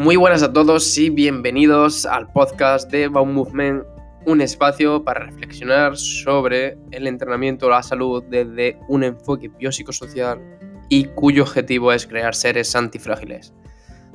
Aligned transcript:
Muy 0.00 0.16
buenas 0.16 0.42
a 0.42 0.50
todos 0.50 0.96
y 0.96 1.10
bienvenidos 1.10 2.06
al 2.06 2.32
podcast 2.32 2.90
de 2.90 3.08
Baum 3.08 3.34
Movement, 3.34 3.84
un 4.24 4.40
espacio 4.40 5.04
para 5.04 5.26
reflexionar 5.26 5.94
sobre 5.98 6.78
el 6.90 7.06
entrenamiento 7.06 7.66
a 7.66 7.70
la 7.76 7.82
salud 7.82 8.24
desde 8.30 8.78
un 8.88 9.04
enfoque 9.04 9.48
biopsicosocial 9.48 10.40
y 10.88 11.04
cuyo 11.04 11.42
objetivo 11.42 11.92
es 11.92 12.06
crear 12.06 12.34
seres 12.34 12.74
antifrágiles. 12.74 13.52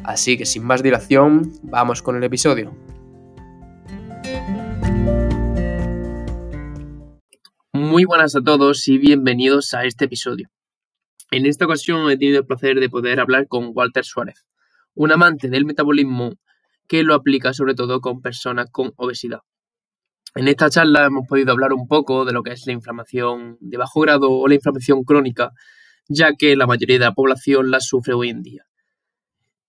Así 0.03 0.39
que 0.39 0.47
sin 0.47 0.63
más 0.63 0.81
dilación, 0.81 1.51
vamos 1.61 2.01
con 2.01 2.15
el 2.15 2.23
episodio. 2.23 2.75
Muy 7.73 8.05
buenas 8.05 8.35
a 8.35 8.41
todos 8.41 8.87
y 8.87 8.97
bienvenidos 8.97 9.75
a 9.75 9.85
este 9.85 10.05
episodio. 10.05 10.49
En 11.29 11.45
esta 11.45 11.65
ocasión 11.65 12.09
he 12.09 12.17
tenido 12.17 12.39
el 12.39 12.47
placer 12.47 12.79
de 12.79 12.89
poder 12.89 13.19
hablar 13.19 13.47
con 13.47 13.69
Walter 13.75 14.03
Suárez, 14.03 14.47
un 14.95 15.11
amante 15.11 15.49
del 15.49 15.65
metabolismo 15.65 16.33
que 16.87 17.03
lo 17.03 17.13
aplica 17.13 17.53
sobre 17.53 17.75
todo 17.75 18.01
con 18.01 18.21
personas 18.21 18.69
con 18.71 18.93
obesidad. 18.97 19.41
En 20.35 20.47
esta 20.47 20.69
charla 20.69 21.05
hemos 21.05 21.27
podido 21.27 21.51
hablar 21.53 21.73
un 21.73 21.87
poco 21.87 22.25
de 22.25 22.33
lo 22.33 22.43
que 22.43 22.51
es 22.51 22.65
la 22.65 22.73
inflamación 22.73 23.57
de 23.61 23.77
bajo 23.77 24.01
grado 24.01 24.31
o 24.31 24.47
la 24.47 24.55
inflamación 24.55 25.03
crónica, 25.03 25.51
ya 26.07 26.33
que 26.37 26.55
la 26.55 26.67
mayoría 26.67 26.99
de 26.99 27.05
la 27.05 27.13
población 27.13 27.71
la 27.71 27.79
sufre 27.79 28.13
hoy 28.13 28.29
en 28.29 28.41
día. 28.41 28.65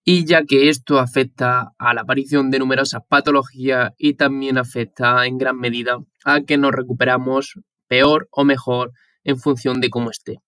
Y 0.05 0.25
ya 0.25 0.45
que 0.45 0.69
esto 0.69 0.99
afecta 0.99 1.73
a 1.79 1.95
la 1.95 2.03
aparición 2.03 2.51
de 2.51 2.59
numerosas 2.59 3.03
patologías 3.09 3.93
y 3.97 4.15
también 4.15 4.59
afecta 4.59 5.27
en 5.27 5.39
gran 5.39 5.59
medida 5.59 5.99
a 6.25 6.41
que 6.43 6.59
nos 6.59 6.73
recuperamos 6.73 7.61
peor 7.89 8.29
o 8.31 8.45
mejor 8.45 8.93
en 9.25 9.39
función 9.39 9.81
de 9.81 9.91
cómo 9.91 10.11
esté. 10.11 10.41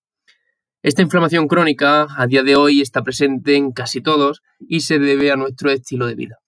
Esta 0.88 1.02
inflamación 1.02 1.48
crónica 1.48 2.06
a 2.16 2.26
día 2.26 2.42
de 2.42 2.56
hoy 2.56 2.80
está 2.80 3.02
presente 3.02 3.56
en 3.56 3.72
casi 3.72 4.00
todos 4.00 4.40
y 4.58 4.80
se 4.80 4.98
debe 4.98 5.30
a 5.30 5.36
nuestro 5.36 5.70
estilo 5.70 6.06
de 6.06 6.14
vida. 6.14 6.38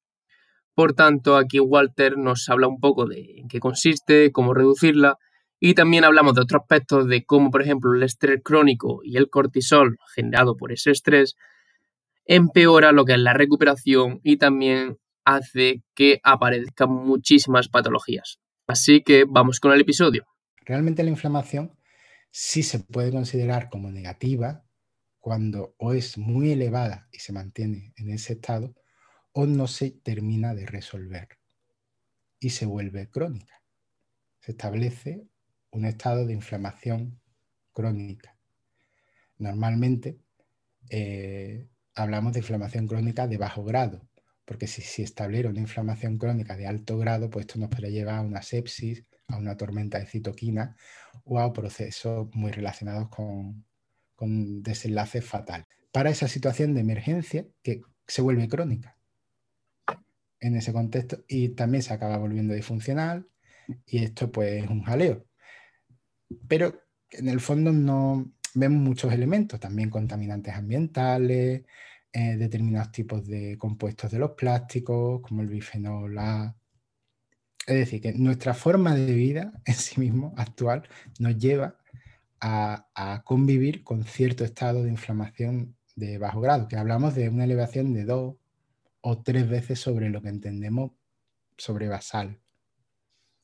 Por 0.72 0.94
tanto, 0.94 1.36
aquí 1.36 1.60
Walter 1.60 2.16
nos 2.16 2.48
habla 2.48 2.66
un 2.66 2.80
poco 2.80 3.04
de 3.04 3.34
en 3.36 3.48
qué 3.48 3.60
consiste, 3.60 4.32
cómo 4.32 4.54
reducirla 4.54 5.18
y 5.60 5.74
también 5.74 6.04
hablamos 6.04 6.32
de 6.32 6.40
otros 6.40 6.62
aspectos 6.62 7.06
de 7.06 7.22
cómo, 7.22 7.50
por 7.50 7.60
ejemplo, 7.60 7.92
el 7.92 8.02
estrés 8.02 8.40
crónico 8.42 9.00
y 9.04 9.18
el 9.18 9.28
cortisol 9.28 9.98
generado 10.14 10.56
por 10.56 10.72
ese 10.72 10.92
estrés 10.92 11.36
empeora 12.24 12.92
lo 12.92 13.04
que 13.04 13.12
es 13.12 13.20
la 13.20 13.34
recuperación 13.34 14.20
y 14.22 14.38
también 14.38 14.96
hace 15.26 15.82
que 15.94 16.18
aparezcan 16.24 16.88
muchísimas 16.88 17.68
patologías. 17.68 18.38
Así 18.66 19.02
que 19.02 19.26
vamos 19.28 19.60
con 19.60 19.72
el 19.74 19.82
episodio. 19.82 20.24
Realmente 20.64 21.02
la 21.02 21.10
inflamación 21.10 21.72
sí 22.30 22.62
se 22.62 22.80
puede 22.80 23.10
considerar 23.10 23.68
como 23.70 23.90
negativa 23.90 24.64
cuando 25.18 25.74
o 25.78 25.92
es 25.92 26.16
muy 26.16 26.52
elevada 26.52 27.08
y 27.12 27.18
se 27.18 27.32
mantiene 27.32 27.92
en 27.96 28.10
ese 28.10 28.34
estado 28.34 28.74
o 29.32 29.46
no 29.46 29.66
se 29.66 29.90
termina 29.90 30.54
de 30.54 30.66
resolver 30.66 31.28
y 32.38 32.50
se 32.50 32.66
vuelve 32.66 33.10
crónica. 33.10 33.62
Se 34.40 34.52
establece 34.52 35.26
un 35.70 35.84
estado 35.84 36.26
de 36.26 36.32
inflamación 36.32 37.20
crónica. 37.72 38.36
Normalmente 39.38 40.18
eh, 40.88 41.68
hablamos 41.94 42.32
de 42.32 42.40
inflamación 42.40 42.86
crónica 42.86 43.28
de 43.28 43.36
bajo 43.36 43.62
grado, 43.62 44.08
porque 44.44 44.66
si 44.66 44.82
se 44.82 45.02
establece 45.02 45.48
una 45.48 45.60
inflamación 45.60 46.18
crónica 46.18 46.56
de 46.56 46.66
alto 46.66 46.98
grado, 46.98 47.30
pues 47.30 47.46
esto 47.46 47.58
nos 47.58 47.68
puede 47.68 47.92
llevar 47.92 48.16
a 48.16 48.22
una 48.22 48.42
sepsis, 48.42 49.04
a 49.30 49.36
una 49.36 49.56
tormenta 49.56 49.98
de 49.98 50.06
citoquina 50.06 50.76
o 51.24 51.38
a 51.38 51.52
procesos 51.52 52.28
muy 52.34 52.50
relacionados 52.50 53.08
con, 53.08 53.64
con 54.14 54.62
desenlace 54.62 55.22
fatal. 55.22 55.66
Para 55.92 56.10
esa 56.10 56.28
situación 56.28 56.74
de 56.74 56.80
emergencia 56.80 57.46
que 57.62 57.82
se 58.06 58.22
vuelve 58.22 58.48
crónica 58.48 58.96
en 60.40 60.56
ese 60.56 60.72
contexto 60.72 61.24
y 61.28 61.50
también 61.50 61.82
se 61.82 61.92
acaba 61.92 62.16
volviendo 62.16 62.54
disfuncional 62.54 63.28
y 63.86 64.04
esto 64.04 64.30
pues 64.30 64.64
es 64.64 64.70
un 64.70 64.82
jaleo. 64.82 65.26
Pero 66.48 66.80
en 67.10 67.28
el 67.28 67.40
fondo 67.40 67.72
no 67.72 68.32
vemos 68.54 68.80
muchos 68.80 69.12
elementos, 69.12 69.60
también 69.60 69.90
contaminantes 69.90 70.54
ambientales, 70.54 71.64
eh, 72.12 72.36
determinados 72.36 72.90
tipos 72.90 73.26
de 73.26 73.56
compuestos 73.58 74.10
de 74.10 74.18
los 74.18 74.32
plásticos, 74.32 75.20
como 75.22 75.42
el 75.42 75.48
bifenol 75.48 76.18
A, 76.18 76.56
es 77.70 77.76
decir, 77.76 78.00
que 78.00 78.12
nuestra 78.12 78.52
forma 78.52 78.96
de 78.96 79.12
vida 79.12 79.52
en 79.64 79.74
sí 79.74 80.00
mismo 80.00 80.34
actual 80.36 80.88
nos 81.18 81.36
lleva 81.38 81.76
a, 82.40 83.22
convivir 83.24 83.84
con 83.84 84.02
cierto 84.04 84.44
estado 84.44 84.82
de 84.82 84.90
inflamación 84.90 85.76
de 85.94 86.18
bajo 86.18 86.40
grado, 86.40 86.66
que 86.68 86.76
hablamos 86.76 87.14
de 87.14 87.28
una 87.28 87.44
elevación 87.44 87.92
de 87.92 88.04
dos 88.04 88.36
o 89.02 89.22
tres 89.22 89.48
veces 89.48 89.78
sobre 89.78 90.10
lo 90.10 90.20
que 90.22 90.30
entendemos 90.30 90.92
sobre 91.56 91.88
basal 91.88 92.40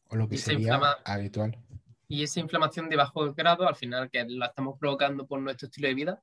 o 0.09 0.17
lo 0.17 0.29
que 0.29 0.39
sería 0.39 0.81
habitual. 1.05 1.59
Y 2.09 2.23
esa 2.23 2.41
inflamación 2.41 2.89
de 2.89 2.97
bajo 2.97 3.33
grado, 3.35 3.69
al 3.69 3.77
final, 3.77 4.11
que 4.11 4.25
la 4.25 4.47
estamos 4.47 4.79
provocando 4.79 5.27
por 5.27 5.41
nuestro 5.41 5.67
estilo 5.67 5.89
de 5.89 5.95
vida, 5.95 6.23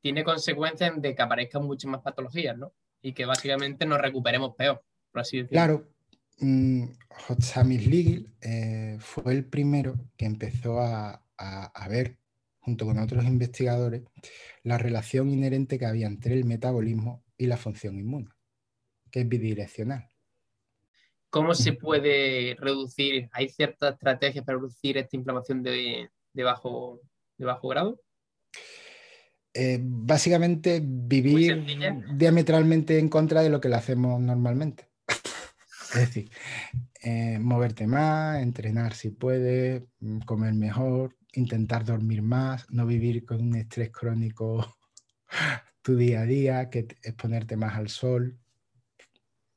tiene 0.00 0.24
consecuencias 0.24 1.00
de 1.00 1.14
que 1.14 1.22
aparezcan 1.22 1.64
muchas 1.64 1.90
más 1.90 2.02
patologías, 2.02 2.58
¿no? 2.58 2.72
Y 3.00 3.12
que 3.12 3.26
básicamente 3.26 3.86
nos 3.86 4.00
recuperemos 4.00 4.54
peor, 4.56 4.82
por 5.12 5.20
así 5.20 5.38
decirlo. 5.38 5.56
Claro, 5.56 5.88
Mm, 6.40 6.84
Ligil 7.66 8.32
eh, 8.40 8.96
fue 9.00 9.32
el 9.32 9.44
primero 9.44 9.96
que 10.16 10.24
empezó 10.24 10.80
a, 10.80 11.22
ver, 11.88 12.16
junto 12.60 12.86
con 12.86 12.98
otros 12.98 13.24
investigadores, 13.24 14.04
la 14.62 14.78
relación 14.78 15.30
inherente 15.30 15.78
que 15.78 15.86
había 15.86 16.06
entre 16.06 16.34
el 16.34 16.44
metabolismo 16.44 17.24
y 17.36 17.46
la 17.46 17.56
función 17.56 17.98
inmune, 17.98 18.28
que 19.10 19.20
es 19.20 19.28
bidireccional. 19.28 20.08
¿Cómo 21.30 21.54
se 21.54 21.72
puede 21.74 22.56
reducir? 22.58 23.28
¿Hay 23.32 23.48
ciertas 23.48 23.94
estrategias 23.94 24.44
para 24.44 24.58
reducir 24.58 24.96
esta 24.96 25.16
inflamación 25.16 25.62
de, 25.62 26.08
bajo, 26.34 27.00
de 27.36 27.44
bajo 27.44 27.68
grado? 27.68 28.00
Eh, 29.52 29.78
básicamente 29.82 30.80
vivir 30.82 31.64
diametralmente 32.14 32.98
en 32.98 33.08
contra 33.08 33.42
de 33.42 33.50
lo 33.50 33.60
que 33.60 33.68
le 33.68 33.74
hacemos 33.74 34.20
normalmente. 34.20 34.88
Es 35.94 36.00
decir, 36.00 36.30
eh, 37.02 37.38
moverte 37.38 37.86
más, 37.86 38.42
entrenar 38.42 38.94
si 38.94 39.10
puedes, 39.10 39.82
mm, 40.00 40.20
comer 40.20 40.52
mejor, 40.54 41.16
intentar 41.32 41.84
dormir 41.84 42.22
más, 42.22 42.68
no 42.70 42.86
vivir 42.86 43.24
con 43.24 43.40
un 43.40 43.56
estrés 43.56 43.90
crónico 43.90 44.76
tu 45.82 45.96
día 45.96 46.20
a 46.22 46.24
día, 46.26 46.70
que 46.70 46.86
es 47.02 47.14
ponerte 47.14 47.56
más 47.56 47.76
al 47.76 47.88
sol. 47.88 48.38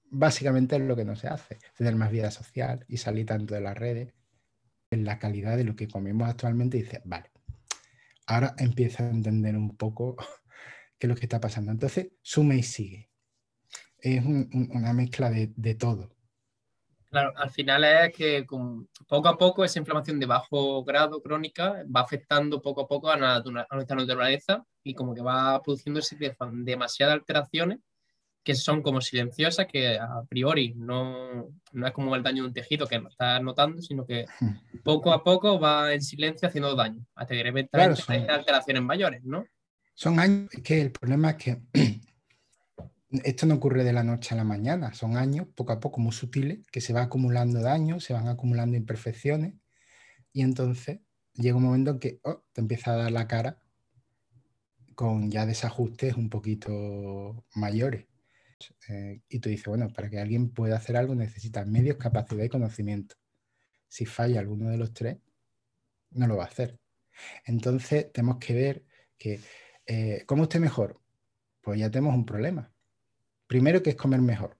Básicamente 0.09 0.75
es 0.77 0.81
lo 0.81 0.95
que 0.95 1.05
no 1.05 1.15
se 1.15 1.27
hace, 1.27 1.59
tener 1.77 1.95
más 1.95 2.11
vida 2.11 2.31
social 2.31 2.85
y 2.87 2.97
salir 2.97 3.25
tanto 3.25 3.53
de 3.53 3.61
las 3.61 3.77
redes. 3.77 4.13
En 4.91 5.05
la 5.05 5.19
calidad 5.19 5.57
de 5.57 5.63
lo 5.63 5.75
que 5.75 5.87
comemos 5.87 6.29
actualmente 6.29 6.77
dices, 6.77 7.01
vale, 7.05 7.31
ahora 8.25 8.55
empieza 8.57 9.03
a 9.03 9.09
entender 9.09 9.55
un 9.57 9.75
poco 9.75 10.15
qué 10.97 11.07
es 11.07 11.09
lo 11.09 11.15
que 11.15 11.25
está 11.25 11.39
pasando. 11.41 11.71
Entonces, 11.71 12.09
sume 12.21 12.57
y 12.57 12.63
sigue. 12.63 13.09
Es 13.99 14.23
una 14.25 14.93
mezcla 14.93 15.29
de 15.29 15.75
todo. 15.75 16.15
Claro, 17.11 17.33
al 17.35 17.49
final 17.49 17.83
es 17.83 18.13
que 18.15 18.45
poco 19.05 19.27
a 19.27 19.37
poco 19.37 19.65
esa 19.65 19.79
inflamación 19.79 20.17
de 20.17 20.25
bajo 20.25 20.81
grado 20.85 21.21
crónica 21.21 21.83
va 21.93 21.99
afectando 22.01 22.61
poco 22.61 22.81
a 22.81 22.87
poco 22.87 23.09
a, 23.09 23.17
nuestra 23.17 23.97
naturaleza 23.97 24.63
y 24.81 24.93
como 24.93 25.13
que 25.13 25.21
va 25.21 25.61
produciéndose 25.61 26.17
demasiadas 26.53 27.15
alteraciones 27.15 27.79
que 28.43 28.55
son 28.55 28.81
como 28.81 29.01
silenciosas, 29.01 29.67
que 29.67 29.99
a 29.99 30.23
priori 30.27 30.73
no, 30.75 31.49
no 31.73 31.87
es 31.87 31.93
como 31.93 32.15
el 32.15 32.23
daño 32.23 32.43
de 32.43 32.47
un 32.47 32.53
tejido 32.53 32.87
que 32.87 32.97
no 32.97 33.09
estás 33.09 33.41
notando, 33.41 33.81
sino 33.81 34.05
que 34.05 34.25
hmm. 34.39 34.79
poco 34.83 35.11
a 35.11 35.21
poco 35.23 35.59
va 35.59 35.93
en 35.93 36.01
silencio 36.01 36.47
haciendo 36.47 36.75
daño, 36.75 37.05
hasta 37.13 37.35
que 37.35 37.43
de 37.43 37.67
claro, 37.67 37.95
hay 38.07 38.25
alteraciones 38.27 38.83
mayores, 38.83 39.23
¿no? 39.23 39.45
Son 39.93 40.19
años, 40.19 40.49
que 40.63 40.81
el 40.81 40.91
problema 40.91 41.31
es 41.31 41.35
que 41.35 41.61
esto 43.23 43.45
no 43.45 43.55
ocurre 43.55 43.83
de 43.83 43.93
la 43.93 44.03
noche 44.03 44.33
a 44.33 44.37
la 44.37 44.43
mañana, 44.43 44.93
son 44.93 45.17
años 45.17 45.47
poco 45.55 45.73
a 45.73 45.79
poco 45.79 45.99
muy 45.99 46.13
sutiles 46.13 46.59
que 46.71 46.81
se 46.81 46.93
va 46.93 47.03
acumulando 47.03 47.61
daños, 47.61 48.03
se 48.03 48.13
van 48.13 48.27
acumulando 48.27 48.77
imperfecciones 48.77 49.55
y 50.33 50.41
entonces 50.41 51.01
llega 51.33 51.57
un 51.57 51.63
momento 51.63 51.91
en 51.91 51.99
que 51.99 52.19
oh, 52.23 52.43
te 52.53 52.61
empieza 52.61 52.93
a 52.93 52.97
dar 52.97 53.11
la 53.11 53.27
cara 53.27 53.61
con 54.95 55.31
ya 55.31 55.45
desajustes 55.45 56.15
un 56.15 56.29
poquito 56.29 57.45
mayores. 57.55 58.07
Eh, 58.89 59.21
y 59.27 59.39
tú 59.39 59.49
dices, 59.49 59.65
bueno, 59.65 59.89
para 59.89 60.09
que 60.09 60.19
alguien 60.19 60.51
pueda 60.51 60.77
hacer 60.77 60.95
algo 60.95 61.15
necesita 61.15 61.65
medios, 61.65 61.97
capacidad 61.97 62.43
y 62.43 62.49
conocimiento. 62.49 63.15
Si 63.87 64.05
falla 64.05 64.39
alguno 64.39 64.69
de 64.69 64.77
los 64.77 64.93
tres, 64.93 65.17
no 66.11 66.27
lo 66.27 66.37
va 66.37 66.43
a 66.45 66.47
hacer. 66.47 66.79
Entonces 67.45 68.11
tenemos 68.13 68.37
que 68.37 68.53
ver 68.53 68.85
que, 69.17 69.39
eh, 69.85 70.23
¿cómo 70.27 70.43
esté 70.43 70.59
mejor? 70.59 71.01
Pues 71.61 71.79
ya 71.79 71.89
tenemos 71.89 72.15
un 72.15 72.25
problema 72.25 72.70
Primero 73.51 73.83
que 73.83 73.89
es 73.89 73.95
comer 73.97 74.21
mejor. 74.21 74.57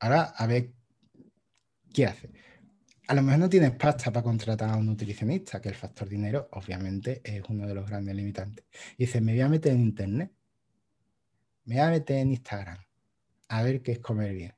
Ahora, 0.00 0.22
a 0.22 0.44
ver, 0.48 0.72
¿qué 1.94 2.04
hace? 2.04 2.32
A 3.06 3.14
lo 3.14 3.22
mejor 3.22 3.38
no 3.38 3.48
tienes 3.48 3.76
pasta 3.76 4.10
para 4.10 4.24
contratar 4.24 4.70
a 4.70 4.76
un 4.76 4.86
nutricionista, 4.86 5.60
que 5.60 5.68
el 5.68 5.76
factor 5.76 6.08
dinero 6.08 6.48
obviamente 6.50 7.20
es 7.22 7.40
uno 7.48 7.64
de 7.68 7.74
los 7.74 7.88
grandes 7.88 8.16
limitantes. 8.16 8.64
Y 8.96 9.04
dices, 9.04 9.22
me 9.22 9.34
voy 9.34 9.42
a 9.42 9.48
meter 9.48 9.72
en 9.72 9.82
internet, 9.82 10.32
me 11.66 11.76
voy 11.76 11.84
a 11.84 11.90
meter 11.90 12.16
en 12.16 12.32
Instagram, 12.32 12.78
a 13.46 13.62
ver 13.62 13.82
qué 13.82 13.92
es 13.92 14.00
comer 14.00 14.34
bien. 14.34 14.56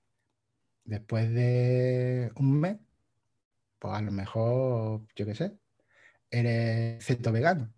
Después 0.82 1.30
de 1.34 2.32
un 2.36 2.60
mes, 2.60 2.78
pues 3.78 3.92
a 3.92 4.00
lo 4.00 4.10
mejor, 4.10 5.06
yo 5.14 5.26
qué 5.26 5.34
sé, 5.34 5.52
eres 6.30 7.04
ceto 7.04 7.30
vegano. 7.30 7.70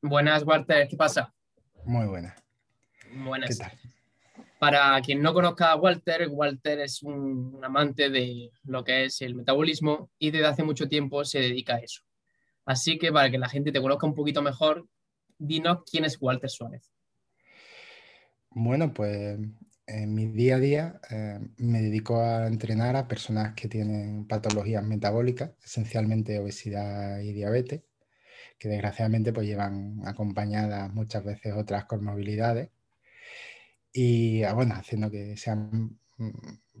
Buenas, 0.00 0.44
Walter, 0.44 0.88
¿qué 0.88 0.96
pasa? 0.96 1.35
Muy 1.86 2.06
buenas. 2.06 2.34
Buenas. 3.12 3.48
¿Qué 3.48 3.56
tal? 3.56 3.72
Para 4.58 5.00
quien 5.02 5.22
no 5.22 5.32
conozca 5.32 5.70
a 5.70 5.76
Walter, 5.76 6.26
Walter 6.28 6.80
es 6.80 7.00
un, 7.02 7.60
amante 7.62 8.10
de 8.10 8.50
lo 8.64 8.82
que 8.82 9.04
es 9.04 9.22
el 9.22 9.36
metabolismo 9.36 10.10
y 10.18 10.32
desde 10.32 10.46
hace 10.46 10.64
mucho 10.64 10.88
tiempo 10.88 11.24
se 11.24 11.38
dedica 11.38 11.76
a 11.76 11.78
eso. 11.78 12.02
Así 12.64 12.98
que 12.98 13.12
para 13.12 13.30
que 13.30 13.38
la 13.38 13.48
gente 13.48 13.70
te 13.70 13.80
conozca 13.80 14.06
un 14.06 14.14
poquito 14.14 14.42
mejor, 14.42 14.88
dinos 15.38 15.84
quién 15.88 16.04
es 16.04 16.20
Walter 16.20 16.50
Suárez. 16.50 16.90
Bueno, 18.50 18.92
pues 18.92 19.38
en 19.86 20.14
mi 20.14 20.26
día 20.26 20.56
a 20.56 20.58
día 20.58 21.00
eh, 21.10 21.38
me 21.58 21.82
dedico 21.82 22.20
a 22.20 22.48
entrenar 22.48 22.96
a 22.96 23.06
personas 23.06 23.54
que 23.54 23.68
tienen 23.68 24.26
patologías 24.26 24.82
metabólicas, 24.82 25.52
esencialmente 25.64 26.40
obesidad 26.40 27.20
y 27.20 27.32
diabetes, 27.32 27.82
que 28.58 28.68
desgraciadamente 28.68 29.32
pues 29.32 29.46
llevan 29.46 30.00
acompañadas 30.06 30.92
muchas 30.92 31.24
veces 31.24 31.54
otras 31.54 31.84
comorbilidades 31.86 32.70
y 33.92 34.42
ah, 34.44 34.52
bueno, 34.54 34.74
haciendo 34.74 35.10
que 35.10 35.36
sean 35.36 35.98
mm, 36.18 36.30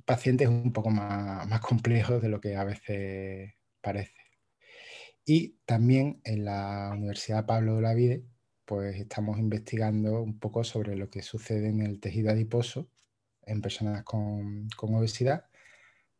pacientes 0.04 0.48
un 0.48 0.72
poco 0.72 0.90
más, 0.90 1.46
más 1.48 1.60
complejos 1.60 2.22
de 2.22 2.28
lo 2.28 2.40
que 2.40 2.56
a 2.56 2.64
veces 2.64 3.54
parece. 3.80 4.14
Y 5.24 5.56
también 5.64 6.20
en 6.24 6.44
la 6.44 6.90
Universidad 6.92 7.46
Pablo 7.46 7.76
de 7.76 7.82
la 7.82 7.94
Vide, 7.94 8.24
pues 8.64 8.96
estamos 8.96 9.38
investigando 9.38 10.22
un 10.22 10.38
poco 10.38 10.64
sobre 10.64 10.96
lo 10.96 11.10
que 11.10 11.22
sucede 11.22 11.68
en 11.68 11.80
el 11.80 12.00
tejido 12.00 12.30
adiposo 12.30 12.88
en 13.46 13.62
personas 13.62 14.02
con, 14.04 14.68
obesidad, 14.78 15.46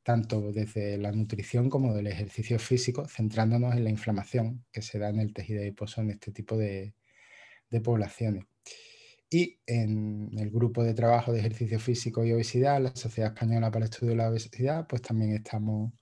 tanto 0.07 0.53
desde 0.53 0.97
la 0.99 1.11
nutrición 1.11 1.69
como 1.69 1.93
del 1.93 2.07
ejercicio 2.07 2.61
físico, 2.61 3.09
centrándonos 3.09 3.75
en 3.75 3.83
la 3.83 3.91
inflamación 3.91 4.65
que 4.71 4.81
se 4.81 5.01
da 5.01 5.09
en 5.09 5.19
el 5.19 5.35
tejido 5.35 5.61
adiposo 5.61 6.01
en 6.01 6.11
este 6.11 6.31
tipo 6.31 6.57
de 6.57 6.95
poblaciones. 7.83 8.45
Y 9.29 9.59
en 9.67 10.31
el 10.39 10.51
grupo 10.51 10.85
de 10.85 10.95
trabajo 10.95 11.33
de 11.33 11.41
ejercicio 11.41 11.81
físico 11.81 12.25
y 12.25 12.33
obesidad, 12.33 12.81
la 12.81 12.95
Sociedad 12.95 13.33
Española 13.33 13.71
para 13.73 13.85
el 13.85 13.91
Estudio 13.91 14.13
de 14.13 14.17
la 14.19 14.31
Obesidad, 14.31 14.87
pues 14.87 15.03
también 15.03 15.33
estamos 15.33 15.93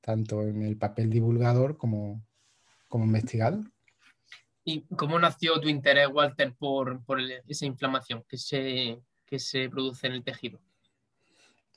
tanto 0.00 0.42
en 0.42 0.62
el 0.62 0.78
papel 0.78 1.10
divulgador 1.10 1.76
como, 1.76 2.24
como 2.86 3.04
investigador. 3.04 3.64
¿Y 4.64 4.82
cómo 4.94 5.18
nació 5.18 5.60
tu 5.60 5.68
interés, 5.68 6.08
Walter, 6.12 6.54
por, 6.56 7.02
esa 7.48 7.66
inflamación 7.66 8.24
que 8.28 8.36
se, 8.36 9.00
que 9.26 9.40
se 9.40 9.68
produce 9.68 10.06
en 10.06 10.12
el 10.12 10.22
tejido? 10.22 10.60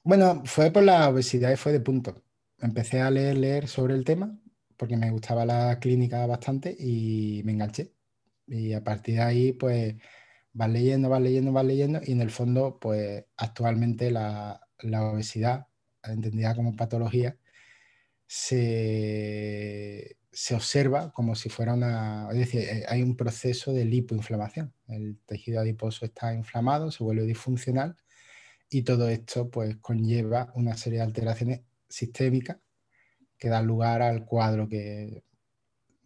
Bueno, 0.04 0.42
fue 0.46 0.72
por 0.72 0.84
la 0.84 1.08
obesidad 1.10 1.52
y 1.52 1.56
fue 1.58 1.72
de 1.72 1.80
punto. 1.80 2.24
Empecé 2.60 3.02
a 3.02 3.12
leer, 3.12 3.38
leer 3.38 3.68
sobre 3.68 3.94
el 3.96 4.04
tema 4.04 4.38
porque 4.82 4.98
me 4.98 5.12
gustaba 5.12 5.46
la 5.46 5.80
clínica 5.80 6.26
bastante 6.26 6.76
y 6.78 7.44
me 7.46 7.52
enganché. 7.52 7.94
Y 8.48 8.74
a 8.74 8.84
partir 8.84 9.16
de 9.18 9.22
ahí, 9.22 9.54
pues 9.54 9.96
vas 10.54 10.70
leyendo, 10.72 11.10
vas 11.10 11.22
leyendo, 11.22 11.52
vas 11.54 11.66
leyendo 11.66 12.02
y 12.04 12.14
en 12.14 12.22
el 12.22 12.32
fondo, 12.32 12.80
pues 12.80 13.26
actualmente 13.38 14.12
la, 14.12 14.60
obesidad, 14.84 15.68
entendida 16.04 16.56
como 16.56 16.76
patología, 16.76 17.38
se, 18.28 20.18
observa 20.56 21.12
como 21.14 21.36
si 21.36 21.50
fuera 21.50 21.74
una, 21.76 22.30
es 22.32 22.40
decir, 22.40 22.62
eh, 22.62 22.86
hay 22.90 23.04
un 23.04 23.16
proceso 23.16 23.74
de 23.74 23.86
lipoinflamación. 23.86 24.74
El 24.88 25.20
tejido 25.28 25.60
adiposo 25.62 26.06
está 26.06 26.34
inflamado, 26.34 26.92
se 26.92 27.04
vuelve 27.04 27.26
disfuncional 27.26 27.98
y 28.72 28.82
todo 28.82 29.08
esto 29.10 29.52
pues 29.52 29.78
conlleva 29.78 30.52
una 30.56 30.76
serie 30.76 31.00
de 31.00 31.06
alteraciones 31.06 31.62
sistémicas 31.88 32.58
que 33.38 33.50
dan 33.50 33.68
lugar 33.68 34.02
al 34.02 34.26
cuadro 34.26 34.68
que 34.68 35.24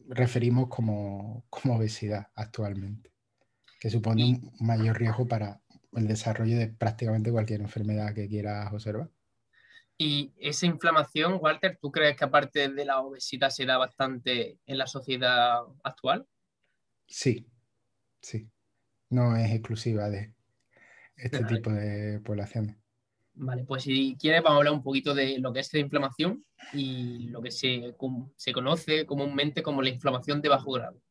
referimos 0.09 0.67
como 0.69 1.45
obesidad 1.49 2.27
actualmente 2.35 3.15
que 3.79 3.89
supone 3.89 4.23
un 4.23 4.51
mayor 4.59 4.97
riesgo 4.97 5.27
para 5.27 5.61
el 5.93 6.07
desarrollo 6.07 6.57
de 6.57 6.67
prácticamente 6.69 7.31
cualquier 7.31 7.61
enfermedad 7.61 8.13
que 8.13 8.27
quieras 8.27 8.73
observar. 8.73 9.09
Y 9.97 10.33
esa 10.37 10.65
inflamación, 10.65 11.37
Walter, 11.41 11.77
¿tú 11.81 11.91
crees 11.91 12.17
que 12.17 12.25
aparte 12.25 12.67
de 12.67 12.85
la 12.85 12.99
obesidad 12.99 13.49
se 13.49 13.65
da 13.65 13.77
bastante 13.77 14.59
en 14.65 14.77
la 14.77 14.87
sociedad 14.87 15.61
actual? 15.83 16.27
Sí, 17.07 17.47
sí. 18.21 18.49
No 19.09 19.37
es 19.37 19.51
exclusiva 19.51 20.09
de 20.09 20.33
este 21.15 21.43
tipo 21.45 21.71
de 21.71 22.19
poblaciones. 22.19 22.75
Vale, 23.37 23.65
pues 23.65 23.83
si 23.83 24.15
quieres 24.17 24.41
vamos 24.41 24.55
a 24.55 24.57
hablar 24.59 24.73
un 24.73 24.83
poquito 24.83 25.13
de 25.13 25.39
lo 25.39 25.51
que 25.51 25.59
es 25.59 25.73
la 25.73 25.79
inflamación 25.79 26.45
y 26.71 27.27
lo 27.27 27.41
que 27.41 27.51
se, 27.51 27.93
se 28.35 28.53
conoce 28.53 29.05
comúnmente 29.05 29.61
como 29.61 29.81
la 29.81 29.89
inflamación 29.89 30.41
de 30.41 30.49
bajo 30.49 30.71
grado 30.71 31.01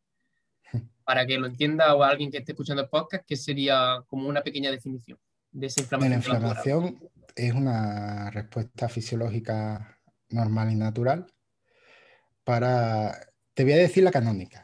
para 1.05 1.27
que 1.27 1.39
lo 1.39 1.47
entienda 1.47 1.95
o 1.95 2.03
alguien 2.03 2.31
que 2.31 2.39
esté 2.39 2.53
escuchando 2.53 2.83
el 2.83 2.89
podcast, 2.89 3.27
que 3.27 3.37
sería 3.37 4.03
como 4.07 4.27
una 4.27 4.43
pequeña 4.43 4.71
definición 4.71 5.19
de 5.53 5.67
esa 5.67 5.83
inflamación. 5.83 6.11
La 6.11 6.17
inflamación 6.17 7.11
es 7.37 7.53
una 7.53 8.31
respuesta 8.31 8.89
fisiológica 8.89 10.01
normal 10.31 10.73
y 10.73 10.77
natural 10.77 11.27
para, 12.43 13.19
te 13.53 13.65
voy 13.65 13.73
a 13.75 13.79
decir 13.79 14.03
la 14.03 14.11
canónica, 14.11 14.64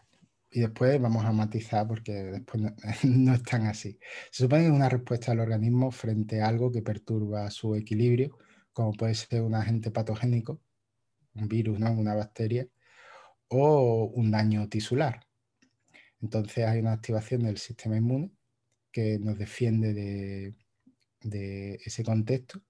y 0.50 0.60
después 0.60 1.00
vamos 1.00 1.24
a 1.24 1.32
matizar 1.32 1.86
porque 1.86 2.12
después 2.12 2.62
no, 2.62 2.74
no, 3.04 3.34
es 3.34 3.42
tan 3.42 3.66
así. 3.66 3.98
Se 4.30 4.44
supone 4.44 4.62
que 4.62 4.68
es 4.68 4.74
una 4.74 4.88
respuesta 4.88 5.32
del 5.32 5.40
organismo 5.40 5.90
frente 5.90 6.42
a 6.42 6.48
algo 6.48 6.72
que 6.72 6.82
perturba 6.82 7.50
su 7.50 7.74
equilibrio, 7.76 8.38
como 8.72 8.92
puede 8.92 9.14
ser 9.14 9.42
un 9.42 9.54
agente 9.54 9.90
patogénico, 9.90 10.60
un 11.34 11.48
virus, 11.48 11.78
¿no? 11.78 11.92
una 11.92 12.14
bacteria, 12.14 12.66
o 13.48 14.04
un 14.14 14.30
daño 14.30 14.68
tisular. 14.68 15.26
Entonces 16.20 16.66
hay 16.66 16.80
una 16.80 16.92
activación 16.92 17.42
del 17.42 17.58
sistema 17.58 17.96
inmune 17.96 18.32
que 18.92 19.18
nos 19.18 19.38
defiende 19.38 19.94
de, 21.20 21.74
ese 21.84 22.04
contexto. 22.04 22.62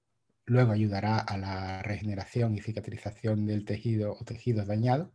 Luego 0.47 0.73
ayudará 0.73 1.19
a 1.19 1.37
la 1.39 1.83
regeneración 1.83 2.55
y 2.55 2.61
cicatrización 2.61 3.47
del 3.47 3.65
tejido 3.65 4.17
o 4.19 4.25
tejidos 4.25 4.67
dañados. 4.67 5.11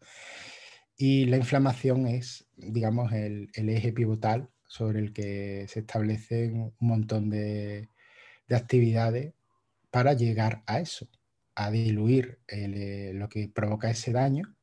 Y 0.97 1.25
la 1.25 1.37
inflamación 1.37 2.07
es, 2.07 2.47
digamos, 2.55 3.11
el, 3.11 3.49
eje 3.53 3.91
pivotal 3.91 4.49
sobre 4.67 4.99
el 4.99 5.13
que 5.13 5.65
se 5.67 5.81
establecen 5.81 6.73
un 6.79 6.87
montón 6.87 7.29
de, 7.29 7.89
actividades 8.49 9.33
para 9.91 10.13
llegar 10.13 10.63
a 10.67 10.79
eso, 10.79 11.09
a 11.55 11.71
diluir 11.71 12.39
eh, 12.47 13.11
lo 13.15 13.27
que 13.29 13.49
provoca 13.49 13.89
ese 13.89 14.11
daño 14.11 14.55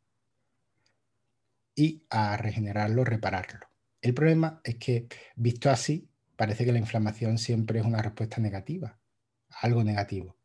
y 1.75 2.05
a 2.11 2.37
regenerarlo, 2.37 3.05
repararlo. 3.05 3.67
El 4.01 4.15
problema 4.15 4.61
es 4.65 4.77
que, 4.77 5.09
visto 5.37 5.71
así, 5.71 6.09
parece 6.37 6.65
que 6.65 6.73
la 6.73 6.79
inflamación 6.79 7.39
siempre 7.39 7.79
es 7.81 7.85
una 7.87 8.03
respuesta 8.03 8.41
negativa, 8.41 8.99
algo 9.61 9.85
negativo. 9.85 10.37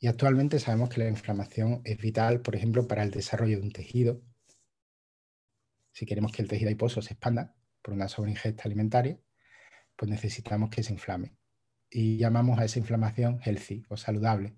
Y 0.00 0.06
actualmente 0.06 0.60
sabemos 0.60 0.90
que 0.90 1.00
la 1.00 1.08
inflamación 1.08 1.80
es 1.84 1.98
vital, 1.98 2.40
por 2.40 2.54
ejemplo, 2.54 2.86
para 2.86 3.02
el 3.02 3.10
desarrollo 3.10 3.58
de 3.58 3.62
un 3.64 3.72
tejido. 3.72 4.20
Si 5.98 6.06
queremos 6.06 6.30
que 6.30 6.42
el 6.42 6.46
tejido 6.46 6.68
adiposo 6.68 7.02
se 7.02 7.14
expanda 7.14 7.56
por 7.82 7.92
una 7.92 8.08
sobreingesta 8.08 8.62
alimentaria, 8.66 9.18
pues 9.96 10.08
necesitamos 10.08 10.70
que 10.70 10.84
se 10.84 10.92
inflame. 10.92 11.34
Y 11.90 12.18
llamamos 12.18 12.56
a 12.60 12.64
esa 12.64 12.78
inflamación 12.78 13.40
healthy 13.42 13.84
o 13.88 13.96
saludable, 13.96 14.54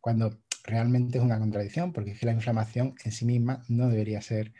cuando 0.00 0.40
realmente 0.62 1.18
es 1.18 1.24
una 1.24 1.36
contradicción, 1.36 1.92
porque 1.92 2.12
es 2.12 2.20
que 2.20 2.26
la 2.26 2.32
inflamación 2.32 2.94
en 3.04 3.10
sí 3.10 3.24
misma 3.24 3.64
no 3.66 3.88
debería 3.88 4.22
ser 4.22 4.52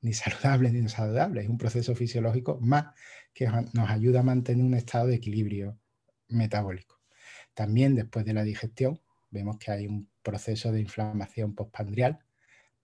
ni 0.00 0.12
saludable 0.14 0.72
ni 0.72 0.80
insaludable, 0.80 1.42
es 1.42 1.48
un 1.48 1.58
proceso 1.58 1.94
fisiológico 1.94 2.58
más 2.60 2.86
que 3.32 3.46
nos 3.46 3.88
ayuda 3.88 4.18
a 4.18 4.24
mantener 4.24 4.64
un 4.64 4.74
estado 4.74 5.06
de 5.06 5.14
equilibrio 5.14 5.78
metabólico. 6.26 6.98
También 7.54 7.94
después 7.94 8.24
de 8.24 8.34
la 8.34 8.42
digestión 8.42 9.00
vemos 9.30 9.58
que 9.58 9.70
hay 9.70 9.86
un 9.86 10.10
proceso 10.24 10.72
de 10.72 10.80
inflamación 10.80 11.54
postpandrial, 11.54 12.18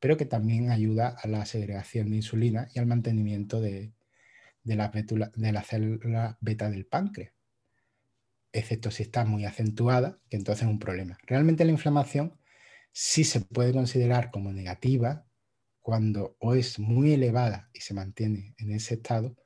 pero 0.01 0.17
que 0.17 0.25
también 0.25 0.71
ayuda 0.71 1.09
a 1.09 1.29
la 1.29 1.45
segregación 1.47 2.11
de 2.11 2.17
insulina 2.17 2.69
y 2.75 2.79
al 2.79 2.87
mantenimiento 2.87 3.61
de, 3.61 3.93
la, 4.65 4.93
la 5.35 5.63
célula 5.63 6.39
beta 6.41 6.71
del 6.71 6.87
páncreas, 6.87 7.33
excepto 8.53 8.91
si 8.91 9.03
está 9.03 9.25
muy 9.25 9.45
acentuada, 9.45 10.19
que 10.29 10.37
entonces 10.37 10.65
es 10.65 10.71
un 10.71 10.79
problema. 10.79 11.19
Realmente 11.27 11.65
la 11.65 11.73
inflamación 11.73 12.39
sí 12.93 13.25
se 13.25 13.41
puede 13.41 13.73
considerar 13.73 14.31
como 14.31 14.53
negativa 14.53 15.27
cuando 15.81 16.37
o 16.41 16.55
es 16.55 16.79
muy 16.79 17.13
elevada 17.13 17.71
y 17.73 17.81
se 17.81 17.95
mantiene 17.95 18.55
en 18.59 18.73
ese 18.73 18.95
estado, 18.95 19.37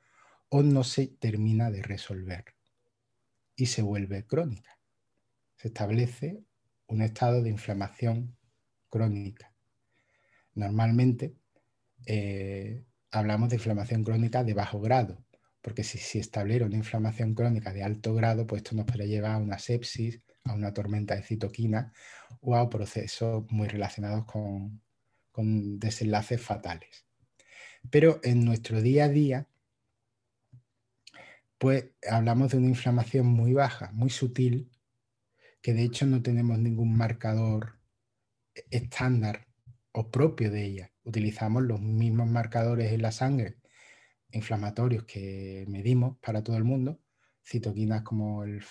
o 0.49 0.61
no 0.61 0.83
se 0.83 1.07
termina 1.07 1.71
de 1.71 1.81
resolver 1.81 2.45
y 3.55 3.67
se 3.67 3.81
vuelve 3.81 4.25
crónica. 4.25 4.77
Se 5.55 5.69
establece 5.69 6.43
un 6.87 7.01
estado 7.01 7.41
de 7.41 7.49
inflamación 7.49 8.35
crónica. 8.89 9.52
Normalmente 10.55 11.35
eh, 12.05 12.83
hablamos 13.11 13.49
de 13.49 13.55
inflamación 13.55 14.03
crónica 14.03 14.43
de 14.43 14.53
bajo 14.53 14.79
grado 14.79 15.23
porque 15.63 15.85
si 15.85 15.97
se 15.97 16.19
establece 16.19 16.65
una 16.65 16.75
inflamación 16.75 17.33
crónica 17.33 17.71
de 17.71 17.83
alto 17.83 18.13
grado, 18.13 18.45
pues 18.45 18.61
esto 18.61 18.75
nos 18.75 18.85
puede 18.85 19.07
llevar 19.07 19.31
a 19.31 19.37
una 19.37 19.57
sepsis, 19.57 20.21
a 20.43 20.53
una 20.53 20.73
tormenta 20.73 21.15
de 21.15 21.23
citoquina 21.23 21.93
o 22.41 22.57
a 22.57 22.69
procesos 22.69 23.45
muy 23.49 23.69
relacionados 23.69 24.25
con, 24.25 24.81
con 25.31 25.79
desenlaces 25.79 26.41
fatales. 26.41 27.05
Pero 27.89 28.19
en 28.23 28.43
nuestro 28.43 28.81
día 28.81 29.05
a 29.05 29.09
día, 29.09 29.47
pues 31.57 31.85
hablamos 32.09 32.51
de 32.51 32.57
una 32.57 32.67
inflamación 32.67 33.27
muy 33.27 33.53
baja, 33.53 33.89
muy 33.93 34.09
sutil, 34.09 34.69
que 35.61 35.73
de 35.73 35.83
hecho 35.83 36.05
no 36.05 36.21
tenemos 36.21 36.59
ningún 36.59 36.93
marcador 36.97 37.79
estándar 38.69 39.47
o 39.93 40.11
propio 40.11 40.51
de 40.51 40.65
ella. 40.65 40.91
Utilizamos 41.03 41.63
los 41.63 41.81
mismos 41.81 42.27
marcadores 42.27 42.91
en 42.91 43.01
la 43.01 43.11
sangre 43.11 43.57
inflamatorios 44.31 45.05
que 45.05 45.65
medimos 45.67 46.17
para 46.17 46.43
todo 46.43 46.57
el 46.57 46.63
mundo, 46.63 46.99
citoquinas 47.45 48.01
como 48.01 48.43
el, 48.43 48.61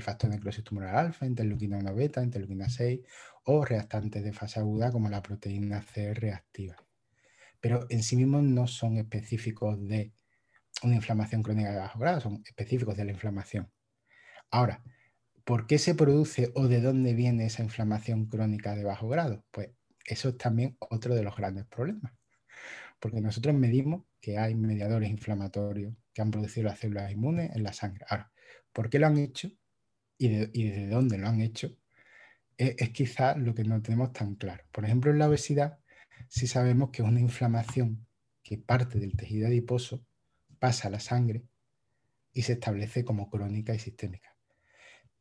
factor 0.00 0.30
de 0.30 0.36
necrosis 0.36 0.64
tumoral 0.64 0.96
alfa, 0.96 1.26
interleuquina 1.26 1.78
1 1.78 1.94
beta, 1.94 2.22
interleuquina 2.22 2.68
6 2.68 3.00
o 3.44 3.64
reactantes 3.64 4.22
de 4.22 4.32
fase 4.32 4.60
aguda 4.60 4.92
como 4.92 5.08
la 5.08 5.22
proteína 5.22 5.82
C 5.82 6.14
reactiva. 6.14 6.76
Pero 7.60 7.86
en 7.90 8.02
sí 8.02 8.16
mismos 8.16 8.44
no 8.44 8.68
son 8.68 8.98
específicos 8.98 9.84
de 9.88 10.12
una 10.82 10.94
inflamación 10.94 11.42
crónica 11.42 11.72
de 11.72 11.78
bajo 11.78 11.98
grado, 11.98 12.20
son 12.20 12.42
específicos 12.46 12.96
de 12.96 13.04
la 13.04 13.12
inflamación. 13.12 13.72
Ahora, 14.50 14.84
¿por 15.44 15.66
qué 15.66 15.78
se 15.78 15.94
produce 15.94 16.52
o 16.54 16.68
de 16.68 16.80
dónde 16.80 17.14
viene 17.14 17.46
esa 17.46 17.64
inflamación 17.64 18.26
crónica 18.26 18.76
de 18.76 18.84
bajo 18.84 19.08
grado? 19.08 19.44
Pues 19.50 19.70
eso 20.08 20.30
es 20.30 20.38
también 20.38 20.76
otro 20.78 21.14
de 21.14 21.22
los 21.22 21.36
grandes 21.36 21.66
problemas. 21.66 22.12
Porque 23.00 23.20
nosotros 23.20 23.54
medimos 23.54 24.04
que 24.20 24.38
hay 24.38 24.54
mediadores 24.54 25.10
inflamatorios 25.10 25.94
que 26.12 26.22
han 26.22 26.30
producido 26.30 26.68
las 26.68 26.78
células 26.78 27.12
inmunes 27.12 27.54
en 27.54 27.62
la 27.62 27.72
sangre. 27.72 28.04
Ahora, 28.08 28.32
¿por 28.72 28.90
qué 28.90 28.98
lo 28.98 29.06
han 29.06 29.18
hecho 29.18 29.50
y 30.16 30.28
de, 30.28 30.88
dónde 30.88 31.18
lo 31.18 31.28
han 31.28 31.40
hecho? 31.40 31.76
Es, 32.56 32.74
es 32.78 32.90
quizás 32.90 33.36
lo 33.36 33.54
que 33.54 33.64
no 33.64 33.80
tenemos 33.82 34.12
tan 34.12 34.34
claro. 34.34 34.64
Por 34.72 34.84
ejemplo, 34.84 35.10
en 35.10 35.18
la 35.18 35.28
obesidad 35.28 35.78
sí 36.28 36.46
sabemos 36.46 36.90
que 36.90 37.02
es 37.02 37.08
una 37.08 37.20
inflamación 37.20 38.06
que 38.42 38.58
parte 38.58 38.98
del 38.98 39.16
tejido 39.16 39.46
adiposo 39.46 40.04
pasa 40.58 40.88
a 40.88 40.90
la 40.90 41.00
sangre 41.00 41.44
y 42.32 42.42
se 42.42 42.54
establece 42.54 43.04
como 43.04 43.30
crónica 43.30 43.74
y 43.74 43.78
sistémica. 43.78 44.34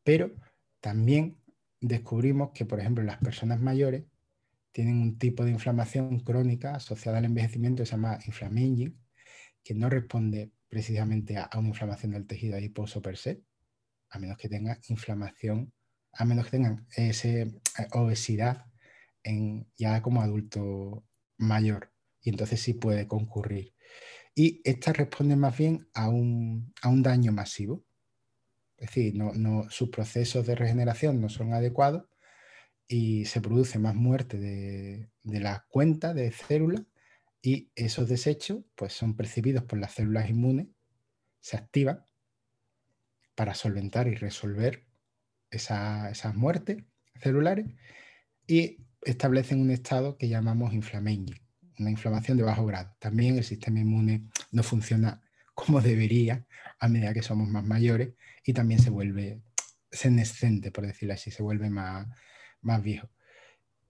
Pero 0.04 0.32
también 0.80 1.38
descubrimos 1.82 2.52
que, 2.54 2.66
por 2.66 2.80
ejemplo, 2.80 3.04
las 3.04 3.18
personas 3.18 3.60
mayores 3.60 4.06
tienen 4.78 5.02
un 5.02 5.18
tipo 5.18 5.44
de 5.44 5.50
inflamación 5.50 6.20
crónica 6.20 6.76
asociada 6.76 7.18
al 7.18 7.26
envejecimiento 7.26 7.82
que 7.82 7.88
se 7.88 7.94
llama 7.94 8.20
inflammaging, 8.28 8.96
que 9.64 9.74
no 9.74 9.90
responde 9.90 10.52
precisamente 10.70 11.36
a, 11.36 11.50
una 11.58 11.70
inflamación 11.70 12.12
del 12.12 12.28
tejido 12.28 12.58
adiposo 12.58 13.02
per 13.02 13.18
se, 13.18 13.42
a 14.12 14.20
menos 14.20 14.38
que 14.38 14.50
tengan 14.50 14.78
inflamación, 14.88 15.74
a 16.14 16.26
menos 16.26 16.46
que 16.46 16.52
tengan 16.52 16.86
ese, 16.96 17.42
eh, 17.42 17.88
obesidad 17.94 18.68
en, 19.24 19.68
ya 19.76 20.00
como 20.04 20.22
adulto 20.22 21.04
mayor. 21.40 21.92
Y 22.22 22.30
entonces 22.30 22.62
sí 22.62 22.76
puede 22.76 23.08
concurrir 23.08 23.74
y 24.36 24.62
estas 24.64 24.96
responden 24.96 25.40
más 25.40 25.58
bien 25.58 25.90
a 25.96 26.10
un, 26.10 26.72
daño 27.02 27.32
masivo. 27.32 27.84
Es 28.78 28.90
decir, 28.90 29.16
sus 29.72 29.90
procesos 29.90 30.46
de 30.46 30.54
regeneración 30.54 31.20
no 31.20 31.30
son 31.30 31.54
adecuados 31.54 32.04
y 32.88 33.26
se 33.26 33.42
produce 33.42 33.80
más 33.80 33.96
muerte 33.96 34.38
de, 34.38 35.10
la 35.24 35.66
cuenta 35.70 36.14
de 36.14 36.32
células 36.32 36.84
y 37.42 37.70
esos 37.76 38.08
desechos 38.08 38.64
pues, 38.76 38.94
son 38.94 39.16
percibidos 39.16 39.64
por 39.64 39.80
las 39.80 39.94
células 39.94 40.30
inmunes, 40.30 40.68
se 41.40 41.58
activan 41.58 42.06
para 43.36 43.54
solventar 43.54 44.08
y 44.08 44.16
resolver 44.16 44.86
esas 45.50 46.36
muertes 46.36 46.84
celulares 47.22 47.68
y 48.48 48.78
establecen 49.02 49.62
un 49.62 49.72
estado 49.72 50.18
que 50.18 50.28
llamamos 50.28 50.74
inflamaging 50.74 51.48
una 51.80 51.92
inflamación 51.92 52.38
de 52.38 52.44
bajo 52.44 52.66
grado. 52.66 52.96
También 53.00 53.38
el 53.38 53.44
sistema 53.44 53.80
inmune 53.80 54.30
no 54.52 54.64
funciona 54.64 55.22
como 55.54 55.82
debería 55.82 56.46
a 56.80 56.88
medida 56.88 57.14
que 57.14 57.24
somos 57.24 57.48
más 57.50 57.64
mayores 57.64 58.14
y 58.44 58.54
también 58.54 58.80
se 58.82 58.90
vuelve 58.90 59.42
senescente, 59.92 60.72
por 60.72 60.86
decirlo 60.86 61.14
así, 61.14 61.32
se 61.32 61.42
vuelve 61.42 61.70
más, 61.70 62.08
más 62.68 62.84
viejo. 62.84 63.10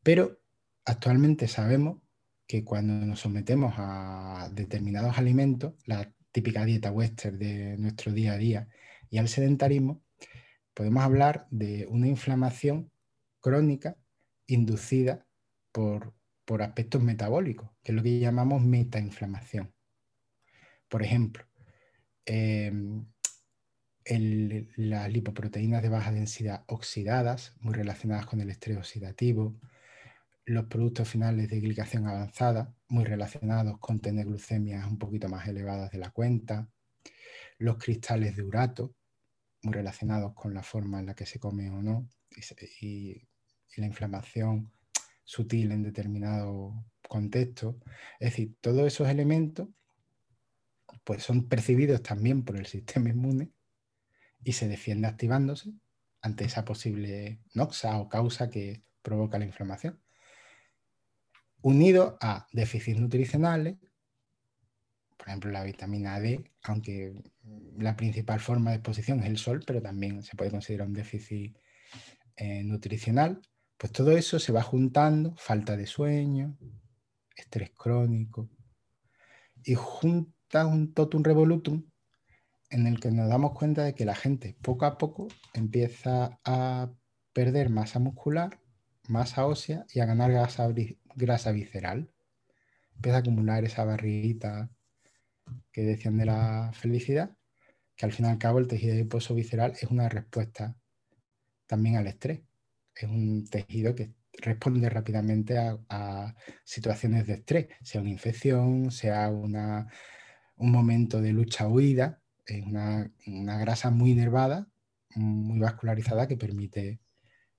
Pero 0.03 0.39
actualmente 0.85 1.47
sabemos 1.47 2.01
que 2.47 2.63
cuando 2.63 2.93
nos 3.05 3.19
sometemos 3.19 3.73
a 3.77 4.49
determinados 4.53 5.17
alimentos, 5.17 5.73
la 5.85 6.13
típica 6.31 6.63
dieta 6.63 6.91
western 6.91 7.37
de 7.37 7.77
nuestro 7.77 8.13
día 8.13 8.33
a 8.33 8.37
día 8.37 8.69
y 9.09 9.17
al 9.17 9.27
sedentarismo, 9.27 10.01
podemos 10.73 11.03
hablar 11.03 11.47
de 11.51 11.87
una 11.89 12.07
inflamación 12.07 12.91
crónica 13.41 13.97
inducida 14.47 15.25
por 15.73 16.13
por 16.47 16.61
aspectos 16.61 17.03
metabólicos, 17.03 17.69
que 17.83 17.91
es 17.91 17.95
lo 17.97 18.01
que 18.01 18.19
llamamos 18.19 18.61
metainflamación. 18.61 19.73
Por 20.87 21.03
ejemplo, 21.03 21.43
las 24.09 25.11
lipoproteínas 25.11 25.81
de 25.81 25.89
baja 25.89 26.11
densidad 26.11 26.63
oxidadas, 26.67 27.55
muy 27.59 27.73
relacionadas 27.73 28.25
con 28.25 28.39
el 28.41 28.49
estrés 28.49 28.77
oxidativo, 28.77 29.59
los 30.45 30.65
productos 30.65 31.09
finales 31.09 31.49
de 31.49 31.59
glicación 31.59 32.07
avanzada, 32.07 32.73
muy 32.87 33.03
relacionados 33.03 33.79
con 33.79 33.99
tener 33.99 34.25
glucemias 34.25 34.87
un 34.87 34.97
poquito 34.97 35.27
más 35.27 35.47
elevadas 35.47 35.91
de 35.91 35.97
la 35.97 36.11
cuenta, 36.11 36.69
los 37.57 37.77
cristales 37.77 38.37
de 38.37 38.43
urato, 38.43 38.95
muy 39.63 39.73
relacionados 39.73 40.33
con 40.33 40.53
la 40.53 40.63
forma 40.63 40.99
en 40.99 41.07
la 41.07 41.15
que 41.15 41.25
se 41.25 41.39
come 41.39 41.69
o 41.69 41.81
no, 41.81 42.07
y 42.79 43.27
la 43.75 43.85
inflamación 43.87 44.71
sutil 45.25 45.71
en 45.73 45.83
determinado 45.83 46.85
contexto. 47.07 47.77
Es 48.19 48.31
decir, 48.31 48.55
todos 48.61 48.87
esos 48.87 49.09
elementos 49.09 49.67
pues 51.03 51.23
son 51.23 51.47
percibidos 51.49 52.01
también 52.01 52.43
por 52.43 52.55
el 52.55 52.65
sistema 52.65 53.09
inmune 53.09 53.51
y 54.43 54.53
se 54.53 54.67
defiende 54.67 55.07
activándose 55.07 55.73
ante 56.21 56.45
esa 56.45 56.65
posible 56.65 57.39
noxa 57.53 57.97
o 57.99 58.09
causa 58.09 58.49
que 58.49 58.83
provoca 59.01 59.39
la 59.39 59.45
inflamación. 59.45 60.01
Unido 61.61 62.17
a 62.21 62.47
déficits 62.51 62.99
nutricionales, 62.99 63.77
por 65.17 65.27
ejemplo 65.27 65.51
la 65.51 65.63
vitamina 65.63 66.19
D, 66.19 66.51
aunque 66.63 67.13
la 67.77 67.95
principal 67.95 68.39
forma 68.39 68.71
de 68.71 68.77
exposición 68.77 69.19
es 69.19 69.25
el 69.25 69.37
sol, 69.37 69.63
pero 69.65 69.81
también 69.81 70.23
se 70.23 70.35
puede 70.35 70.51
considerar 70.51 70.87
un 70.87 70.93
déficit 70.93 71.57
eh, 72.35 72.63
nutricional, 72.63 73.41
pues 73.77 73.91
todo 73.91 74.11
eso 74.11 74.39
se 74.39 74.51
va 74.51 74.61
juntando, 74.61 75.35
falta 75.37 75.75
de 75.75 75.87
sueño, 75.87 76.57
estrés 77.35 77.71
crónico, 77.71 78.49
y 79.63 79.75
junta 79.75 80.65
un 80.65 80.93
totum 80.93 81.23
revolutum 81.23 81.83
en 82.69 82.87
el 82.87 82.99
que 82.99 83.11
nos 83.11 83.29
damos 83.29 83.53
cuenta 83.53 83.83
de 83.83 83.95
que 83.95 84.05
la 84.05 84.15
gente 84.15 84.57
poco 84.61 84.85
a 84.85 84.97
poco 84.97 85.27
empieza 85.53 86.39
a 86.43 86.91
perder 87.33 87.69
masa 87.69 87.99
muscular, 87.99 88.59
masa 89.07 89.45
ósea 89.45 89.85
y 89.93 89.99
a 89.99 90.05
ganar 90.05 90.31
grasa, 90.31 91.51
visceral. 91.51 92.11
Empieza 92.95 93.17
a 93.17 93.19
acumular 93.21 93.63
esa 93.63 93.85
barriguita 93.85 94.69
que 95.71 95.81
decían 95.83 96.17
de 96.17 96.25
la 96.25 96.71
felicidad, 96.73 97.37
que 97.95 98.05
al 98.05 98.11
fin 98.11 98.25
y 98.25 98.29
al 98.29 98.37
cabo 98.37 98.59
el 98.59 98.67
tejido 98.67 98.93
adiposo 98.93 99.33
visceral 99.35 99.71
es 99.71 99.83
una 99.83 100.09
respuesta 100.09 100.75
también 101.67 101.97
al 101.97 102.07
estrés 102.07 102.41
es 103.01 103.09
un 103.09 103.45
tejido 103.45 103.95
que 103.95 104.13
responde 104.33 104.89
rápidamente 104.89 105.57
a, 105.57 106.35
situaciones 106.63 107.27
de 107.27 107.33
estrés, 107.33 107.67
sea 107.81 108.01
una 108.01 108.09
infección, 108.09 108.91
sea 108.91 109.29
un 109.29 110.71
momento 110.71 111.21
de 111.21 111.33
lucha-huida, 111.33 112.21
es 112.47 112.65
una, 112.65 113.11
una, 113.27 113.57
grasa 113.59 113.91
muy 113.91 114.15
nervada, 114.15 114.67
muy 115.15 115.59
vascularizada 115.59 116.27
que 116.27 116.37
permite 116.37 116.99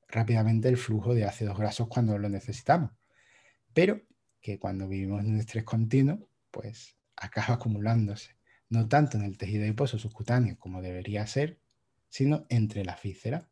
rápidamente 0.08 0.68
el 0.68 0.76
flujo 0.76 1.14
de 1.14 1.24
ácidos 1.24 1.58
grasos 1.58 1.88
cuando 1.88 2.18
lo 2.18 2.28
necesitamos. 2.28 2.92
Pero 3.74 4.02
que 4.40 4.58
cuando 4.58 4.88
vivimos 4.88 5.20
en 5.20 5.32
un 5.32 5.38
estrés 5.38 5.64
continuo, 5.64 6.28
pues 6.50 6.96
acaba 7.16 7.54
acumulándose, 7.54 8.36
no 8.70 8.88
tanto 8.88 9.18
en 9.18 9.24
el 9.24 9.36
tejido 9.36 9.64
adiposo 9.64 9.98
subcutáneo 9.98 10.58
como 10.58 10.82
debería 10.82 11.26
ser, 11.26 11.60
sino 12.08 12.46
entre 12.48 12.84
las 12.84 13.02
vísceras 13.02 13.46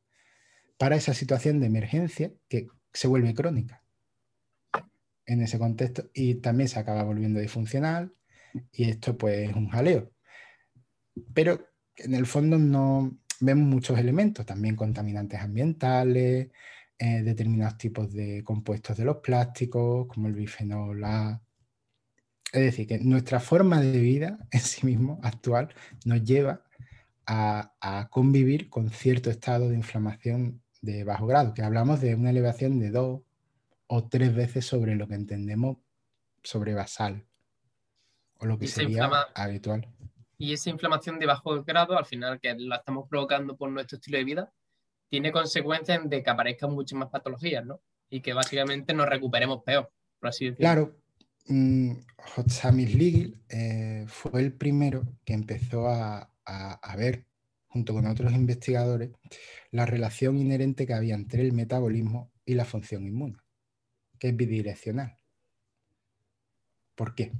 para 0.78 0.96
esa 0.96 1.14
situación 1.14 1.60
de 1.60 1.66
emergencia 1.66 2.32
que 2.48 2.68
se 2.92 3.08
vuelve 3.08 3.34
crónica 3.34 3.82
en 5.26 5.42
ese 5.42 5.58
contexto 5.58 6.10
y 6.14 6.36
también 6.36 6.68
se 6.68 6.78
acaba 6.78 7.02
volviendo 7.02 7.40
disfuncional 7.40 8.14
y 8.72 8.90
esto 8.90 9.18
pues 9.18 9.50
es 9.50 9.56
un 9.56 9.68
jaleo. 9.68 10.12
Pero 11.34 11.68
en 11.96 12.14
el 12.14 12.26
fondo 12.26 12.58
no 12.58 13.18
vemos 13.40 13.66
muchos 13.66 13.98
elementos, 13.98 14.46
también 14.46 14.76
contaminantes 14.76 15.40
ambientales, 15.40 16.50
eh, 16.98 17.22
determinados 17.22 17.76
tipos 17.76 18.12
de 18.12 18.42
compuestos 18.42 18.96
de 18.96 19.04
los 19.04 19.18
plásticos, 19.18 20.06
como 20.06 20.28
el 20.28 20.34
bifenol 20.34 21.04
A, 21.04 21.42
Es 22.52 22.62
decir, 22.62 22.86
que 22.86 22.98
nuestra 22.98 23.40
forma 23.40 23.80
de 23.80 23.98
vida 23.98 24.38
en 24.50 24.60
sí 24.60 24.86
mismo 24.86 25.20
actual 25.22 25.74
nos 26.04 26.22
lleva 26.24 26.62
a, 27.26 28.08
convivir 28.10 28.70
con 28.70 28.90
cierto 28.90 29.30
estado 29.30 29.68
de 29.68 29.76
inflamación 29.76 30.62
de 30.80 31.04
bajo 31.04 31.26
grado, 31.26 31.52
que 31.54 31.62
hablamos 31.62 32.00
de 32.00 32.14
una 32.14 32.30
elevación 32.30 32.78
de 32.78 32.90
dos 32.90 33.22
o 33.88 34.08
tres 34.08 34.34
veces 34.34 34.64
sobre 34.64 34.94
lo 34.94 35.08
que 35.08 35.16
entendemos 35.16 35.78
sobre 36.42 36.74
basal 36.74 37.26
o 38.38 38.46
lo 38.46 38.58
que 38.58 38.68
sería 38.68 39.10
habitual. 39.34 39.88
Y 40.38 40.52
esa 40.52 40.70
inflamación 40.70 41.18
de 41.18 41.26
bajo 41.26 41.62
grado, 41.64 41.96
al 41.96 42.04
final, 42.04 42.40
que 42.40 42.54
la 42.54 42.76
estamos 42.76 43.08
provocando 43.08 43.56
por 43.56 43.70
nuestro 43.70 43.96
estilo 43.96 44.18
de 44.18 44.24
vida, 44.24 44.52
tiene 45.08 45.32
consecuencias 45.32 46.08
de 46.08 46.22
que 46.22 46.30
aparezcan 46.30 46.72
muchas 46.72 46.98
más 46.98 47.08
patologías, 47.08 47.64
¿no? 47.64 47.80
Y 48.10 48.20
que 48.20 48.34
básicamente 48.34 48.92
nos 48.92 49.08
recuperemos 49.08 49.62
peor, 49.64 49.90
por 50.18 50.28
así 50.28 50.46
decirlo. 50.46 50.64
Claro. 50.64 50.96
Mm, 51.48 51.92
Ligil 52.74 53.40
eh, 53.48 54.04
fue 54.08 54.40
el 54.40 54.52
primero 54.52 55.04
que 55.24 55.32
empezó 55.32 55.88
a, 55.88 56.28
ver, 56.96 57.24
junto 57.68 57.94
con 57.94 58.06
otros 58.06 58.32
investigadores, 58.32 59.12
la 59.70 59.86
relación 59.86 60.38
inherente 60.38 60.86
que 60.86 60.94
había 60.94 61.14
entre 61.14 61.42
el 61.42 61.52
metabolismo 61.52 62.32
y 62.44 62.54
la 62.54 62.64
función 62.64 63.06
inmune, 63.06 63.36
que 64.18 64.28
es 64.28 64.36
bidireccional. 64.36 65.18
¿Por 66.96 67.14
qué? 67.14 67.32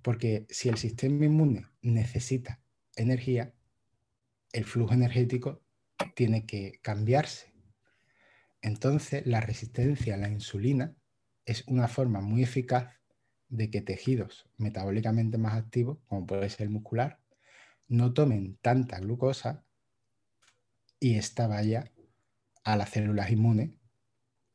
Porque 0.00 0.46
si 0.48 0.68
el 0.68 0.78
sistema 0.78 1.24
inmune 1.26 1.66
necesita 1.82 2.60
energía, 2.96 3.54
el 4.52 4.64
flujo 4.64 4.94
energético 4.94 5.62
tiene 6.14 6.46
que 6.46 6.80
cambiarse. 6.82 7.52
Entonces, 8.60 9.26
la 9.26 9.40
resistencia 9.40 10.14
a 10.14 10.18
la 10.18 10.28
insulina 10.28 10.94
es 11.44 11.64
una 11.66 11.88
forma 11.88 12.20
muy 12.20 12.42
eficaz 12.42 13.00
de 13.48 13.70
que 13.70 13.82
tejidos 13.82 14.48
metabólicamente 14.56 15.36
más 15.36 15.54
activos, 15.54 15.98
como 16.06 16.26
puede 16.26 16.48
ser 16.48 16.62
el 16.62 16.70
muscular, 16.70 17.20
no 17.88 18.14
tomen 18.14 18.56
tanta 18.62 18.98
glucosa 19.00 19.64
y 20.98 21.16
esta 21.16 21.46
vaya 21.46 21.90
a 22.64 22.76
las 22.76 22.90
células 22.90 23.30
inmunes 23.30 23.72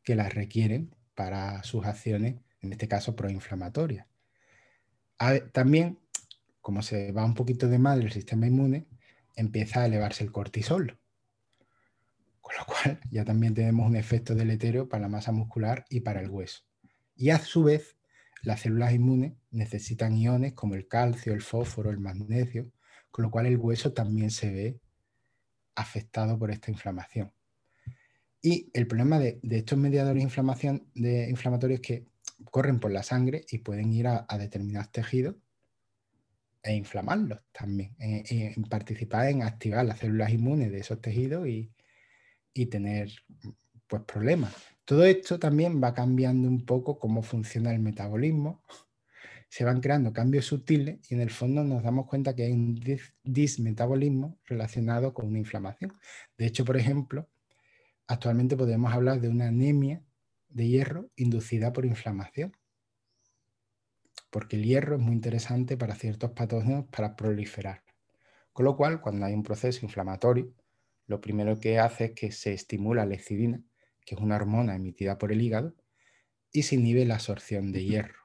que 0.03 0.15
las 0.15 0.33
requieren 0.33 0.95
para 1.13 1.61
sus 1.63 1.85
acciones, 1.85 2.39
en 2.61 2.71
este 2.71 2.87
caso 2.87 3.15
proinflamatorias. 3.15 4.07
También, 5.51 5.99
como 6.67 6.81
se 6.81 7.13
va 7.13 7.23
un 7.23 7.33
poquito 7.33 7.69
de 7.69 7.79
mal 7.79 8.01
el 8.01 8.11
sistema 8.11 8.45
inmune, 8.45 8.87
empieza 9.37 9.81
a 9.81 9.85
elevarse 9.85 10.25
el 10.25 10.33
cortisol, 10.33 10.99
con 12.41 12.55
lo 12.59 12.65
cual 12.65 12.99
ya 13.09 13.23
también 13.23 13.53
tenemos 13.53 13.87
un 13.87 13.95
efecto 13.95 14.35
deletéreo 14.35 14.89
para 14.89 15.03
la 15.03 15.07
masa 15.07 15.31
muscular 15.31 15.85
y 15.89 16.01
para 16.01 16.19
el 16.19 16.29
hueso. 16.29 16.63
Y 17.15 17.29
a 17.29 17.39
su 17.39 17.63
vez, 17.63 17.95
las 18.41 18.59
células 18.59 18.91
inmunes 18.91 19.31
necesitan 19.49 20.17
iones 20.17 20.51
como 20.55 20.75
el 20.75 20.89
calcio, 20.89 21.33
el 21.33 21.41
fósforo, 21.41 21.89
el 21.89 22.01
magnesio, 22.01 22.69
con 23.11 23.23
lo 23.23 23.31
cual 23.31 23.45
el 23.45 23.55
hueso 23.55 23.93
también 23.93 24.29
se 24.29 24.51
ve 24.51 24.81
afectado 25.73 26.37
por 26.37 26.51
esta 26.51 26.69
inflamación. 26.69 27.31
Y 28.41 28.69
el 28.73 28.87
problema 28.87 29.19
de, 29.19 29.39
estos 29.41 29.77
mediadores 29.77 30.21
inflamación, 30.21 30.91
de 30.95 31.29
inflamatorios 31.29 31.79
es 31.79 31.87
que 31.87 32.05
corren 32.51 32.81
por 32.81 32.91
la 32.91 33.03
sangre 33.03 33.45
y 33.49 33.59
pueden 33.59 33.93
ir 33.93 34.07
a, 34.07 34.25
determinados 34.37 34.91
tejidos 34.91 35.37
e 36.63 36.75
inflamarlos 36.75 37.39
también, 37.51 37.95
en, 37.99 38.63
participar 38.63 39.29
en 39.29 39.43
activar 39.43 39.85
las 39.85 39.99
células 39.99 40.31
inmunes 40.31 40.71
de 40.71 40.79
esos 40.79 41.01
tejidos 41.01 41.47
y, 41.47 41.71
y 42.53 42.65
tener 42.65 43.09
pues, 43.87 44.03
problemas. 44.03 44.53
Todo 44.85 45.05
esto 45.05 45.39
también 45.39 45.81
va 45.83 45.93
cambiando 45.93 46.47
un 46.47 46.65
poco 46.65 46.99
cómo 46.99 47.21
funciona 47.21 47.73
el 47.73 47.79
metabolismo, 47.79 48.63
se 49.49 49.63
van 49.63 49.79
creando 49.79 50.13
cambios 50.13 50.45
sutiles 50.45 50.99
y 51.09 51.15
en 51.15 51.21
el 51.21 51.29
fondo 51.29 51.63
nos 51.63 51.83
damos 51.83 52.07
cuenta 52.07 52.35
que 52.35 52.43
hay 52.43 52.51
un 52.51 52.79
dismetabolismo 53.23 54.39
relacionado 54.45 55.13
con 55.13 55.27
una 55.27 55.39
inflamación. 55.39 55.93
De 56.37 56.45
hecho, 56.45 56.65
por 56.65 56.77
ejemplo, 56.77 57.29
actualmente 58.07 58.57
podemos 58.57 58.93
hablar 58.93 59.21
de 59.21 59.29
una 59.29 59.47
anemia 59.47 60.03
de 60.49 60.67
hierro 60.67 61.09
inducida 61.15 61.71
por 61.71 61.85
inflamación. 61.85 62.55
Porque 64.37 64.55
el 64.55 64.65
hierro 64.65 64.97
es 64.97 65.01
muy 65.01 65.13
interesante 65.15 65.77
para 65.77 65.95
ciertos 65.95 66.29
patógenos 66.29 66.85
para 66.95 67.15
proliferar. 67.15 67.83
Con 68.53 68.65
lo 68.65 68.77
cual, 68.77 69.01
cuando 69.01 69.25
hay 69.25 69.33
un 69.33 69.41
proceso 69.41 69.83
inflamatorio, 69.83 70.53
lo 71.07 71.19
primero 71.19 71.59
que 71.59 71.79
hace 71.79 72.05
es 72.05 72.11
que 72.11 72.31
se 72.31 72.53
estimula 72.53 73.01
la 73.01 73.09
lecidina, 73.09 73.63
que 74.05 74.13
es 74.13 74.21
una 74.21 74.35
hormona 74.35 74.75
emitida 74.75 75.17
por 75.17 75.31
el 75.31 75.41
hígado, 75.41 75.73
y 76.51 76.61
se 76.61 76.75
inhibe 76.75 77.03
la 77.03 77.15
absorción 77.15 77.71
de 77.71 77.83
hierro. 77.83 78.19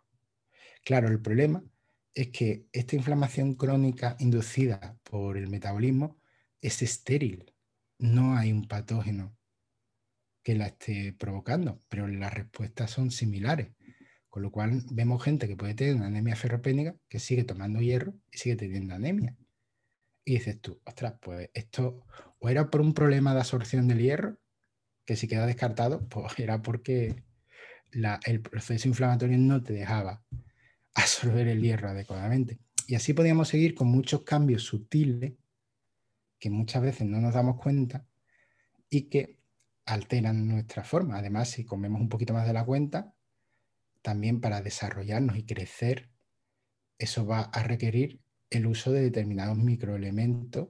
Claro, 0.84 1.08
el 1.08 1.22
problema 1.22 1.64
es 2.12 2.28
que 2.28 2.66
esta 2.72 2.94
inflamación 2.94 3.54
crónica 3.54 4.14
inducida 4.18 4.98
por 5.04 5.38
el 5.38 5.48
metabolismo 5.48 6.20
es 6.60 6.82
estéril. 6.82 7.54
No 7.96 8.36
hay 8.36 8.52
un 8.52 8.68
patógeno 8.68 9.34
que 10.42 10.56
la 10.56 10.66
esté 10.66 11.14
provocando, 11.14 11.80
pero 11.88 12.06
las 12.06 12.34
respuestas 12.34 12.90
son 12.90 13.10
similares. 13.10 13.70
Con 14.32 14.42
lo 14.42 14.50
cual 14.50 14.80
vemos 14.90 15.22
gente 15.22 15.46
que 15.46 15.58
puede 15.58 15.74
tener 15.74 15.94
una 15.94 16.06
anemia 16.06 16.34
ferropénica 16.34 16.96
que 17.10 17.18
sigue 17.18 17.44
tomando 17.44 17.82
hierro 17.82 18.14
y 18.30 18.38
sigue 18.38 18.56
teniendo 18.56 18.94
anemia. 18.94 19.36
Y 20.24 20.36
dices 20.36 20.58
tú, 20.58 20.80
ostras, 20.86 21.16
pues 21.20 21.50
esto 21.52 22.06
o 22.38 22.48
era 22.48 22.70
por 22.70 22.80
un 22.80 22.94
problema 22.94 23.34
de 23.34 23.40
absorción 23.40 23.88
del 23.88 23.98
hierro, 23.98 24.38
que 25.04 25.16
si 25.16 25.28
queda 25.28 25.44
descartado, 25.44 26.08
pues 26.08 26.38
era 26.38 26.62
porque 26.62 27.22
el 28.24 28.40
proceso 28.40 28.88
inflamatorio 28.88 29.36
no 29.36 29.62
te 29.62 29.74
dejaba 29.74 30.24
absorber 30.94 31.48
el 31.48 31.60
hierro 31.60 31.90
adecuadamente. 31.90 32.58
Y 32.86 32.94
así 32.94 33.12
podríamos 33.12 33.48
seguir 33.48 33.74
con 33.74 33.88
muchos 33.88 34.22
cambios 34.22 34.62
sutiles 34.62 35.34
que 36.38 36.48
muchas 36.48 36.80
veces 36.80 37.06
no 37.06 37.20
nos 37.20 37.34
damos 37.34 37.60
cuenta 37.60 38.06
y 38.88 39.10
que 39.10 39.36
alteran 39.84 40.48
nuestra 40.48 40.84
forma. 40.84 41.18
Además, 41.18 41.50
si 41.50 41.66
comemos 41.66 42.00
un 42.00 42.08
poquito 42.08 42.32
más 42.32 42.46
de 42.46 42.54
la 42.54 42.64
cuenta, 42.64 43.12
también 44.02 44.40
para 44.40 44.60
desarrollarnos 44.60 45.36
y 45.36 45.46
crecer, 45.46 46.10
eso 46.98 47.26
va 47.26 47.42
a 47.42 47.62
requerir 47.62 48.20
el 48.50 48.66
uso 48.66 48.92
de 48.92 49.02
determinados 49.02 49.56
microelementos, 49.56 50.68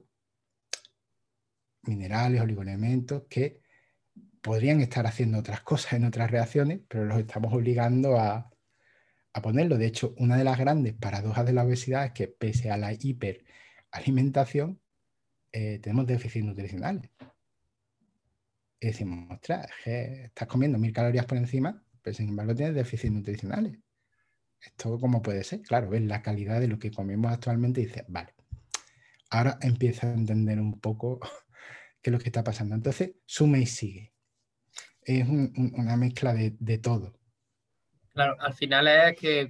minerales, 1.83 2.41
oligoelementos, 2.41 3.23
que 3.29 3.61
podrían 4.41 4.81
estar 4.81 5.05
haciendo 5.05 5.39
otras 5.39 5.61
cosas 5.61 5.93
en 5.93 6.05
otras 6.05 6.31
reacciones, 6.31 6.81
pero 6.87 7.05
los 7.05 7.19
estamos 7.19 7.53
obligando 7.53 8.17
a, 8.17 8.49
a 9.33 9.41
ponerlo. 9.41 9.77
De 9.77 9.87
hecho, 9.87 10.13
una 10.17 10.37
de 10.37 10.43
las 10.43 10.57
grandes 10.57 10.93
paradojas 10.93 11.45
de 11.45 11.53
la 11.53 11.63
obesidad 11.63 12.05
es 12.05 12.11
que 12.11 12.27
pese 12.27 12.71
a 12.71 12.77
la 12.77 12.93
hiperalimentación, 12.93 14.79
eh, 15.51 15.79
tenemos 15.79 16.07
déficits 16.07 16.45
nutricionales. 16.45 17.09
Y 18.79 18.87
decimos, 18.87 19.29
ostras, 19.31 19.67
estás 19.85 20.47
comiendo 20.47 20.77
mil 20.77 20.93
calorías 20.93 21.25
por 21.25 21.37
encima, 21.37 21.82
pero 22.03 22.13
sin 22.13 22.29
embargo 22.29 22.53
tienes 22.53 22.75
déficits 22.75 23.13
nutricionales. 23.13 23.79
¿Esto 24.61 24.99
cómo 24.99 25.21
puede 25.21 25.43
ser? 25.43 25.61
Claro, 25.61 25.89
ves 25.89 26.03
la 26.03 26.21
calidad 26.21 26.59
de 26.59 26.67
lo 26.67 26.79
que 26.79 26.91
comemos 26.91 27.31
actualmente 27.31 27.81
y 27.81 27.85
dices, 27.85 28.03
vale, 28.07 28.33
ahora 29.29 29.57
empiezo 29.61 30.07
a 30.07 30.13
entender 30.13 30.59
un 30.59 30.79
poco 30.79 31.19
qué 32.01 32.09
es 32.09 32.11
lo 32.11 32.19
que 32.19 32.29
está 32.29 32.43
pasando. 32.43 32.75
Entonces, 32.75 33.13
suma 33.25 33.57
y 33.57 33.65
sigue. 33.65 34.13
Es 35.01 35.27
una 35.27 35.97
mezcla 35.97 36.33
de 36.33 36.77
todo. 36.77 37.13
Claro, 38.13 38.35
al 38.39 38.53
final 38.53 38.87
es 38.87 39.17
que 39.19 39.49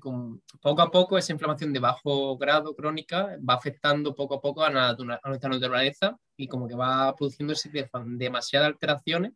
poco 0.62 0.82
a 0.82 0.90
poco 0.90 1.18
esa 1.18 1.34
inflamación 1.34 1.74
de 1.74 1.80
bajo 1.80 2.38
grado 2.38 2.74
crónica 2.74 3.38
va 3.48 3.56
afectando 3.56 4.16
poco 4.16 4.36
a 4.36 4.42
poco 4.42 4.64
a, 4.64 4.70
nuestra 4.70 5.50
naturaleza 5.50 6.18
y 6.38 6.48
como 6.48 6.70
que 6.70 6.76
va 6.76 7.14
produciéndose 7.14 7.70
demasiadas 8.06 8.68
alteraciones 8.68 9.34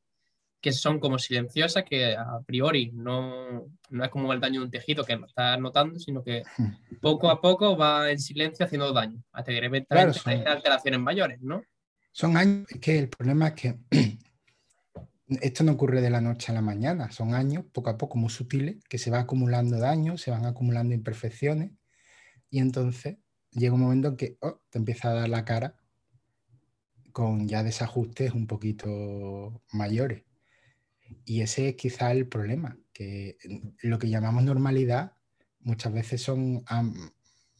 que 0.61 0.71
son 0.71 0.99
como 0.99 1.19
silenciosas, 1.19 1.83
que 1.83 2.15
a 2.15 2.39
priori 2.45 2.91
no, 2.93 3.67
no 3.89 4.03
es 4.03 4.09
como 4.09 4.33
el 4.33 4.39
daño 4.39 4.59
de 4.59 4.65
un 4.65 4.71
tejido 4.71 5.03
que 5.03 5.15
no 5.15 5.27
estás 5.27 5.59
notando, 5.59 5.99
sino 5.99 6.23
que 6.23 6.43
hmm. 6.57 6.99
poco 7.01 7.29
a 7.29 7.39
poco 7.41 7.77
va 7.77 8.11
en 8.11 8.19
silencio 8.19 8.65
haciendo 8.65 8.91
daño, 8.91 9.23
hasta 9.31 9.51
que 9.51 9.61
de 9.61 9.85
claro, 9.85 10.11
hay 10.25 10.43
alteraciones 10.45 10.99
mayores, 10.99 11.41
¿no? 11.41 11.63
Son 12.11 12.35
años, 12.35 12.65
es 12.69 12.79
que 12.79 12.97
el 12.97 13.09
problema 13.09 13.49
es 13.49 13.53
que 13.53 13.77
esto 15.41 15.63
no 15.63 15.73
ocurre 15.73 16.01
de 16.01 16.09
la 16.09 16.21
noche 16.21 16.51
a 16.51 16.55
la 16.55 16.61
mañana, 16.61 17.11
son 17.11 17.33
años 17.33 17.65
poco 17.71 17.89
a 17.89 17.97
poco 17.97 18.17
muy 18.17 18.29
sutiles 18.29 18.77
que 18.89 18.97
se 18.97 19.11
va 19.11 19.19
acumulando 19.19 19.77
daños, 19.77 20.21
se 20.21 20.31
van 20.31 20.45
acumulando 20.45 20.95
imperfecciones 20.95 21.71
y 22.49 22.59
entonces 22.59 23.17
llega 23.51 23.75
un 23.75 23.81
momento 23.81 24.07
en 24.09 24.17
que 24.17 24.37
oh, 24.41 24.61
te 24.69 24.79
empieza 24.79 25.11
a 25.11 25.13
dar 25.13 25.29
la 25.29 25.45
cara 25.45 25.75
con 27.11 27.47
ya 27.47 27.63
desajustes 27.63 28.33
un 28.33 28.47
poquito 28.47 29.61
mayores. 29.71 30.26
Y 31.25 31.41
ese 31.41 31.69
es 31.69 31.75
quizá 31.75 32.11
el 32.11 32.27
problema, 32.27 32.77
que 32.93 33.37
lo 33.81 33.99
que 33.99 34.09
llamamos 34.09 34.43
normalidad 34.43 35.13
muchas 35.59 35.93
veces 35.93 36.21
son, 36.21 36.63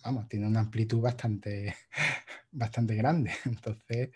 vamos, 0.03 0.27
tiene 0.29 0.47
una 0.47 0.61
amplitud 0.61 1.01
bastante, 1.01 1.75
bastante 2.51 2.95
grande. 2.95 3.31
Entonces, 3.45 4.09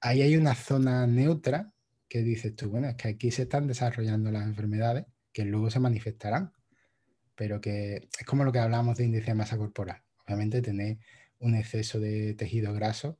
ahí 0.00 0.22
hay 0.22 0.36
una 0.36 0.54
zona 0.54 1.06
neutra 1.06 1.72
que 2.08 2.22
dices 2.22 2.54
tú, 2.56 2.70
bueno, 2.70 2.88
es 2.88 2.96
que 2.96 3.08
aquí 3.08 3.30
se 3.30 3.42
están 3.42 3.66
desarrollando 3.66 4.30
las 4.30 4.44
enfermedades 4.44 5.06
que 5.32 5.44
luego 5.44 5.70
se 5.70 5.80
manifestarán. 5.80 6.52
pero 7.34 7.60
que 7.60 8.08
es 8.18 8.26
como 8.26 8.44
lo 8.44 8.52
que 8.52 8.58
hablábamos 8.60 8.96
de 8.98 9.04
índice 9.04 9.26
de 9.26 9.34
masa 9.34 9.58
corporal. 9.58 10.02
Obviamente 10.26 10.62
tener 10.62 10.98
un 11.38 11.54
exceso 11.54 12.00
de 12.00 12.34
tejido 12.34 12.72
graso 12.72 13.18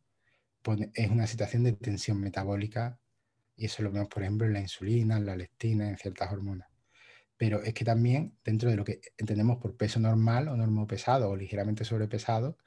es 0.94 1.10
una 1.10 1.26
situación 1.26 1.62
de 1.64 1.72
tensión 1.72 2.20
metabólica 2.20 2.98
y 3.56 3.66
eso 3.66 3.82
lo 3.82 3.90
vemos, 3.90 4.08
por 4.08 4.22
ejemplo, 4.22 4.46
en 4.46 4.52
la 4.52 4.60
insulina, 4.60 5.16
en 5.16 5.26
la 5.26 5.36
leptina, 5.36 5.88
en 5.88 5.96
ciertas 5.96 6.30
hormonas. 6.30 6.68
Pero 7.36 7.62
es 7.62 7.74
que 7.74 7.84
también 7.84 8.36
dentro 8.44 8.70
de 8.70 8.76
lo 8.76 8.84
que 8.84 9.00
entendemos 9.16 9.58
por 9.58 9.76
peso 9.76 9.98
normal 9.98 10.48
o 10.48 10.56
normo 10.56 10.86
pesado 10.86 11.30
o 11.30 11.36
ligeramente 11.36 11.84
sobrepesado, 11.84 12.58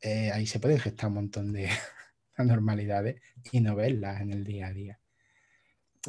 eh, 0.00 0.30
ahí 0.32 0.46
se 0.46 0.60
pueden 0.60 0.78
gestar 0.78 1.08
un 1.08 1.14
montón 1.14 1.52
de 1.52 1.68
anormalidades 2.36 3.20
y 3.52 3.60
no 3.60 3.76
verlas 3.76 4.20
en 4.20 4.32
el 4.32 4.44
día 4.44 4.68
a 4.68 4.72
día. 4.72 5.00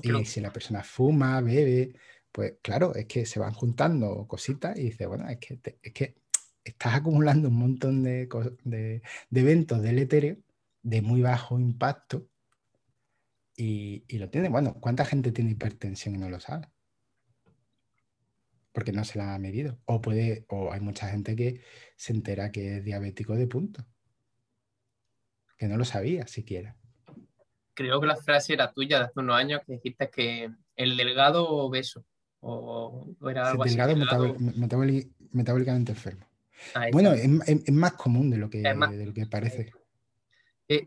Y 0.02 0.26
si 0.26 0.40
la 0.40 0.54
persona 0.54 0.84
fuma, 0.84 1.42
bebe, 1.42 1.94
pues 2.32 2.54
claro, 2.62 2.96
es 2.96 3.06
que 3.06 3.26
se 3.26 3.40
van 3.40 3.54
juntando 3.54 4.28
cositas 4.28 4.78
y 4.78 4.84
dice, 4.84 5.08
bueno, 5.08 5.28
es 5.28 5.40
que, 5.40 5.60
es 5.82 5.94
que 5.94 6.16
estás 6.64 6.94
acumulando 6.94 7.50
un 7.50 7.58
montón 7.58 8.04
de, 8.04 8.30
de, 8.64 9.02
de 9.30 9.42
eventos 9.42 9.82
deletéreos 9.82 10.38
de 10.84 11.02
muy 11.02 11.22
bajo 11.22 11.60
impacto 11.60 12.29
y, 13.60 14.18
lo 14.18 14.30
tiene. 14.30 14.48
Bueno, 14.50 14.76
¿cuánta 14.80 15.04
gente 15.04 15.32
tiene 15.32 15.52
hipertensión 15.52 16.16
y 16.16 16.18
no 16.18 16.30
lo 16.30 16.40
sabe? 16.40 16.70
Porque 18.72 18.94
no 18.94 19.04
se 19.04 19.18
la 19.18 19.36
ha 19.36 19.40
medido. 19.40 19.78
O 19.86 20.02
puede, 20.02 20.46
o 20.48 20.72
hay 20.72 20.80
mucha 20.80 21.10
gente 21.10 21.36
que 21.36 21.62
se 21.98 22.14
entera 22.14 22.52
que 22.52 22.78
es 22.78 22.86
diabético 22.86 23.36
de 23.36 23.48
punto. 23.48 23.86
Que 25.58 25.68
no 25.68 25.76
lo 25.76 25.84
sabía 25.84 26.26
siquiera. 26.28 26.78
Creo 27.74 28.00
que 28.00 28.08
la 28.08 28.16
frase 28.16 28.54
era 28.54 28.72
tuya 28.72 29.00
de 29.00 29.06
hace 29.06 29.20
unos 29.20 29.36
años 29.36 29.62
que 29.66 29.74
dijiste 29.74 30.10
que 30.10 30.50
el 30.78 30.96
delgado 30.96 31.50
obeso. 31.50 32.06
O, 32.40 33.14
era 33.30 33.50
algo 33.50 33.66
delgado, 33.66 33.98
metabólicamente 35.34 35.92
enfermo. 35.92 36.26
Bueno, 36.94 37.12
es, 37.12 37.72
más 37.72 37.94
común 37.94 38.30
de 38.30 38.38
lo 38.38 38.50
que, 38.50 38.60
de 38.60 39.06
lo 39.06 39.14
que 39.14 39.26
parece. 39.26 39.74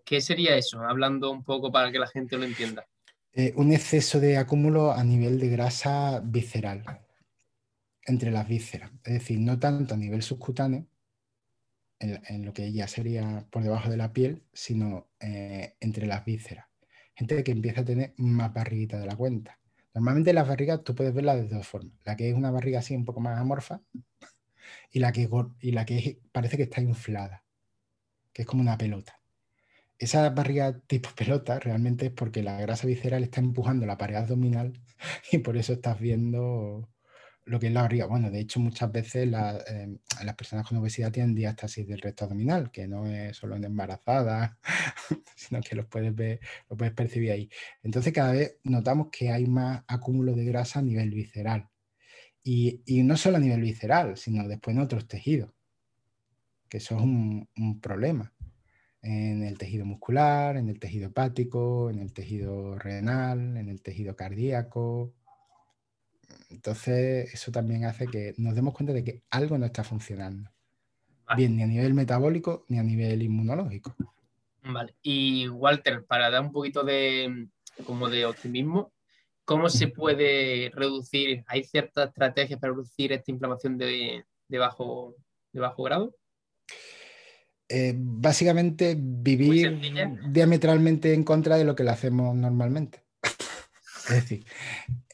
¿Qué, 0.04 0.20
sería 0.20 0.56
eso? 0.56 0.80
Hablando 0.80 1.32
un 1.32 1.42
poco 1.42 1.72
para 1.72 1.90
que 1.90 1.98
la 1.98 2.06
gente 2.06 2.38
lo 2.38 2.44
entienda. 2.44 2.86
Eh, 3.32 3.52
un 3.56 3.72
exceso 3.72 4.20
de 4.20 4.36
acúmulo 4.36 4.92
a 4.92 5.02
nivel 5.02 5.40
de 5.40 5.48
grasa 5.48 6.20
visceral, 6.24 6.84
entre 8.04 8.30
las 8.30 8.46
vísceras. 8.46 8.92
Es 9.02 9.14
decir, 9.14 9.40
no 9.40 9.58
tanto 9.58 9.94
a 9.94 9.96
nivel 9.96 10.22
subcutáneo, 10.22 10.86
en, 11.98 12.44
lo 12.44 12.52
que 12.52 12.72
ya 12.72 12.86
sería 12.86 13.44
por 13.50 13.64
debajo 13.64 13.90
de 13.90 13.96
la 13.96 14.12
piel, 14.12 14.44
sino 14.52 15.08
eh, 15.18 15.74
entre 15.80 16.06
las 16.06 16.24
vísceras. 16.24 16.66
Gente 17.16 17.42
que 17.42 17.50
empieza 17.50 17.80
a 17.80 17.84
tener 17.84 18.14
más 18.18 18.52
barriguita 18.52 19.00
de 19.00 19.06
la 19.06 19.16
cuenta. 19.16 19.58
Normalmente 19.94 20.32
las 20.32 20.46
barrigas 20.46 20.84
tú 20.84 20.94
puedes 20.94 21.12
verlas 21.12 21.36
de 21.36 21.48
dos 21.48 21.66
formas. 21.66 21.94
La 22.04 22.16
que 22.16 22.28
es 22.28 22.34
una 22.36 22.52
barriga 22.52 22.78
así 22.78 22.94
un 22.94 23.04
poco 23.04 23.20
más 23.20 23.38
amorfa 23.38 23.80
y 24.92 25.00
la 25.00 25.10
que, 25.10 25.28
y 25.60 25.72
la 25.72 25.84
que 25.84 26.20
parece 26.30 26.56
que 26.56 26.64
está 26.64 26.80
inflada, 26.80 27.44
que 28.32 28.42
es 28.42 28.48
como 28.48 28.62
una 28.62 28.78
pelota 28.78 29.21
esa 30.02 30.28
barriga 30.30 30.78
tipo 30.86 31.10
pelota 31.16 31.58
realmente 31.60 32.06
es 32.06 32.12
porque 32.12 32.42
la 32.42 32.60
grasa 32.60 32.86
visceral 32.86 33.22
está 33.22 33.40
empujando 33.40 33.86
la 33.86 33.98
pared 33.98 34.16
abdominal 34.16 34.72
y 35.32 35.38
por 35.38 35.56
eso 35.56 35.72
estás 35.74 36.00
viendo 36.00 36.88
lo 37.44 37.58
que 37.58 37.66
es 37.68 37.72
la 37.72 37.82
barriga. 37.82 38.06
Bueno, 38.06 38.30
de 38.30 38.40
hecho 38.40 38.60
muchas 38.60 38.90
veces 38.92 39.24
em, 39.24 39.98
las 40.24 40.34
personas 40.36 40.66
con 40.66 40.78
obesidad 40.78 41.10
tienen 41.12 41.34
diástasis 41.34 41.86
del 41.86 42.00
resto 42.00 42.24
abdominal, 42.24 42.70
que 42.70 42.86
no 42.86 43.06
es 43.06 43.36
solo 43.36 43.56
en 43.56 43.64
embarazadas, 43.64 44.56
sino 45.36 45.60
que 45.60 45.76
los 45.76 45.86
puedes 45.86 46.14
ver, 46.14 46.40
lo 46.68 46.76
puedes 46.76 46.94
percibir 46.94 47.32
ahí. 47.32 47.50
Entonces 47.82 48.12
cada 48.12 48.32
vez 48.32 48.58
notamos 48.64 49.08
que 49.10 49.30
hay 49.30 49.46
más 49.46 49.82
acúmulo 49.88 50.34
de 50.34 50.44
grasa 50.44 50.80
a 50.80 50.82
nivel 50.82 51.10
visceral. 51.10 51.68
Y, 52.44 52.82
no 53.04 53.16
solo 53.16 53.36
a 53.36 53.40
nivel 53.40 53.60
visceral, 53.60 54.16
sino 54.16 54.48
después 54.48 54.76
en 54.76 54.82
otros 54.82 55.06
tejidos, 55.06 55.52
que 56.68 56.78
eso 56.78 56.96
es 56.96 57.02
un 57.02 57.80
problema 57.80 58.32
en 59.02 59.42
el 59.42 59.58
tejido 59.58 59.84
muscular, 59.84 60.56
en 60.56 60.68
el 60.68 60.78
tejido 60.78 61.08
hepático, 61.08 61.90
en 61.90 61.98
el 61.98 62.12
tejido 62.12 62.78
renal, 62.78 63.56
en 63.56 63.68
el 63.68 63.82
tejido 63.82 64.14
cardíaco. 64.14 65.12
Entonces, 66.50 67.32
eso 67.34 67.50
también 67.50 67.84
hace 67.84 68.06
que 68.06 68.34
nos 68.38 68.54
demos 68.54 68.74
cuenta 68.74 68.92
de 68.92 69.04
que 69.04 69.22
algo 69.30 69.58
no 69.58 69.66
está 69.66 69.82
funcionando. 69.84 70.50
Bien, 71.36 71.56
ni 71.56 71.62
a 71.62 71.66
nivel 71.66 71.94
metabólico 71.94 72.64
ni 72.68 72.78
a 72.78 72.82
nivel 72.82 73.22
inmunológico. 73.22 73.94
Vale. 74.62 74.94
Y 75.02 75.48
Walter, 75.48 76.04
para 76.04 76.30
dar 76.30 76.42
un 76.42 76.52
poquito 76.52 76.84
de 76.84 77.48
como 77.84 78.08
de 78.08 78.26
optimismo, 78.26 78.92
¿cómo 79.44 79.68
se 79.68 79.88
puede 79.88 80.70
reducir? 80.74 81.42
¿Hay 81.46 81.64
ciertas 81.64 82.08
estrategias 82.08 82.60
para 82.60 82.72
reducir 82.72 83.12
esta 83.12 83.30
inflamación 83.30 83.78
de, 83.78 84.24
bajo, 84.50 85.16
de 85.52 85.60
bajo 85.60 85.82
grado? 85.82 86.14
Eh, 87.74 87.94
básicamente 87.96 88.94
vivir 88.98 89.80
diametralmente 90.28 91.14
en 91.14 91.24
contra 91.24 91.56
de 91.56 91.64
lo 91.64 91.74
que 91.74 91.84
le 91.84 91.90
hacemos 91.90 92.36
normalmente. 92.36 93.02
es 94.10 94.14
decir, 94.14 94.44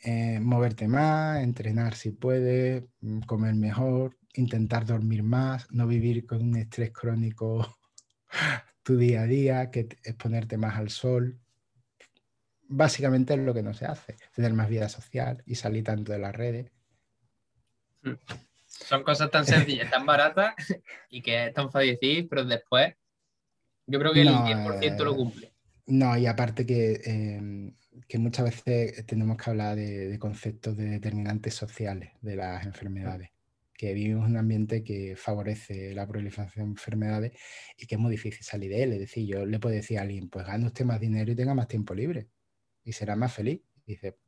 eh, 0.02 0.40
moverte 0.40 0.88
más, 0.88 1.40
entrenar 1.40 1.94
si 1.94 2.10
puedes, 2.10 2.82
mm, 3.00 3.20
comer 3.20 3.54
mejor, 3.54 4.16
intentar 4.34 4.84
dormir 4.84 5.22
más, 5.22 5.70
no 5.70 5.86
vivir 5.86 6.26
con 6.26 6.42
un 6.42 6.56
estrés 6.56 6.90
crónico 6.90 7.78
tu 8.82 8.96
día 8.96 9.22
a 9.22 9.26
día, 9.26 9.70
que 9.70 9.86
es 10.02 10.14
ponerte 10.14 10.56
más 10.56 10.76
al 10.78 10.90
sol. 10.90 11.38
Básicamente 12.62 13.34
es 13.34 13.40
lo 13.40 13.54
que 13.54 13.62
no 13.62 13.72
se 13.72 13.86
hace, 13.86 14.16
tener 14.34 14.52
más 14.52 14.68
vida 14.68 14.88
social 14.88 15.44
y 15.46 15.54
salir 15.54 15.84
tanto 15.84 16.10
de 16.10 16.18
las 16.18 16.34
redes. 16.34 16.72
Mm. 18.02 18.47
Son 18.84 19.02
cosas 19.02 19.30
tan 19.30 19.44
sencillas, 19.44 19.90
tan 19.90 20.06
baratas 20.06 20.54
y 21.10 21.20
que 21.22 21.46
es 21.46 21.54
tan 21.54 21.70
fácil 21.70 21.90
decir, 21.90 22.28
pero 22.28 22.44
después 22.44 22.94
yo 23.86 23.98
creo 23.98 24.12
que 24.12 24.22
el 24.22 24.28
10% 24.28 25.04
lo 25.04 25.12
eh, 25.12 25.16
cumple. 25.16 25.52
No, 25.86 26.16
y 26.18 26.26
aparte 26.26 26.66
que, 26.66 27.00
em, 27.04 27.74
que 28.06 28.18
muchas 28.18 28.44
veces 28.44 29.06
tenemos 29.06 29.38
que 29.38 29.50
hablar 29.50 29.76
de, 29.76 30.18
conceptos 30.18 30.76
de 30.76 30.84
determinantes 30.84 31.54
sociales 31.54 32.10
de 32.20 32.36
las 32.36 32.66
enfermedades, 32.66 33.30
que 33.72 33.94
vivimos 33.94 34.26
en 34.26 34.32
un 34.32 34.36
ambiente 34.36 34.84
que 34.84 35.16
favorece 35.16 35.94
la 35.94 36.06
proliferación 36.06 36.66
de 36.66 36.70
enfermedades 36.72 37.32
y 37.78 37.86
que 37.86 37.94
es 37.94 38.00
muy 38.00 38.10
difícil 38.10 38.42
salir 38.44 38.70
de 38.70 38.82
él. 38.82 38.92
Es 38.92 39.00
decir, 39.00 39.26
yo 39.26 39.46
le 39.46 39.58
puedo 39.58 39.74
decir 39.74 39.98
a 39.98 40.02
alguien, 40.02 40.28
pues 40.28 40.46
gane 40.46 40.66
usted 40.66 40.84
más 40.84 41.00
dinero 41.00 41.32
y 41.32 41.36
tenga 41.36 41.54
más 41.54 41.68
tiempo 41.68 41.94
libre 41.94 42.28
y 42.84 42.92
será 42.92 43.16
más 43.16 43.32
feliz. 43.32 43.62
Y 43.86 43.92
dice, 43.92 44.18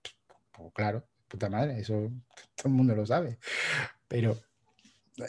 pues 0.52 0.72
claro, 0.72 1.06
puta 1.28 1.50
madre, 1.50 1.80
eso 1.80 2.10
todo 2.54 2.68
el 2.68 2.74
mundo 2.74 2.94
lo 2.94 3.04
sabe. 3.04 3.38
Pero 4.10 4.36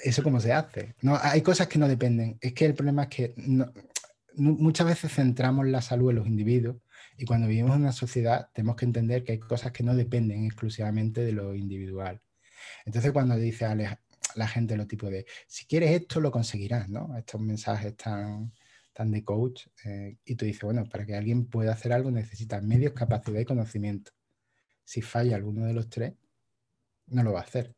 eso 0.04 0.24
cómo 0.24 0.40
se 0.40 0.52
hace. 0.52 0.96
No, 1.02 1.18
hay 1.22 1.42
cosas 1.44 1.68
que 1.68 1.78
no 1.78 1.88
dependen. 1.88 2.40
Es 2.42 2.54
que 2.54 2.66
el 2.66 2.74
problema 2.74 3.04
es 3.04 3.10
que 3.10 3.36
muchas 4.36 4.88
veces 4.88 5.14
centramos 5.14 5.68
la 5.68 5.82
salud 5.82 6.10
en 6.10 6.16
los 6.16 6.28
individuos 6.28 6.78
y 7.16 7.26
cuando 7.26 7.48
vivimos 7.48 7.76
en 7.76 7.84
una 7.84 7.92
sociedad 7.92 8.50
tenemos 8.54 8.76
que 8.76 8.86
entender 8.86 9.24
que 9.24 9.34
hay 9.34 9.40
cosas 9.40 9.72
que 9.72 9.84
no 9.84 9.96
dependen 9.96 10.46
exclusivamente 10.46 11.22
de 11.22 11.32
lo 11.32 11.54
individual. 11.54 12.20
Entonces 12.84 13.12
cuando 13.12 13.36
dice 13.36 13.66
a 13.66 13.76
la 13.76 14.48
gente 14.48 14.76
lo 14.76 14.88
tipo 14.88 15.12
de, 15.12 15.28
si 15.48 15.66
quieres 15.66 15.92
esto 15.92 16.20
lo 16.20 16.32
conseguirás, 16.32 16.90
¿no? 16.90 17.16
Estos 17.16 17.40
mensajes 17.40 17.96
tan, 17.96 18.52
tan 18.94 19.12
de 19.12 19.24
coach 19.24 19.68
eh, 19.86 20.18
y 20.26 20.36
tú 20.36 20.46
dices, 20.46 20.64
bueno, 20.64 20.86
para 20.86 21.06
que 21.06 21.16
alguien 21.16 21.46
pueda 21.46 21.74
hacer 21.74 21.94
algo 21.94 22.10
necesita 22.10 22.60
medios, 22.62 22.94
capacidad 22.94 23.40
y 23.40 23.46
conocimiento. 23.46 24.12
Si 24.84 25.04
falla 25.04 25.36
alguno 25.36 25.66
de 25.66 25.74
los 25.74 25.88
tres, 25.88 26.14
no 27.08 27.22
lo 27.22 27.34
va 27.34 27.42
a 27.42 27.44
hacer. 27.44 27.76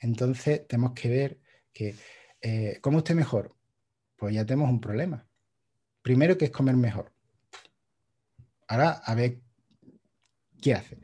Entonces 0.00 0.66
tenemos 0.66 0.92
que 0.92 1.08
ver 1.08 1.40
que, 1.72 1.94
eh, 2.40 2.78
¿cómo 2.80 2.98
esté 2.98 3.14
mejor? 3.14 3.54
Pues 4.16 4.34
ya 4.34 4.44
tenemos 4.44 4.70
un 4.70 4.80
problema. 4.80 5.26
Primero 6.02 6.36
que 6.36 6.46
es 6.46 6.50
comer 6.50 6.76
mejor. 6.76 7.12
Ahora, 8.68 8.90
a 9.04 9.14
ver, 9.14 9.40
¿qué 10.60 10.74
hace? 10.74 10.98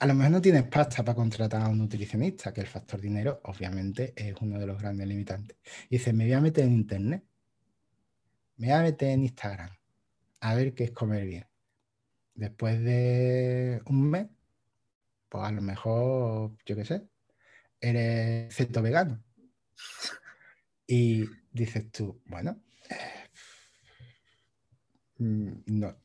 A 0.00 0.06
lo 0.06 0.14
mejor 0.14 0.32
no 0.32 0.40
tienes 0.40 0.64
pasta 0.64 1.04
para 1.04 1.14
contratar 1.16 1.62
a 1.62 1.68
un 1.68 1.78
nutricionista, 1.78 2.52
que 2.52 2.60
el 2.60 2.66
factor 2.66 3.00
dinero 3.00 3.40
obviamente 3.44 4.12
es 4.16 4.34
uno 4.40 4.58
de 4.58 4.66
los 4.66 4.80
grandes 4.80 5.06
limitantes. 5.06 5.56
Y 5.88 5.98
dice, 5.98 6.12
me 6.12 6.24
voy 6.24 6.34
a 6.34 6.40
meter 6.40 6.64
en 6.64 6.72
internet, 6.72 7.24
me 8.56 8.68
voy 8.68 8.76
a 8.76 8.82
meter 8.82 9.10
en 9.10 9.22
Instagram, 9.24 9.70
a 10.40 10.54
ver 10.54 10.74
qué 10.74 10.84
es 10.84 10.90
comer 10.90 11.24
bien. 11.26 11.46
Después 12.34 12.82
de 12.82 13.80
un 13.86 14.10
mes, 14.10 14.26
pues 15.28 15.44
a 15.44 15.52
lo 15.52 15.62
mejor, 15.62 16.56
yo 16.66 16.76
qué 16.76 16.84
sé, 16.84 17.02
eres 17.88 18.54
ceto 18.54 18.82
vegano. 18.82 19.22
Y 20.86 21.24
dices 21.52 21.90
tú, 21.90 22.20
bueno, 22.26 22.60
mm, 25.18 25.52
no, 25.66 25.96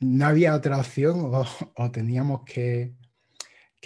no 0.00 0.26
había 0.26 0.54
otra 0.54 0.78
opción 0.78 1.32
o, 1.76 1.90
teníamos 1.90 2.42
que, 2.44 2.94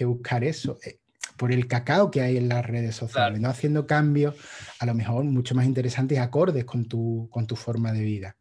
buscar 0.04 0.44
eso. 0.44 0.78
Eh, 0.84 0.98
por 1.36 1.52
el 1.52 1.66
cacao 1.66 2.10
que 2.10 2.20
hay 2.20 2.36
en 2.36 2.48
las 2.48 2.64
redes 2.66 2.94
sociales, 2.94 3.40
no 3.40 3.48
haciendo 3.48 3.86
cambios 3.86 4.36
a 4.78 4.86
lo 4.86 4.94
mejor 4.94 5.24
mucho 5.24 5.54
más 5.54 5.64
interesantes 5.64 6.18
y 6.18 6.20
acordes 6.20 6.64
con 6.64 6.86
tu, 6.86 7.28
con 7.30 7.46
tu 7.46 7.56
forma 7.56 7.92
de 7.92 8.02
vida. 8.02 8.36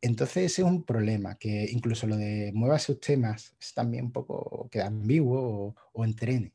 Entonces 0.00 0.52
ese 0.52 0.62
es 0.62 0.68
un 0.68 0.84
problema, 0.84 1.36
que 1.36 1.68
incluso 1.70 2.06
lo 2.06 2.16
de 2.16 2.52
muévase 2.54 2.92
usted 2.92 3.18
más 3.18 3.54
es 3.60 3.74
también 3.74 4.06
un 4.06 4.12
poco 4.12 4.68
queda 4.70 4.86
ambiguo 4.86 5.40
o, 5.40 5.76
o 5.92 6.04
entrene, 6.04 6.52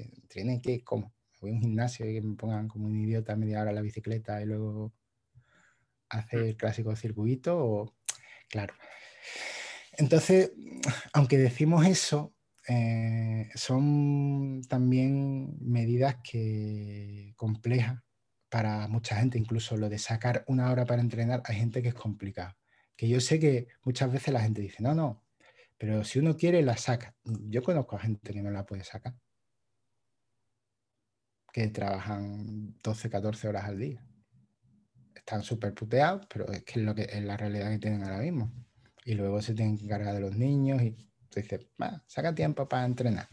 entrene, 0.00 0.54
entrene 0.54 0.60
que, 0.60 0.84
¿cómo? 0.84 1.14
voy 1.42 1.50
a 1.50 1.54
un 1.54 1.60
gimnasio 1.60 2.08
y 2.08 2.14
que 2.14 2.22
me 2.22 2.36
pongan 2.36 2.68
como 2.68 2.86
un 2.86 2.96
idiota 2.96 3.36
media 3.36 3.60
hora 3.60 3.72
la 3.72 3.82
bicicleta 3.82 4.40
y 4.40 4.46
luego 4.46 4.92
hacer 6.08 6.40
el 6.40 6.56
clásico 6.56 6.94
circuito, 6.94 7.58
o, 7.58 7.94
claro. 8.48 8.74
Entonces, 9.98 10.52
aunque 11.12 11.38
decimos 11.38 11.86
eso, 11.86 12.34
eh, 12.68 13.50
son 13.54 14.62
también 14.68 15.56
medidas 15.60 16.16
que 16.22 17.34
complejas 17.36 18.00
para 18.48 18.86
mucha 18.88 19.16
gente, 19.16 19.38
incluso 19.38 19.76
lo 19.76 19.88
de 19.88 19.98
sacar 19.98 20.44
una 20.46 20.70
hora 20.70 20.84
para 20.84 21.02
entrenar, 21.02 21.42
hay 21.46 21.56
gente 21.56 21.82
que 21.82 21.88
es 21.88 21.94
complicado. 21.94 22.54
Que 22.96 23.08
yo 23.08 23.20
sé 23.20 23.40
que 23.40 23.68
muchas 23.84 24.12
veces 24.12 24.32
la 24.32 24.42
gente 24.42 24.60
dice, 24.60 24.82
no, 24.82 24.94
no, 24.94 25.24
pero 25.78 26.04
si 26.04 26.18
uno 26.18 26.36
quiere, 26.36 26.62
la 26.62 26.76
saca. 26.76 27.16
Yo 27.24 27.62
conozco 27.62 27.96
a 27.96 28.00
gente 28.00 28.32
que 28.32 28.42
no 28.42 28.50
la 28.50 28.64
puede 28.66 28.84
sacar, 28.84 29.14
que 31.52 31.68
trabajan 31.68 32.74
12, 32.82 33.10
14 33.10 33.48
horas 33.48 33.64
al 33.64 33.78
día. 33.78 34.04
Están 35.14 35.42
súper 35.42 35.74
puteados, 35.74 36.26
pero 36.26 36.50
es 36.50 36.64
que 36.64 36.80
es, 36.80 36.84
lo 36.86 36.94
que 36.94 37.02
es 37.02 37.22
la 37.22 37.36
realidad 37.36 37.70
que 37.70 37.78
tienen 37.78 38.02
ahora 38.02 38.18
mismo. 38.18 38.50
Y 39.04 39.14
luego 39.14 39.40
se 39.42 39.54
tienen 39.54 39.76
que 39.76 39.84
encargar 39.84 40.14
de 40.14 40.20
los 40.20 40.36
niños 40.36 40.82
y 40.82 40.92
tú 41.28 41.40
dices, 41.40 41.66
saca 42.06 42.34
tiempo 42.34 42.68
para 42.68 42.86
entrenar. 42.86 43.28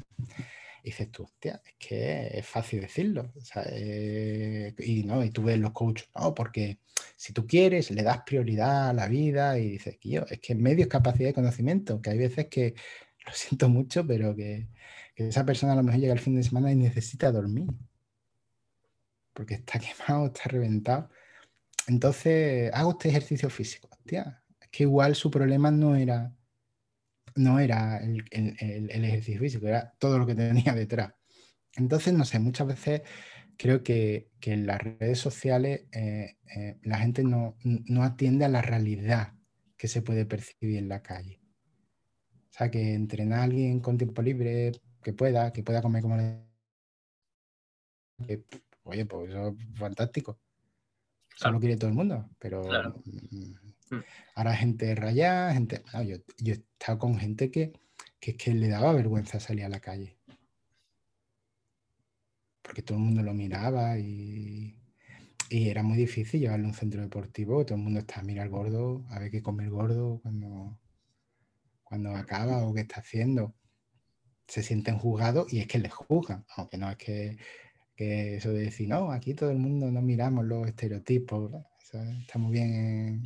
Y 0.83 0.89
dices 0.89 1.11
tú, 1.11 1.23
hostia, 1.23 1.61
es 1.65 1.73
que 1.77 2.27
es 2.33 2.45
fácil 2.45 2.81
decirlo. 2.81 3.31
Eh, 3.71 4.73
y, 4.79 5.03
¿no? 5.03 5.23
y 5.23 5.31
tú 5.31 5.43
ves 5.43 5.57
los 5.59 5.71
coaches, 5.71 6.09
no, 6.15 6.33
porque 6.33 6.79
si 7.15 7.33
tú 7.33 7.47
quieres, 7.47 7.91
le 7.91 8.03
das 8.03 8.21
prioridad 8.25 8.89
a 8.89 8.93
la 8.93 9.07
vida 9.07 9.57
y 9.59 9.71
dices, 9.71 9.97
yo, 10.01 10.25
es 10.29 10.39
que 10.39 10.55
medio 10.55 10.83
es 10.83 10.89
capacidad 10.89 11.29
de 11.29 11.33
conocimiento, 11.33 12.01
que 12.01 12.11
hay 12.11 12.17
veces 12.17 12.47
que, 12.47 12.75
lo 13.25 13.33
siento 13.33 13.69
mucho, 13.69 14.05
pero 14.07 14.35
que, 14.35 14.67
que 15.15 15.27
esa 15.27 15.45
persona 15.45 15.73
a 15.73 15.75
lo 15.75 15.83
mejor 15.83 16.01
llega 16.01 16.13
el 16.13 16.19
fin 16.19 16.35
de 16.35 16.43
semana 16.43 16.71
y 16.71 16.75
necesita 16.75 17.31
dormir. 17.31 17.67
Porque 19.39 19.53
está 19.53 19.79
quemado, 19.79 20.25
está 20.25 20.49
reventado. 20.49 21.09
Entonces, 21.87 22.69
hago 22.73 22.91
este 22.91 23.07
ejercicio 23.07 23.49
físico. 23.49 23.87
Hostia, 23.89 24.43
es 24.59 24.67
que 24.67 24.83
igual 24.83 25.15
su 25.15 25.31
problema 25.31 25.71
no 25.71 25.95
era 25.95 26.35
no 27.35 27.57
era 27.57 27.99
el, 27.99 28.25
ejercicio 28.29 29.39
físico, 29.39 29.65
era 29.65 29.93
todo 29.97 30.19
lo 30.19 30.25
que 30.25 30.35
tenía 30.35 30.73
detrás. 30.73 31.13
Entonces, 31.77 32.13
no 32.13 32.25
sé, 32.25 32.37
muchas 32.39 32.67
veces 32.67 33.03
creo 33.55 33.81
que, 33.81 34.29
en 34.41 34.67
las 34.67 34.81
redes 34.81 35.19
sociales 35.19 35.85
eh, 35.93 36.35
eh, 36.53 36.77
la 36.83 36.97
gente 36.97 37.23
no, 37.23 37.55
atiende 38.03 38.43
a 38.43 38.49
la 38.49 38.61
realidad 38.61 39.35
que 39.77 39.87
se 39.87 40.01
puede 40.01 40.25
percibir 40.25 40.79
en 40.79 40.89
la 40.89 41.01
calle. 41.01 41.39
O 42.49 42.51
sea, 42.51 42.69
que 42.69 42.93
entrenar 42.93 43.39
a 43.39 43.43
alguien 43.43 43.79
con 43.79 43.97
tiempo 43.97 44.21
libre, 44.21 44.73
que 45.01 45.13
pueda, 45.13 45.53
que 45.53 45.63
pueda 45.63 45.81
comer 45.81 46.01
como 46.01 46.17
le... 46.17 46.43
oye, 48.89 49.05
pues 49.05 49.29
eso 49.29 49.49
es 49.49 49.79
fantástico. 49.79 50.39
Eso 51.35 51.51
lo 51.51 51.59
quiere 51.59 51.77
todo 51.77 51.89
el 51.89 51.95
mundo, 51.95 52.29
pero 52.37 52.63
mm, 52.63 53.69
Mm. 53.91 54.03
Ahora 54.35 54.55
gente 54.55 54.95
rayada, 54.95 55.53
gente... 55.53 55.83
yo, 56.05 56.17
he 56.45 56.51
estado 56.51 56.99
con 56.99 57.17
gente 57.17 57.51
que, 57.51 57.73
que, 58.19 58.35
que 58.35 58.53
le 58.53 58.69
daba 58.69 58.93
vergüenza 58.93 59.39
salir 59.39 59.65
a 59.65 59.69
la 59.69 59.79
calle. 59.79 60.17
Porque 62.61 62.81
todo 62.81 62.97
el 62.97 63.03
mundo 63.03 63.23
lo 63.23 63.33
miraba 63.33 63.97
y, 63.97 64.77
y 65.49 65.69
era 65.69 65.81
muy 65.83 65.97
difícil 65.97 66.41
llevarlo 66.41 66.65
a 66.65 66.69
un 66.69 66.75
centro 66.75 67.01
deportivo. 67.01 67.65
Todo 67.65 67.77
el 67.77 67.83
mundo 67.83 67.99
está 67.99 68.19
a 68.19 68.23
mirar 68.23 68.49
gordo, 68.49 69.05
a 69.09 69.19
ver 69.19 69.31
qué 69.31 69.41
come 69.41 69.63
el 69.63 69.71
gordo 69.71 70.19
cuando, 70.21 70.77
cuando 71.83 72.15
acaba 72.15 72.63
o 72.65 72.73
qué 72.73 72.81
está 72.81 72.99
haciendo. 72.99 73.55
Se 74.47 74.63
sienten 74.63 74.97
juzgados 74.97 75.51
y 75.51 75.59
es 75.59 75.67
que 75.67 75.79
les 75.79 75.93
juzgan, 75.93 76.45
aunque 76.55 76.77
no 76.77 76.89
es 76.89 76.97
que, 76.97 77.37
que 77.99 78.37
eso 78.37 78.53
de 78.53 78.61
decir, 78.61 78.87
no, 78.87 79.11
aquí 79.11 79.33
todo 79.33 79.51
el 79.51 79.57
mundo 79.57 79.91
no 79.91 80.01
miramos 80.01 80.45
los 80.45 80.65
estereotipos. 80.65 81.51
está 81.81 82.39
muy 82.39 82.53
bien 82.53 82.73
en, 82.73 83.23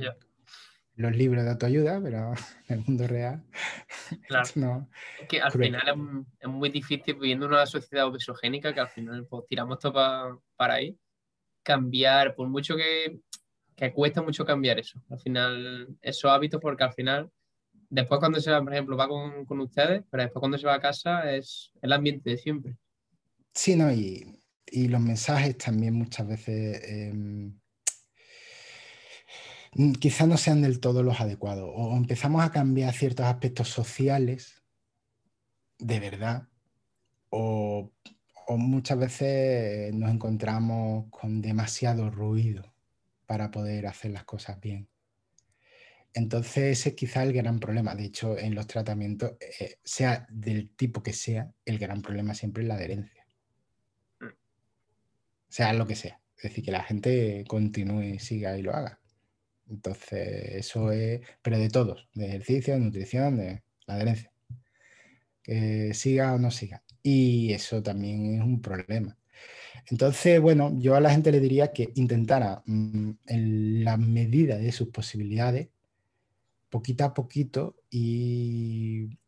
los 0.95 1.15
libros 1.15 1.43
de 1.43 1.51
autoayuda, 1.51 2.01
pero 2.01 2.33
en 2.67 2.79
el 2.79 2.85
mundo 2.85 3.07
real. 3.07 3.43
Claro. 4.27 4.49
no, 4.55 4.89
es 5.21 5.27
que 5.27 5.41
al 5.41 5.51
final 5.51 6.27
es, 6.39 6.47
muy 6.47 6.69
difícil 6.69 7.15
viviendo 7.15 7.45
en 7.45 7.53
una 7.53 7.65
sociedad 7.65 8.05
obesogénica 8.05 8.73
que 8.73 8.79
al 8.79 8.89
final 8.89 9.25
pues, 9.27 9.45
tiramos 9.47 9.79
todo 9.79 10.43
para 10.55 10.73
ahí. 10.73 10.97
Cambiar, 11.63 12.35
por 12.35 12.47
mucho 12.47 12.75
que, 12.75 13.19
que 13.75 13.93
cuesta 13.93 14.21
mucho 14.21 14.45
cambiar 14.45 14.77
eso. 14.79 15.01
Al 15.09 15.19
final, 15.19 15.87
esos 16.01 16.29
hábitos, 16.29 16.59
porque 16.59 16.83
al 16.83 16.93
final, 16.93 17.31
después 17.89 18.19
cuando 18.19 18.39
se 18.39 18.51
va, 18.51 18.61
por 18.61 18.73
ejemplo, 18.73 18.97
va 18.97 19.07
con, 19.07 19.45
con 19.45 19.59
ustedes, 19.61 20.03
pero 20.11 20.23
después 20.23 20.41
cuando 20.41 20.57
se 20.57 20.67
va 20.67 20.75
a 20.75 20.81
casa 20.81 21.31
es 21.33 21.71
el 21.81 21.93
ambiente 21.93 22.29
de 22.29 22.37
siempre. 22.37 22.75
Sí, 23.53 23.75
no, 23.75 23.91
y, 23.91 24.42
y 24.73 24.87
los 24.89 25.01
mensajes 25.01 25.57
también 25.57 25.93
muchas 25.93 26.27
veces. 26.27 26.81
Em, 26.83 27.53
Mm, 29.75 29.93
quizás 29.93 30.27
no 30.27 30.37
sean 30.37 30.61
del 30.61 30.79
todo 30.79 31.03
los 31.03 31.19
adecuados. 31.19 31.69
O 31.73 31.95
empezamos 31.95 32.43
a 32.43 32.51
cambiar 32.51 32.93
ciertos 32.93 33.25
aspectos 33.25 33.69
sociales 33.69 34.63
de 35.79 35.99
verdad, 35.99 36.47
o, 37.29 37.91
muchas 38.57 38.97
veces 38.99 39.93
nos 39.93 40.11
encontramos 40.11 41.05
con 41.09 41.41
demasiado 41.41 42.09
ruido 42.09 42.73
para 43.25 43.51
poder 43.51 43.87
hacer 43.87 44.11
las 44.11 44.25
cosas 44.25 44.59
bien. 44.59 44.87
Entonces 46.13 46.79
ese 46.79 46.89
es 46.89 46.95
quizá 46.95 47.23
el 47.23 47.33
gran 47.33 47.59
problema. 47.59 47.95
De 47.95 48.05
hecho, 48.05 48.37
en 48.37 48.53
los 48.55 48.67
tratamientos, 48.67 49.33
eh, 49.59 49.77
sea 49.83 50.27
del 50.29 50.75
tipo 50.75 51.01
que 51.01 51.13
sea, 51.13 51.51
el 51.65 51.79
gran 51.79 52.01
problema 52.01 52.33
siempre 52.35 52.63
es 52.63 52.69
la 52.69 52.75
adherencia. 52.75 53.22
Sea 55.53 55.71
lo 55.73 55.85
que 55.85 55.95
sea. 55.95 56.19
Es 56.35 56.45
decir, 56.45 56.65
que 56.65 56.71
la 56.71 56.81
gente 56.81 57.45
continúe, 57.47 58.17
siga 58.17 58.57
y 58.57 58.63
lo 58.63 58.73
haga. 58.73 58.99
Entonces, 59.69 60.55
eso 60.55 60.91
es, 60.91 61.21
pero 61.43 61.59
de 61.59 61.69
todos, 61.69 62.09
de 62.15 62.25
ejercicio, 62.25 62.73
de 62.73 62.79
nutrición, 62.79 63.37
de 63.37 63.61
la 63.85 63.93
adherencia. 63.93 64.33
Que 65.43 65.93
siga 65.93 66.33
o 66.33 66.39
no 66.39 66.49
siga. 66.49 66.83
Y 67.03 67.53
eso 67.53 67.83
también 67.83 68.33
es 68.33 68.41
un 68.41 68.63
problema. 68.63 69.15
Entonces, 69.91 70.41
bueno, 70.41 70.73
yo 70.79 70.95
a 70.95 71.01
la 71.01 71.11
gente 71.11 71.31
le 71.31 71.39
diría 71.39 71.71
que 71.71 71.91
intentara 71.93 72.63
mm, 72.65 73.11
en 73.27 73.83
la 73.83 73.97
medida 73.97 74.57
de 74.57 74.71
sus 74.71 74.89
posibilidades, 74.89 75.69
poquito 76.71 77.05
a 77.05 77.13
poquito, 77.13 77.75
y, 77.91 79.19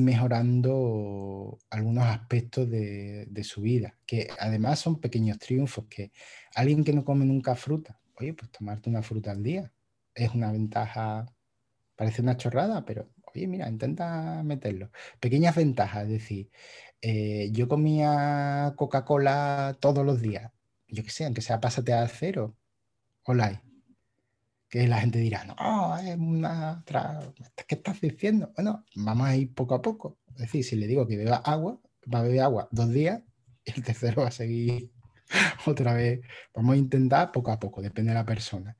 mejorando 0.00 1.58
algunos 1.70 2.04
aspectos 2.04 2.68
de, 2.70 3.44
su 3.44 3.60
vida, 3.62 3.98
que 4.06 4.28
además 4.38 4.78
son 4.78 5.00
pequeños 5.00 5.38
triunfos, 5.38 5.86
que 5.88 6.12
alguien 6.54 6.84
que 6.84 6.92
no 6.92 7.04
come 7.04 7.24
nunca 7.24 7.54
fruta, 7.56 8.00
oye, 8.14 8.34
pues 8.34 8.50
tomarte 8.50 8.88
una 8.90 9.02
fruta 9.02 9.32
al 9.32 9.42
día, 9.42 9.72
es 10.14 10.34
una 10.34 10.52
ventaja, 10.52 11.26
parece 11.96 12.22
una 12.22 12.36
chorrada, 12.36 12.84
pero 12.84 13.10
oye, 13.34 13.46
mira, 13.46 13.68
intenta 13.68 14.42
meterlo. 14.44 14.90
Pequeñas 15.20 15.56
ventajas, 15.56 16.04
es 16.04 16.10
decir, 16.10 16.50
eh, 17.02 17.50
yo 17.52 17.68
comía 17.68 18.74
Coca-Cola 18.76 19.76
todos 19.80 20.06
los 20.06 20.20
días, 20.22 20.52
yo 20.88 21.02
qué 21.04 21.10
sé, 21.10 21.24
aunque 21.24 21.42
sea 21.42 21.60
pásate 21.60 21.92
al 21.92 22.08
cero, 22.08 22.56
hola. 23.24 23.62
Que 24.72 24.88
la 24.88 25.00
gente 25.00 25.18
dirá, 25.18 25.44
no, 25.44 25.98
es 25.98 26.16
una... 26.16 26.82
¿Qué 27.66 27.74
estás 27.74 28.00
diciendo? 28.00 28.52
Bueno, 28.56 28.86
vamos 28.94 29.28
a 29.28 29.36
ir 29.36 29.52
poco 29.52 29.74
a 29.74 29.82
poco. 29.82 30.18
Es 30.30 30.38
decir, 30.38 30.64
si 30.64 30.76
le 30.76 30.86
digo 30.86 31.06
que 31.06 31.18
beba 31.18 31.36
agua, 31.36 31.78
va 32.12 32.20
a 32.20 32.22
beber 32.22 32.40
agua 32.40 32.68
dos 32.70 32.88
días 32.88 33.20
y 33.66 33.72
el 33.72 33.84
tercero 33.84 34.22
va 34.22 34.28
a 34.28 34.30
seguir 34.32 34.90
otra 35.66 35.92
vez. 35.92 36.22
Vamos 36.54 36.72
a 36.74 36.78
intentar 36.78 37.32
poco 37.32 37.52
a 37.52 37.60
poco, 37.60 37.82
depende 37.82 38.12
de 38.12 38.14
la 38.14 38.24
persona 38.24 38.78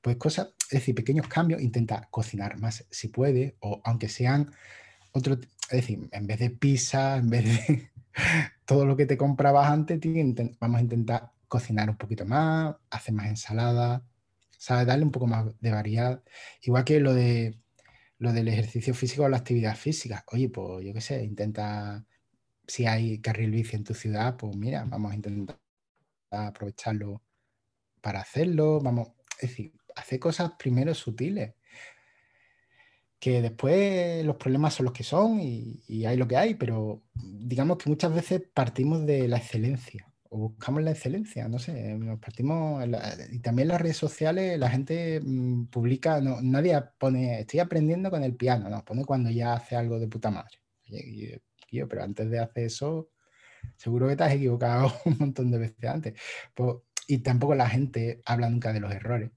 pues 0.00 0.16
cosas, 0.16 0.48
es 0.70 0.80
decir, 0.80 0.94
pequeños 0.94 1.28
cambios, 1.28 1.60
intenta 1.60 2.08
cocinar 2.10 2.58
más 2.58 2.86
si 2.90 3.08
puede, 3.08 3.56
o 3.60 3.80
aunque 3.84 4.08
sean 4.08 4.50
otro, 5.12 5.34
es 5.34 5.68
decir, 5.68 6.08
en 6.12 6.26
vez 6.26 6.38
de 6.38 6.50
pizza, 6.50 7.16
en 7.16 7.30
vez 7.30 7.44
de 7.44 7.90
todo 8.64 8.86
lo 8.86 8.96
que 8.96 9.06
te 9.06 9.18
comprabas 9.18 9.68
antes, 9.68 10.00
vamos 10.60 10.78
a 10.78 10.82
intentar 10.82 11.32
cocinar 11.46 11.90
un 11.90 11.96
poquito 11.96 12.24
más, 12.24 12.76
hacer 12.90 13.14
más 13.14 13.26
ensalada, 13.28 14.02
¿sabes? 14.58 14.86
Darle 14.86 15.04
un 15.04 15.12
poco 15.12 15.26
más 15.26 15.58
de 15.60 15.70
variedad. 15.70 16.22
Igual 16.62 16.84
que 16.84 17.00
lo 17.00 17.14
de 17.14 17.58
lo 18.18 18.32
del 18.32 18.48
ejercicio 18.48 18.94
físico 18.94 19.24
o 19.24 19.28
la 19.28 19.38
actividad 19.38 19.76
física. 19.76 20.24
Oye, 20.32 20.48
pues 20.50 20.84
yo 20.84 20.92
qué 20.92 21.00
sé, 21.00 21.22
intenta, 21.24 22.04
si 22.66 22.86
hay 22.86 23.20
carril 23.20 23.50
bici 23.52 23.76
en 23.76 23.84
tu 23.84 23.94
ciudad, 23.94 24.36
pues 24.36 24.56
mira, 24.56 24.84
vamos 24.84 25.12
a 25.12 25.14
intentar 25.14 25.58
aprovecharlo 26.30 27.22
para 28.00 28.20
hacerlo, 28.20 28.80
vamos, 28.80 29.12
es 29.40 29.50
decir, 29.50 29.72
hacer 29.96 30.18
cosas 30.20 30.52
primero 30.58 30.94
sutiles. 30.94 31.54
Que 33.20 33.42
después 33.42 34.24
los 34.24 34.36
problemas 34.36 34.74
son 34.74 34.84
los 34.86 34.92
que 34.92 35.02
son 35.04 35.40
y, 35.40 35.82
hay 36.06 36.16
lo 36.16 36.28
que 36.28 36.36
hay, 36.36 36.54
pero 36.54 37.02
digamos 37.14 37.78
que 37.78 37.90
muchas 37.90 38.14
veces 38.14 38.42
partimos 38.54 39.06
de 39.06 39.26
la 39.28 39.38
excelencia 39.38 40.07
o 40.30 40.38
buscamos 40.38 40.82
la 40.82 40.90
excelencia, 40.90 41.48
no 41.48 41.58
sé, 41.58 41.94
nos 41.94 42.18
partimos, 42.18 42.84
y 43.30 43.38
también 43.40 43.68
las 43.68 43.80
redes 43.80 43.96
sociales, 43.96 44.58
la 44.58 44.70
gente 44.70 45.20
mm, 45.22 45.66
publica, 45.66 46.20
no, 46.20 46.40
nadie 46.42 46.80
pone, 46.98 47.40
estoy 47.40 47.60
aprendiendo 47.60 48.10
con 48.10 48.22
el 48.24 48.36
piano, 48.36 48.68
no, 48.68 48.84
pone 48.84 49.04
cuando 49.04 49.30
ya 49.30 49.54
hace 49.54 49.76
algo 49.76 49.98
de 49.98 50.08
puta 50.08 50.30
madre. 50.30 50.58
yo, 51.70 51.88
pero 51.88 52.02
antes 52.02 52.30
de 52.30 52.38
hacer 52.38 52.64
eso, 52.64 53.10
seguro 53.76 54.08
que 54.08 54.16
te 54.16 54.24
has 54.24 54.32
equivocado 54.32 54.92
un 55.06 55.16
montón 55.18 55.50
de 55.50 55.58
veces 55.58 55.84
antes. 55.84 56.14
Pues, 56.54 56.76
y 57.06 57.18
tampoco 57.18 57.54
la 57.54 57.68
gente 57.68 58.20
habla 58.26 58.50
nunca 58.50 58.72
de 58.72 58.80
los 58.80 58.92
errores. 58.92 59.30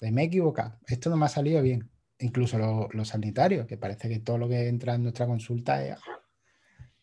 me 0.00 0.22
he 0.22 0.26
equivocado, 0.26 0.78
esto 0.86 1.10
no 1.10 1.16
me 1.16 1.26
ha 1.26 1.28
salido 1.28 1.62
bien. 1.62 1.90
Incluso 2.20 2.88
los 2.92 3.08
sanitarios, 3.08 3.66
que 3.66 3.78
parece 3.78 4.08
que 4.08 4.20
todo 4.20 4.38
lo 4.38 4.48
que 4.48 4.68
entra 4.68 4.94
en 4.94 5.04
nuestra 5.04 5.26
consulta 5.26 5.84
es, 5.84 5.96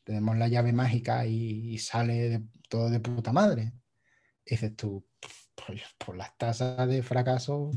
tenemos 0.08 0.38
la 0.38 0.48
llave 0.48 0.72
mágica 0.72 1.26
y, 1.26 1.78
sale 1.80 2.44
todo 2.70 2.90
de 2.90 3.02
puta 3.02 3.34
madre. 3.34 3.74
Y 4.46 4.52
dices 4.52 4.74
tú, 4.78 5.06
pues, 5.20 5.84
pues, 5.98 6.18
las 6.18 6.38
tasas 6.38 6.88
de 6.88 7.04
fracaso 7.04 7.72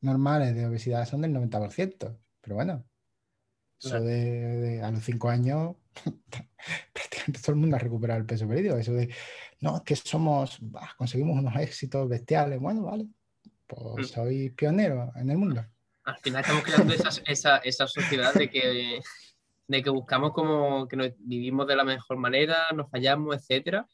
normales 0.00 0.54
de 0.54 0.64
obesidad 0.64 1.06
son 1.06 1.20
del 1.20 1.34
90%. 1.34 2.18
Pero 2.40 2.56
bueno, 2.56 2.82
eso 3.78 4.00
de, 4.00 4.80
a 4.82 4.90
los 4.90 5.04
cinco 5.04 5.28
años, 5.28 5.76
prácticamente 6.94 7.40
todo 7.42 7.52
el 7.52 7.58
mundo 7.58 7.76
ha 7.76 7.80
recuperado 7.80 8.20
el 8.20 8.26
peso 8.26 8.48
perdido. 8.48 8.78
Eso 8.78 8.94
de, 8.94 9.14
no, 9.60 9.76
es 9.76 9.82
que 9.82 9.96
somos, 9.96 10.58
conseguimos 10.96 11.38
unos 11.38 11.56
éxitos 11.56 12.08
bestiales. 12.08 12.58
Bueno, 12.58 12.84
vale, 12.84 13.06
pues 13.66 14.12
mm. 14.12 14.14
soy 14.14 14.48
pionero 14.48 15.12
en 15.14 15.28
el 15.28 15.36
mundo. 15.36 15.62
Al 16.04 16.16
final 16.20 16.40
estamos 16.40 16.64
creando 16.64 16.94
esa, 16.94 17.58
esa, 17.58 17.86
sociedad 17.86 18.32
de 18.32 18.48
que, 18.48 19.00
de 19.68 19.82
que 19.82 19.90
buscamos 19.90 20.32
como 20.32 20.86
que 20.88 20.96
nos 20.96 21.10
vivimos 21.18 21.66
de 21.66 21.76
la 21.76 21.84
mejor 21.84 22.16
manera, 22.16 22.68
nos 22.74 22.90
fallamos, 22.90 23.36
etcétera. 23.36 23.86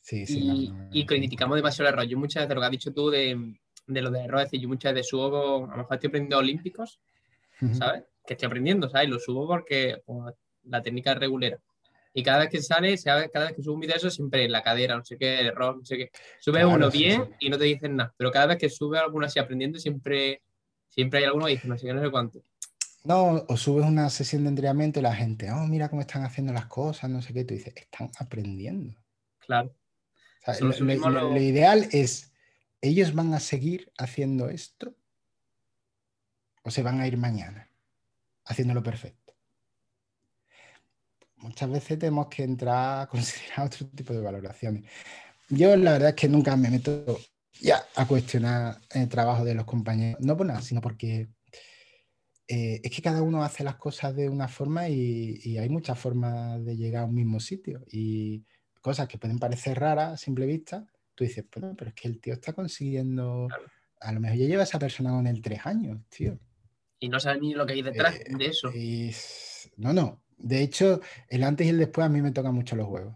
Sí, 0.00 0.26
sí, 0.26 0.72
y, 0.92 1.04
criticamos 1.04 1.56
demasiado 1.56 1.88
el 1.88 1.94
error. 1.94 2.06
Yo 2.06 2.18
muchas 2.18 2.44
veces 2.44 2.54
lo 2.54 2.60
que 2.60 2.66
has 2.66 2.70
dicho 2.70 2.92
tú 2.92 3.10
de, 3.10 3.54
de 3.86 4.02
lo 4.02 4.10
de 4.10 4.24
error, 4.24 4.40
es 4.40 4.46
decir, 4.46 4.60
yo 4.60 4.68
muchas 4.68 4.94
veces 4.94 5.08
subo, 5.08 5.66
a 5.66 5.70
lo 5.70 5.76
mejor 5.76 5.94
estoy 5.94 6.08
aprendiendo 6.08 6.38
olímpicos, 6.38 7.00
¿sabes? 7.72 8.04
Que 8.26 8.34
estoy 8.34 8.46
aprendiendo, 8.46 8.88
¿sabes? 8.88 9.10
Lo 9.10 9.18
subo 9.18 9.46
porque 9.46 10.02
pues, 10.04 10.34
la 10.64 10.82
técnica 10.82 11.12
es 11.12 11.18
regulera. 11.18 11.58
Y 12.12 12.22
cada 12.22 12.40
vez 12.40 12.48
que 12.48 12.60
sale, 12.60 12.96
cada 13.02 13.20
vez 13.20 13.54
que 13.54 13.62
subo 13.62 13.74
un 13.74 13.80
video, 13.80 13.96
eso 13.96 14.10
siempre 14.10 14.48
la 14.48 14.62
cadera, 14.62 14.96
no 14.96 15.04
sé 15.04 15.16
qué, 15.16 15.46
error, 15.46 15.76
no 15.76 15.84
sé 15.84 15.96
qué. 15.96 16.10
Sube 16.40 16.64
uno 16.64 16.90
bien 16.90 17.36
y 17.38 17.50
no 17.50 17.58
te 17.58 17.64
dicen 17.64 17.96
nada, 17.96 18.12
pero 18.16 18.32
cada 18.32 18.46
vez 18.46 18.58
que 18.58 18.68
sube 18.68 18.98
alguno 18.98 19.26
así 19.26 19.38
aprendiendo, 19.38 19.78
siempre, 19.78 20.42
siempre 20.88 21.20
hay 21.20 21.26
alguno 21.26 21.46
que 21.46 21.52
dice, 21.52 21.68
no 21.68 21.78
sé 21.78 21.86
qué, 21.86 21.92
no 21.92 22.02
sé 22.02 22.10
cuánto. 22.10 22.42
No, 23.02 23.44
o 23.48 23.56
subes 23.56 23.86
una 23.86 24.10
sesión 24.10 24.44
de 24.44 24.50
entrenamiento 24.50 25.00
y 25.00 25.02
la 25.02 25.14
gente, 25.14 25.50
oh, 25.50 25.66
mira 25.66 25.88
cómo 25.88 26.02
están 26.02 26.24
haciendo 26.24 26.52
las 26.52 26.66
cosas, 26.66 27.08
no 27.08 27.22
sé 27.22 27.32
qué, 27.32 27.44
tú 27.44 27.54
dices, 27.54 27.72
están 27.74 28.10
aprendiendo. 28.18 28.98
Claro. 29.38 29.74
lo, 30.60 31.36
ideal 31.36 31.88
es, 31.92 32.32
ellos 32.80 33.14
van 33.14 33.32
a 33.32 33.40
seguir 33.40 33.90
haciendo 33.98 34.48
esto 34.50 34.94
o 36.62 36.70
se 36.70 36.82
van 36.82 37.00
a 37.00 37.06
ir 37.06 37.16
mañana 37.16 37.70
haciéndolo 38.44 38.82
perfecto 38.82 39.20
muchas 41.40 41.70
veces 41.70 41.98
tenemos 41.98 42.28
que 42.28 42.44
entrar 42.44 43.02
a 43.02 43.06
considerar 43.06 43.60
otro 43.66 43.86
tipo 43.88 44.12
de 44.12 44.20
valoraciones. 44.20 44.84
Yo 45.48 45.76
la 45.76 45.92
verdad 45.92 46.10
es 46.10 46.14
que 46.14 46.28
nunca 46.28 46.56
me 46.56 46.70
meto 46.70 47.18
ya 47.60 47.84
a 47.96 48.06
cuestionar 48.06 48.80
el 48.90 49.08
trabajo 49.08 49.44
de 49.44 49.54
los 49.54 49.64
compañeros, 49.64 50.20
no 50.20 50.36
por 50.36 50.46
nada, 50.46 50.62
sino 50.62 50.80
porque 50.80 51.28
eh, 52.52 52.80
es 52.82 52.90
que 52.90 53.00
cada 53.00 53.22
uno 53.22 53.44
hace 53.44 53.62
las 53.62 53.76
cosas 53.76 54.16
de 54.16 54.28
una 54.28 54.48
forma 54.48 54.88
y, 54.88 55.56
hay 55.56 55.68
muchas 55.68 55.96
formas 55.96 56.64
de 56.64 56.76
llegar 56.76 57.04
a 57.04 57.06
un 57.06 57.14
mismo 57.14 57.38
sitio 57.38 57.84
y 57.88 58.42
cosas 58.80 59.06
que 59.06 59.18
pueden 59.18 59.38
parecer 59.38 59.78
raras 59.78 60.14
a 60.14 60.16
simple 60.16 60.46
vista, 60.46 60.84
tú 61.14 61.22
dices, 61.22 61.44
bueno, 61.54 61.76
pero 61.78 61.90
es 61.90 61.94
que 61.94 62.08
el 62.08 62.18
tío 62.18 62.34
está 62.34 62.52
consiguiendo, 62.52 63.46
a 64.00 64.12
lo 64.12 64.18
mejor 64.18 64.36
ya 64.36 64.46
lleva 64.46 64.64
esa 64.64 64.80
persona 64.80 65.10
con 65.10 65.28
él 65.28 65.40
tres 65.40 65.64
años, 65.64 66.00
tío. 66.08 66.40
Y 66.98 67.08
no 67.08 67.20
sabe 67.20 67.38
ni 67.38 67.54
lo 67.54 67.64
que 67.64 67.74
hay 67.74 67.82
detrás 67.82 68.16
eh, 68.16 68.24
de 68.36 68.46
eso. 68.46 68.72
no, 69.76 69.92
no, 69.92 70.20
de 70.36 70.60
hecho, 70.60 71.00
el 71.28 71.44
antes 71.44 71.68
y 71.68 71.70
el 71.70 71.78
después 71.78 72.04
a 72.04 72.10
mí 72.10 72.20
me 72.20 72.32
tocan 72.32 72.52
mucho 72.52 72.74
los 72.74 72.88
huevos. 72.88 73.14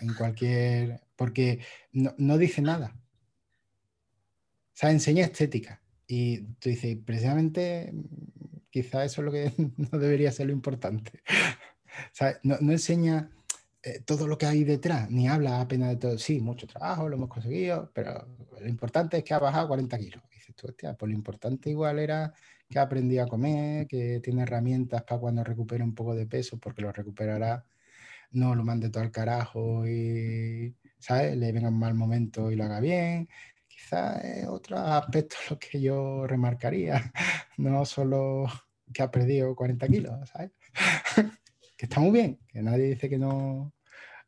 En 0.00 0.14
cualquier. 0.14 1.00
Porque 1.14 1.60
no, 1.92 2.38
dice 2.38 2.60
nada. 2.60 2.96
O 2.96 4.72
sea, 4.72 4.90
enseña 4.90 5.26
estética. 5.26 5.80
Y 6.08 6.40
tú 6.58 6.70
dices, 6.70 6.98
precisamente, 7.04 7.94
quizá 8.74 9.04
eso 9.04 9.20
es 9.20 9.24
lo 9.24 9.30
que 9.30 9.52
no 9.92 9.98
debería 10.00 10.32
ser 10.32 10.46
lo 10.46 10.52
importante. 10.52 11.22
O 11.96 12.16
sea, 12.16 12.40
no, 12.42 12.56
enseña 12.56 13.30
eh, 13.80 14.00
todo 14.04 14.26
lo 14.26 14.36
que 14.36 14.46
hay 14.46 14.64
detrás, 14.64 15.08
ni 15.12 15.28
habla 15.28 15.60
apenas 15.60 15.90
de 15.90 15.96
todo. 15.96 16.18
Sí, 16.18 16.40
mucho 16.40 16.66
trabajo, 16.66 17.08
lo 17.08 17.14
hemos 17.14 17.28
conseguido, 17.28 17.92
pero 17.94 18.26
lo 18.60 18.68
importante 18.68 19.18
es 19.18 19.22
que 19.22 19.32
ha 19.32 19.38
bajado 19.38 19.68
40 19.68 19.96
kilos. 19.98 20.20
Y 20.32 20.34
dices 20.34 20.56
tú, 20.56 20.66
hostia, 20.66 20.94
pues 20.94 21.08
lo 21.08 21.16
importante 21.16 21.70
igual 21.70 22.00
era 22.00 22.34
que 22.68 22.80
ha 22.80 22.82
aprendido 22.82 23.22
a 23.22 23.28
comer, 23.28 23.86
que 23.86 24.18
tiene 24.18 24.42
herramientas 24.42 25.04
para 25.04 25.20
cuando 25.20 25.44
recupere 25.44 25.84
un 25.84 25.94
poco 25.94 26.16
de 26.16 26.26
peso, 26.26 26.58
porque 26.58 26.82
lo 26.82 26.90
recuperará, 26.90 27.64
no 28.32 28.56
lo 28.56 28.64
mande 28.64 28.90
todo 28.90 29.04
al 29.04 29.12
carajo 29.12 29.86
y, 29.86 30.74
¿sabes? 30.98 31.36
Le 31.36 31.52
venga 31.52 31.68
un 31.68 31.78
mal 31.78 31.94
momento 31.94 32.50
y 32.50 32.56
lo 32.56 32.64
haga 32.64 32.80
bien. 32.80 33.28
Quizás 33.68 34.24
es 34.24 34.46
otro 34.48 34.78
aspecto 34.78 35.36
lo 35.50 35.58
que 35.60 35.80
yo 35.80 36.26
remarcaría, 36.26 37.12
no 37.56 37.84
solo 37.84 38.46
que 38.92 39.02
ha 39.02 39.10
perdido 39.10 39.54
40 39.54 39.88
kilos, 39.88 40.28
¿sabes? 40.28 40.52
que 41.76 41.86
está 41.86 42.00
muy 42.00 42.10
bien, 42.10 42.38
que 42.48 42.62
nadie 42.62 42.90
dice 42.90 43.08
que 43.08 43.18
no, 43.18 43.72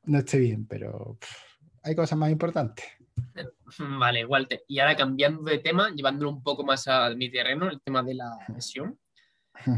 no 0.05 0.19
esté 0.19 0.38
bien, 0.38 0.66
pero 0.66 1.19
hay 1.83 1.95
cosas 1.95 2.19
más 2.19 2.31
importantes. 2.31 2.85
Vale, 3.79 4.25
Walter. 4.25 4.62
Y 4.69 4.79
ahora 4.79 4.97
cambiando 4.97 5.42
de 5.42 5.59
tema, 5.59 5.90
llevándolo 5.95 6.31
un 6.31 6.42
poco 6.42 6.64
más 6.64 6.87
a 6.88 7.11
mi 7.11 7.31
terreno, 7.31 7.69
el 7.69 7.81
tema 7.81 8.03
de 8.03 8.14
la 8.14 8.37
lesión. 8.55 8.99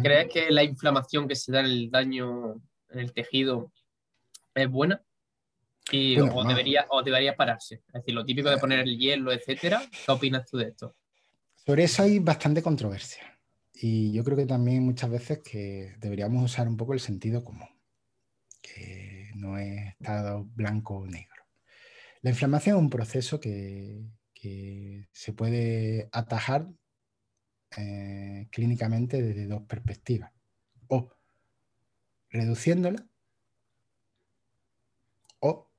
¿Crees 0.03 0.33
que 0.33 0.51
la 0.51 0.64
inflamación 0.64 1.29
que 1.29 1.37
se 1.37 1.53
da 1.53 1.61
en 1.61 1.67
el 1.67 1.91
daño 1.91 2.55
en 2.91 2.99
el 2.99 3.12
tejido 3.12 3.73
es 4.55 4.69
buena? 4.69 5.01
Y, 5.93 6.19
o, 6.21 6.45
debería, 6.45 6.87
o 6.91 7.03
debería 7.03 7.37
pararse. 7.37 7.77
Es 7.87 7.93
decir, 7.95 8.14
lo 8.14 8.25
típico 8.25 8.51
de 8.51 8.59
poner 8.59 8.81
el 8.81 8.99
hielo, 8.99 9.33
etcétera. 9.33 9.81
¿Qué 10.05 10.12
opinas 10.12 10.51
tú 10.51 10.59
de 10.59 10.69
esto? 10.69 10.97
Sobre 11.55 11.85
eso 11.85 12.03
hay 12.03 12.19
bastante 12.19 12.62
controversia. 12.62 13.38
Y 13.81 14.12
yo 14.12 14.25
creo 14.25 14.37
que 14.37 14.47
también 14.47 14.83
muchas 14.83 15.09
veces 15.09 15.38
que 15.38 15.95
deberíamos 16.01 16.43
usar 16.43 16.67
un 16.67 16.77
poco 16.77 16.95
el 16.95 17.01
sentido 17.01 17.45
común, 17.45 17.69
que 18.61 19.31
no 19.37 19.57
es 19.57 19.93
estado 19.93 20.45
blanco 20.57 20.97
o 20.97 21.07
negro. 21.07 21.45
La 22.23 22.31
inflamación 22.31 22.77
es 22.77 22.83
un 22.83 22.91
proceso 22.91 23.38
que, 23.38 24.05
se 25.12 25.33
puede 25.33 26.09
atajar 26.11 26.69
eh, 27.77 28.49
clínicamente 28.51 29.23
desde 29.23 29.47
dos 29.47 29.62
perspectivas. 29.62 30.33
O 30.88 31.11
reduciéndola 32.31 33.07
o 35.38 35.71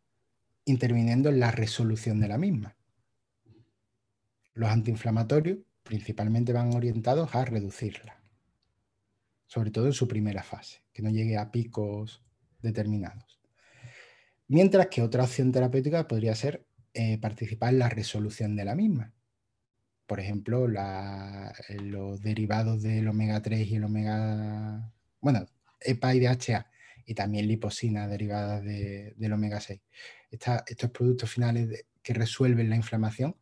interviniendo 0.64 1.30
en 1.30 1.40
la 1.42 1.52
resolución 1.52 2.22
de 2.22 2.28
la 2.30 2.38
misma. 2.38 2.78
Los 4.54 4.70
antiinflamatorios 4.70 5.60
principalmente 5.90 6.54
van 6.54 6.76
orientados 6.76 7.34
a 7.34 7.44
reducirla, 7.44 8.22
sobre 9.48 9.72
todo 9.72 9.88
en 9.88 9.94
su 9.94 10.08
primera 10.08 10.44
fase, 10.44 10.84
que 10.94 11.02
no 11.02 11.10
llegue 11.10 11.36
a 11.36 11.50
picos 11.50 12.24
determinados. 12.62 13.40
Mientras 14.48 14.86
que 14.86 15.02
otra 15.02 15.24
opción 15.24 15.52
terapéutica 15.52 16.08
podría 16.08 16.36
ser 16.36 16.64
eh, 16.94 17.18
participar 17.18 17.74
en 17.74 17.80
la 17.80 17.90
resolución 17.90 18.56
de 18.56 18.66
la 18.66 18.76
misma. 18.76 19.16
Por 20.06 20.20
ejemplo, 20.20 20.68
los 20.68 22.22
derivados 22.22 22.84
del 22.84 23.08
omega 23.08 23.42
3 23.42 23.68
y 23.68 23.76
el 23.78 23.84
omega, 23.84 24.94
bueno, 25.22 25.48
EPA 25.80 26.14
y 26.14 26.20
DHA, 26.20 26.70
y 27.04 27.16
también 27.16 27.48
liposina 27.48 28.08
derivadas 28.08 28.64
del 28.64 29.34
omega 29.34 29.60
6. 29.60 29.82
estos 30.30 30.92
productos 30.92 31.32
finales 31.32 31.88
que 32.04 32.14
resuelven 32.14 32.70
la 32.70 32.76
inflamación 32.76 33.36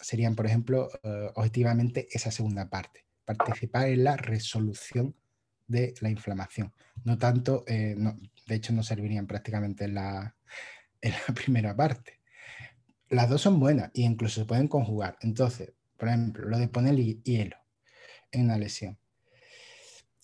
serían, 0.00 0.34
por 0.34 0.46
ejemplo, 0.46 0.88
eh, 1.02 1.30
objetivamente 1.34 2.08
esa 2.10 2.30
segunda 2.30 2.68
parte, 2.68 3.06
participar 3.24 3.88
en 3.88 4.04
la 4.04 4.16
resolución 4.16 5.14
de 5.66 5.94
la 6.00 6.10
inflamación. 6.10 6.72
No 7.04 7.18
tanto, 7.18 7.64
eh, 7.66 7.96
de 8.46 8.54
hecho 8.54 8.72
no 8.72 8.82
servirían 8.82 9.26
prácticamente 9.26 9.84
en 9.84 9.94
la, 9.94 10.36
en 11.00 11.12
la 11.12 11.34
primera 11.34 11.76
parte. 11.76 12.20
Las 13.08 13.28
dos 13.28 13.40
son 13.40 13.58
buenas 13.58 13.90
e 13.94 14.02
incluso 14.02 14.40
se 14.40 14.46
pueden 14.46 14.68
conjugar. 14.68 15.16
Entonces, 15.20 15.72
por 15.96 16.08
ejemplo, 16.08 16.48
lo 16.48 16.58
de 16.58 16.68
poner 16.68 16.96
hielo 16.96 17.56
en 18.30 18.44
una 18.44 18.58
lesión. 18.58 18.99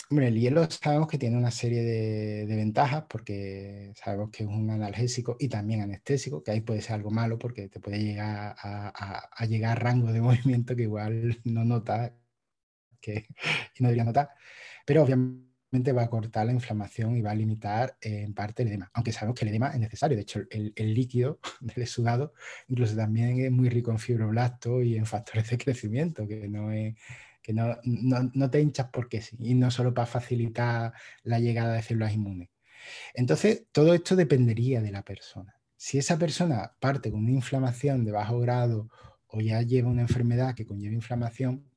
Hombre, 0.09 0.29
el 0.29 0.39
hielo 0.39 0.71
sabemos 0.71 1.09
que 1.09 1.19
tiene 1.19 1.37
una 1.37 1.51
serie 1.51 1.83
de, 1.83 2.57
ventajas 2.57 3.05
porque 3.09 3.93
sabemos 3.97 4.31
que 4.31 4.45
es 4.45 4.49
un 4.49 4.71
analgésico 4.71 5.37
y 5.41 5.49
también 5.49 5.81
anestésico, 5.81 6.45
que 6.45 6.53
ahí 6.53 6.61
puede 6.61 6.81
ser 6.81 6.95
algo 6.95 7.11
malo 7.11 7.39
porque 7.41 7.69
te 7.69 7.81
puede 7.81 7.99
llegar 7.99 8.55
a, 8.57 9.47
llegar 9.47 9.73
a 9.73 9.81
rango 9.81 10.13
de 10.13 10.21
movimiento 10.23 10.77
que 10.77 10.83
igual 10.83 11.41
no 11.45 11.65
nota 11.65 12.15
que, 13.01 13.27
y 13.75 13.83
no 13.83 13.89
debería 13.89 14.05
notar. 14.05 14.31
Pero 14.87 15.03
obviamente 15.03 15.93
va 15.93 16.03
a 16.03 16.11
cortar 16.11 16.47
la 16.47 16.53
inflamación 16.53 17.17
y 17.17 17.23
va 17.23 17.33
a 17.33 17.35
limitar 17.35 17.97
en 18.01 18.33
parte 18.33 18.63
el 18.63 18.69
edema, 18.69 18.91
aunque 18.95 19.13
sabemos 19.13 19.37
que 19.39 19.45
el 19.45 19.51
edema 19.51 19.71
es 19.71 19.81
necesario. 19.81 20.17
De 20.17 20.23
hecho, 20.23 20.41
el, 20.51 20.73
líquido 20.95 21.41
del 21.61 21.87
sudado 21.89 22.33
incluso 22.69 22.95
también 22.95 23.41
es 23.41 23.51
muy 23.51 23.69
rico 23.71 23.91
en 23.91 23.99
fibroblastos 23.99 24.85
y 24.85 24.97
en 24.97 25.07
factores 25.07 25.51
de 25.51 25.59
crecimiento, 25.59 26.29
que 26.29 26.49
no 26.49 26.71
es 26.71 26.95
que 27.47 27.53
no, 27.53 27.79
no, 27.85 28.51
te 28.51 28.61
hinchas 28.61 28.89
porque 28.93 29.23
sí, 29.23 29.37
y 29.39 29.55
no 29.55 29.71
solo 29.71 29.95
para 29.95 30.09
facilitar 30.09 30.93
la 31.23 31.39
llegada 31.39 31.75
de 31.75 31.83
células 31.83 32.13
inmunes. 32.13 32.49
Entonces, 33.15 33.67
todo 33.71 33.95
esto 33.95 34.17
dependería 34.17 34.83
de 34.83 34.91
la 34.91 35.05
persona. 35.05 35.55
Si 35.77 35.97
esa 35.97 36.19
persona 36.19 36.73
parte 36.81 37.13
con 37.13 37.21
una 37.21 37.31
inflamación 37.31 38.05
de 38.05 38.11
bajo 38.11 38.41
grado 38.41 38.91
o 39.29 39.41
ya 39.41 39.63
lleva 39.63 39.89
una 39.89 40.03
enfermedad 40.03 40.57
que 40.57 40.67
conlleva 40.67 40.93
inflamación, 40.95 41.71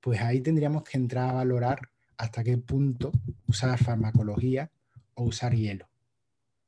pues 0.00 0.20
ahí 0.20 0.40
tendríamos 0.40 0.84
que 0.84 0.96
entrar 0.96 1.30
a 1.30 1.32
valorar 1.32 1.80
hasta 2.16 2.44
qué 2.44 2.56
punto 2.56 3.10
usar 3.48 3.76
farmacología 3.76 4.70
o 5.14 5.24
usar 5.24 5.52
hielo, 5.52 5.90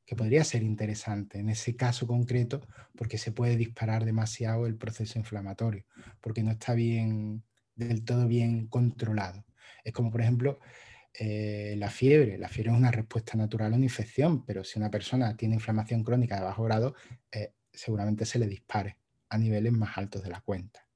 que 0.05 0.17
podría 0.17 0.43
ser 0.43 0.65
interesante 0.65 1.39
en 1.39 1.51
ese 1.51 1.77
caso 1.77 2.09
concreto 2.09 2.67
porque 2.97 3.17
se 3.17 3.31
puede 3.31 3.57
disparar 3.57 4.05
demasiado 4.05 4.67
el 4.67 4.75
proceso 4.75 5.21
inflamatorio, 5.21 5.85
porque 6.21 6.43
no 6.43 6.51
está 6.51 6.75
bien 6.75 7.45
del 7.89 8.05
todo 8.05 8.27
bien 8.27 8.67
controlado. 8.67 9.45
Es 9.85 9.93
como, 9.93 10.11
por 10.11 10.21
ejemplo, 10.21 10.59
eh, 11.15 11.75
la 11.79 11.91
fiebre. 11.91 12.39
La 12.39 12.49
fiebre 12.49 12.73
es 12.73 12.79
una 12.79 12.91
respuesta 12.91 13.37
natural 13.37 13.73
a 13.73 13.77
una 13.77 13.85
infección, 13.85 14.45
pero 14.45 14.65
si 14.65 14.79
una 14.79 14.91
persona 14.91 15.37
tiene 15.37 15.55
inflamación 15.55 16.05
crónica 16.05 16.37
de 16.37 16.45
bajo 16.45 16.65
grado, 16.65 16.95
eh, 17.33 17.55
seguramente 17.73 18.25
se 18.25 18.39
le 18.39 18.47
dispare 18.47 18.97
a 19.29 19.39
niveles 19.39 19.73
más 19.73 19.97
altos 19.99 20.23
de 20.23 20.31
la 20.31 20.41
cuenta. 20.41 20.87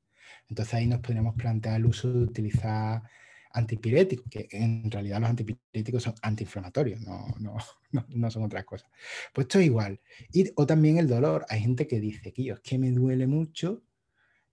Entonces 0.49 0.75
ahí 0.75 0.87
nos 0.87 1.01
podríamos 1.01 1.35
plantear 1.35 1.77
el 1.77 1.87
uso 1.87 2.13
de 2.13 2.21
utilizar 2.21 3.03
antipiréticos, 3.53 4.27
que 4.29 4.49
en 4.51 4.91
realidad 4.91 5.21
los 5.21 5.31
antipiréticos 5.31 6.03
son 6.03 6.15
antiinflamatorios, 6.23 7.01
no, 7.01 7.27
no, 7.39 8.31
son 8.31 8.43
otras 8.43 8.65
cosas. 8.65 8.91
Pues 9.33 9.45
esto 9.47 9.61
es 9.61 9.67
igual. 9.67 10.01
O 10.57 10.67
también 10.67 10.99
el 10.99 11.09
dolor. 11.09 11.47
Hay 11.49 11.61
gente 11.61 11.87
que 11.87 12.01
dice, 12.01 12.33
que 12.33 12.51
es 12.51 12.61
que 12.61 12.79
me 12.79 12.91
duele 12.91 13.27
mucho 13.27 13.83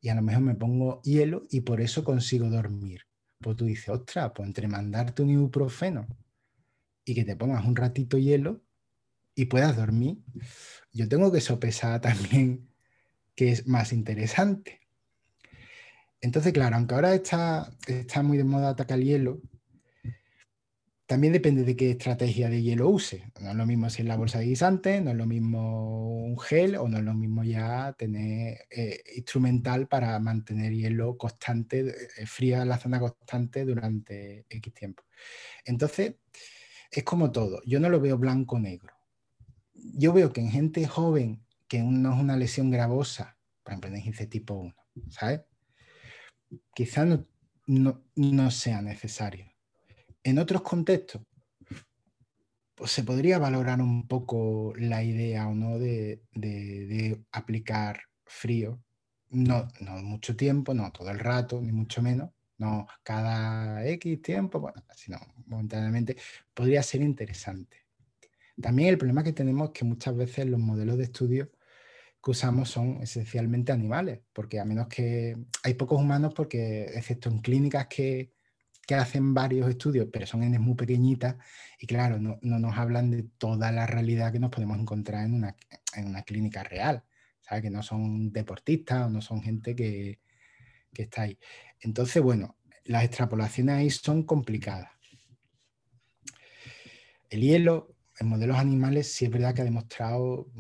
y 0.02 0.10
a 0.10 0.16
lo 0.16 0.24
mejor 0.24 0.42
me 0.42 0.56
pongo 0.56 1.02
hielo 1.04 1.44
y 1.50 1.62
por 1.62 1.80
eso 1.80 2.04
consigo 2.04 2.50
dormir. 2.50 3.04
Pues 3.40 3.56
tú 3.56 3.66
dices, 3.66 3.90
ostras, 3.90 4.32
pues 4.36 4.48
entre 4.48 4.68
mandarte 4.68 5.22
un 5.22 5.30
ibuprofeno 5.30 6.08
y 7.06 7.14
que 7.14 7.24
te 7.24 7.36
pongas 7.36 7.66
un 7.66 7.76
ratito 7.76 8.18
hielo 8.18 8.62
y 9.36 9.46
puedas 9.46 9.78
dormir, 9.78 10.18
yo 10.92 11.08
tengo 11.08 11.32
que 11.32 11.40
sopesar 11.40 12.02
también 12.02 12.68
que 13.36 13.52
es 13.52 13.68
más 13.68 13.94
interesante. 13.94 14.82
Entonces, 16.20 16.54
claro, 16.54 16.76
aunque 16.76 16.94
ahora 16.96 17.16
está, 17.16 17.72
está 17.88 18.22
muy 18.22 18.38
de 18.38 18.44
moda 18.44 18.70
atacar 18.70 19.00
el 19.00 19.06
hielo, 19.06 19.42
también 21.12 21.34
depende 21.34 21.66
de 21.66 21.76
qué 21.76 21.92
estrategia 21.92 22.48
de 22.48 22.64
hielo 22.64 22.88
use. 22.88 23.34
No 23.42 23.50
es 23.50 23.56
lo 23.58 23.66
mismo 23.66 23.90
si 23.90 24.02
es 24.02 24.08
la 24.08 24.16
bolsa 24.16 24.40
de 24.40 24.46
guisante, 24.46 25.02
no 25.02 25.12
es 25.12 25.18
lo 25.18 25.26
mismo 25.26 26.24
un 26.24 26.40
gel 26.40 26.78
o 26.78 26.88
no 26.88 27.00
es 27.00 27.04
lo 27.04 27.14
mismo 27.14 27.44
ya 27.44 27.92
tener 27.98 28.60
eh, 28.70 29.04
instrumental 29.18 29.90
para 29.90 30.18
mantener 30.20 30.72
hielo 30.72 31.18
constante, 31.18 31.80
eh, 31.90 32.26
fría 32.26 32.64
la 32.64 32.78
zona 32.78 33.02
constante 33.02 33.66
durante 33.66 34.46
X 34.50 34.74
tiempo. 34.74 35.04
Entonces, 35.66 36.16
es 36.90 37.04
como 37.04 37.30
todo. 37.34 37.62
Yo 37.66 37.82
no 37.82 37.90
lo 37.90 38.00
veo 38.00 38.18
blanco-negro. 38.18 38.94
Yo 39.74 40.14
veo 40.14 40.32
que 40.32 40.40
en 40.40 40.50
gente 40.50 40.88
joven, 40.88 41.44
que 41.68 41.84
no 41.84 42.14
es 42.14 42.22
una 42.22 42.38
lesión 42.38 42.72
gravosa, 42.72 43.38
por 43.64 43.74
ejemplo, 43.74 43.94
en 43.94 44.30
tipo 44.30 44.54
1, 44.54 44.76
¿sabes? 45.10 45.42
Quizás 46.74 47.06
no, 47.68 48.02
no 48.16 48.50
sea 48.50 48.82
necesario 48.82 49.51
en 50.24 50.40
otros 50.40 50.62
contextos, 50.62 51.22
pues 52.76 52.92
se 52.92 53.04
podría 53.04 53.38
valorar 53.38 53.82
un 53.82 54.08
poco 54.08 54.74
la 54.76 55.04
idea 55.04 55.48
o 55.48 55.54
no 55.54 55.78
de, 55.78 56.22
aplicar 57.32 58.02
frío. 58.26 58.82
No, 59.30 59.68
mucho 60.04 60.36
tiempo, 60.36 60.74
no 60.74 60.92
todo 60.92 61.10
el 61.10 61.20
rato, 61.20 61.62
ni 61.62 61.72
mucho 61.72 62.02
menos, 62.02 62.32
no 62.58 62.88
cada 63.04 63.86
X 63.88 64.22
tiempo, 64.22 64.60
bueno, 64.60 64.84
sino 64.96 65.20
momentáneamente, 65.46 66.18
podría 66.54 66.84
ser 66.84 67.02
interesante. 67.02 67.86
También 68.60 68.90
el 68.90 68.98
problema 68.98 69.24
que 69.24 69.32
tenemos 69.32 69.70
es 69.70 69.74
que 69.74 69.86
muchas 69.86 70.16
veces 70.16 70.48
los 70.48 70.60
modelos 70.60 70.98
de 70.98 71.06
estudio 71.06 71.52
que 72.24 72.32
usamos 72.32 72.70
son 72.70 73.02
esencialmente 73.02 73.72
animales, 73.72 74.20
porque 74.34 74.60
a 74.60 74.66
menos 74.66 74.88
que 74.88 75.38
hay 75.64 75.74
pocos 75.76 76.00
humanos, 76.00 76.34
porque 76.36 76.84
excepto 76.94 77.30
en 77.30 77.40
clínicas 77.40 77.88
que, 77.88 78.34
que 78.92 78.96
hacen 78.96 79.34
varios 79.34 79.70
estudios, 79.70 80.10
pero 80.12 80.28
son 80.28 80.44
N 80.44 80.60
muy 80.60 80.76
pequeñitas 80.76 81.38
y 81.80 81.88
claro, 81.88 82.20
no, 82.20 82.38
nos 82.42 82.78
hablan 82.78 83.10
de 83.10 83.24
toda 83.24 83.72
la 83.72 83.88
realidad 83.88 84.34
que 84.34 84.40
nos 84.40 84.52
podemos 84.52 84.78
encontrar 84.78 85.24
en 85.24 85.34
una, 85.34 85.56
en 85.96 86.08
una 86.08 86.24
clínica 86.24 86.62
real, 86.62 87.02
¿sabes? 87.40 87.64
Que 87.64 87.70
no 87.70 87.84
son 87.84 88.34
deportistas 88.34 89.08
o 89.08 89.10
no 89.10 89.22
son 89.22 89.42
gente 89.42 89.78
que, 89.78 90.20
que 90.94 91.04
está 91.04 91.22
ahí. 91.22 91.40
Entonces, 91.80 92.22
bueno, 92.22 92.58
las 92.84 93.06
extrapolaciones 93.06 93.76
ahí 93.76 93.90
son 93.90 94.24
complicadas. 94.24 94.92
El 97.30 97.40
hielo 97.40 97.96
en 98.20 98.28
modelos 98.28 98.58
animales 98.58 99.10
sí 99.10 99.24
es 99.24 99.32
verdad 99.32 99.56
que 99.56 99.62
ha 99.62 99.64
demostrado 99.64 100.52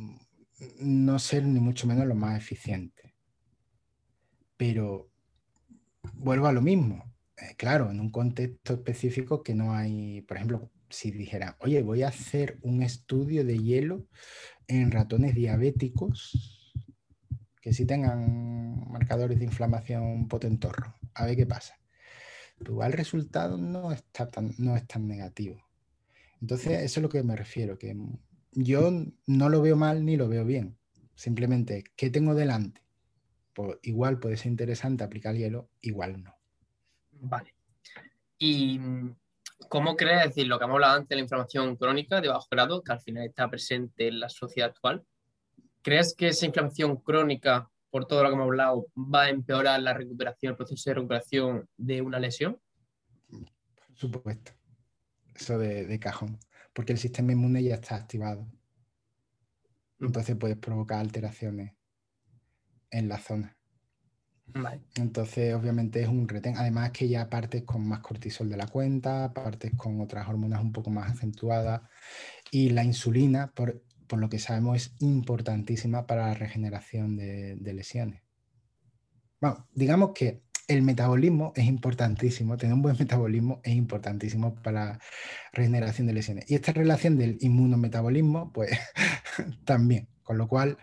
no 0.79 1.19
ser 1.19 1.43
ni 1.43 1.59
mucho 1.59 1.85
menos 1.85 2.07
lo 2.07 2.15
más 2.15 2.37
eficiente. 2.37 3.13
Pero 4.55 5.11
vuelvo 6.13 6.47
a 6.47 6.53
lo 6.53 6.61
mismo. 6.61 7.10
Eh, 7.41 7.55
claro, 7.57 7.89
en 7.89 7.99
un 7.99 8.11
contexto 8.11 8.73
específico 8.73 9.41
que 9.41 9.55
no 9.55 9.73
hay, 9.73 10.21
por 10.21 10.37
ejemplo, 10.37 10.69
si 10.89 11.11
dijera, 11.11 11.57
oye, 11.59 11.81
voy 11.81 12.03
a 12.03 12.09
hacer 12.09 12.59
un 12.61 12.83
estudio 12.83 13.43
de 13.43 13.57
hielo 13.57 14.07
en 14.67 14.91
ratones 14.91 15.33
diabéticos 15.33 16.71
que 17.61 17.73
sí 17.73 17.85
tengan 17.85 18.89
marcadores 18.91 19.39
de 19.39 19.45
inflamación 19.45 20.27
potentorro, 20.27 20.95
a 21.13 21.25
ver 21.25 21.35
qué 21.35 21.45
pasa. 21.45 21.79
Pues 22.63 22.87
el 22.87 22.93
resultado 22.93 23.57
no, 23.57 23.91
está 23.91 24.29
tan, 24.29 24.53
no 24.57 24.75
es 24.75 24.85
tan 24.85 25.07
negativo. 25.07 25.57
Entonces, 26.41 26.81
eso 26.81 26.99
es 26.99 27.03
lo 27.03 27.09
que 27.09 27.23
me 27.23 27.35
refiero, 27.35 27.77
que 27.77 27.95
yo 28.51 28.91
no 29.27 29.49
lo 29.49 29.61
veo 29.61 29.75
mal 29.75 30.05
ni 30.05 30.17
lo 30.17 30.27
veo 30.27 30.43
bien. 30.45 30.77
Simplemente, 31.15 31.83
¿qué 31.95 32.09
tengo 32.09 32.33
delante? 32.33 32.81
Pues 33.53 33.77
igual 33.83 34.19
puede 34.19 34.37
ser 34.37 34.51
interesante 34.51 35.03
aplicar 35.03 35.35
hielo, 35.35 35.69
igual 35.81 36.23
no. 36.23 36.40
Vale. 37.21 37.53
¿Y 38.37 38.79
mm, 38.79 39.15
cómo 39.69 39.95
crees, 39.95 40.25
decir, 40.25 40.47
lo 40.47 40.57
que 40.57 40.65
hemos 40.65 40.75
hablado 40.75 40.97
antes, 40.97 41.15
la 41.15 41.21
inflamación 41.21 41.75
crónica 41.75 42.19
de 42.19 42.27
bajo 42.27 42.47
grado, 42.49 42.83
que 42.83 42.91
al 42.91 43.01
final 43.01 43.25
está 43.25 43.49
presente 43.49 44.07
en 44.07 44.19
la 44.19 44.29
sociedad 44.29 44.69
actual, 44.69 45.05
¿crees 45.81 46.15
que 46.15 46.29
esa 46.29 46.47
inflamación 46.47 46.97
crónica, 46.97 47.69
por 47.89 48.05
todo 48.07 48.23
lo 48.23 48.29
que 48.29 48.35
hemos 48.35 48.45
hablado, 48.45 48.87
va 48.97 49.23
a 49.23 49.29
empeorar 49.29 49.79
la 49.81 49.93
recuperación, 49.93 50.51
el 50.51 50.57
proceso 50.57 50.89
de 50.89 50.93
recuperación 50.95 51.69
de 51.77 52.01
una 52.01 52.19
lesión? 52.19 52.59
Por 53.29 53.95
supuesto. 53.95 54.51
Eso 55.35 55.57
de, 55.57 55.85
de 55.85 55.99
cajón. 55.99 56.39
Porque 56.73 56.93
el 56.93 56.99
sistema 56.99 57.33
inmune 57.33 57.63
ya 57.63 57.75
está 57.75 57.95
activado. 57.95 58.47
Entonces 59.99 60.35
puedes 60.35 60.57
provocar 60.57 60.99
alteraciones 60.99 61.73
en 62.89 63.07
la 63.07 63.19
zona. 63.19 63.55
Entonces, 64.95 65.53
obviamente 65.53 66.01
es 66.01 66.07
un 66.07 66.27
retén. 66.27 66.57
Además 66.57 66.91
que 66.91 67.07
ya 67.07 67.29
partes 67.29 67.63
con 67.63 67.87
más 67.87 67.99
cortisol 67.99 68.49
de 68.49 68.57
la 68.57 68.67
cuenta, 68.67 69.33
partes 69.33 69.71
con 69.75 69.99
otras 70.01 70.27
hormonas 70.27 70.61
un 70.61 70.71
poco 70.71 70.89
más 70.89 71.11
acentuadas. 71.11 71.81
Y 72.51 72.69
la 72.69 72.83
insulina, 72.83 73.51
por, 73.53 73.81
lo 74.11 74.29
que 74.29 74.39
sabemos, 74.39 74.77
es 74.77 74.93
importantísima 74.99 76.05
para 76.05 76.27
la 76.27 76.33
regeneración 76.33 77.15
de, 77.15 77.73
lesiones. 77.73 78.21
Bueno, 79.39 79.67
digamos 79.73 80.11
que 80.13 80.43
el 80.67 80.83
metabolismo 80.83 81.51
es 81.55 81.65
importantísimo, 81.65 82.57
tener 82.57 82.73
un 82.73 82.81
buen 82.81 82.95
metabolismo 82.97 83.59
es 83.63 83.73
importantísimo 83.73 84.55
para 84.55 84.85
la 84.85 84.99
regeneración 85.51 86.07
de 86.07 86.13
lesiones. 86.13 86.49
Y 86.49 86.55
esta 86.55 86.71
relación 86.71 87.17
del 87.17 87.37
inmunometabolismo, 87.41 88.51
pues 88.53 88.71
también. 89.65 90.07
Con 90.23 90.37
lo 90.37 90.47
cual, 90.47 90.77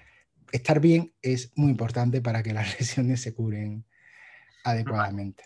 estar 0.52 0.80
bien 0.80 1.14
es 1.22 1.52
muy 1.56 1.70
importante 1.70 2.20
para 2.20 2.42
que 2.42 2.52
las 2.52 2.66
lesiones 2.78 3.20
se 3.22 3.34
curen 3.34 3.84
adecuadamente. 4.64 5.44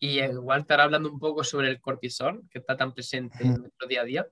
Y 0.00 0.20
igual 0.20 0.60
estar 0.60 0.80
hablando 0.80 1.10
un 1.10 1.18
poco 1.18 1.42
sobre 1.42 1.68
el 1.68 1.80
cortisol, 1.80 2.48
que 2.50 2.60
está 2.60 2.76
tan 2.76 2.94
presente 2.94 3.42
en 3.42 3.54
nuestro 3.54 3.88
día 3.88 4.02
a 4.02 4.04
día. 4.04 4.28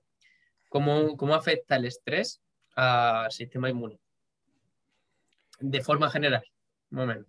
¿Cómo, 0.69 1.17
¿Cómo, 1.17 1.35
afecta 1.35 1.75
el 1.75 1.85
estrés 1.85 2.41
al 2.75 3.31
sistema 3.31 3.69
inmune? 3.69 3.99
De 5.59 5.81
forma 5.81 6.09
general, 6.09 6.43
un 6.91 7.25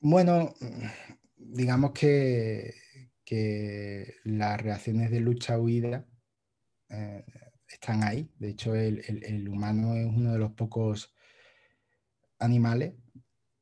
Bueno, 0.00 0.54
digamos 1.36 1.92
que, 1.92 2.74
que 3.24 4.16
las 4.24 4.60
reacciones 4.60 5.10
de 5.10 5.20
lucha-huida 5.20 6.06
eh, 6.90 7.24
están 7.68 8.04
ahí. 8.04 8.30
De 8.38 8.50
hecho, 8.50 8.74
el, 8.74 9.02
el, 9.06 9.48
humano 9.48 9.94
es 9.94 10.06
uno 10.06 10.32
de 10.32 10.38
los 10.38 10.52
pocos 10.52 11.13
animales, 12.44 12.94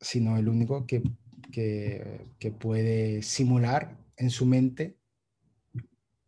sino 0.00 0.36
el 0.36 0.48
único 0.48 0.86
que, 0.86 1.02
puede 2.58 3.22
simular 3.22 3.96
en 4.16 4.30
su 4.30 4.46
mente 4.46 4.96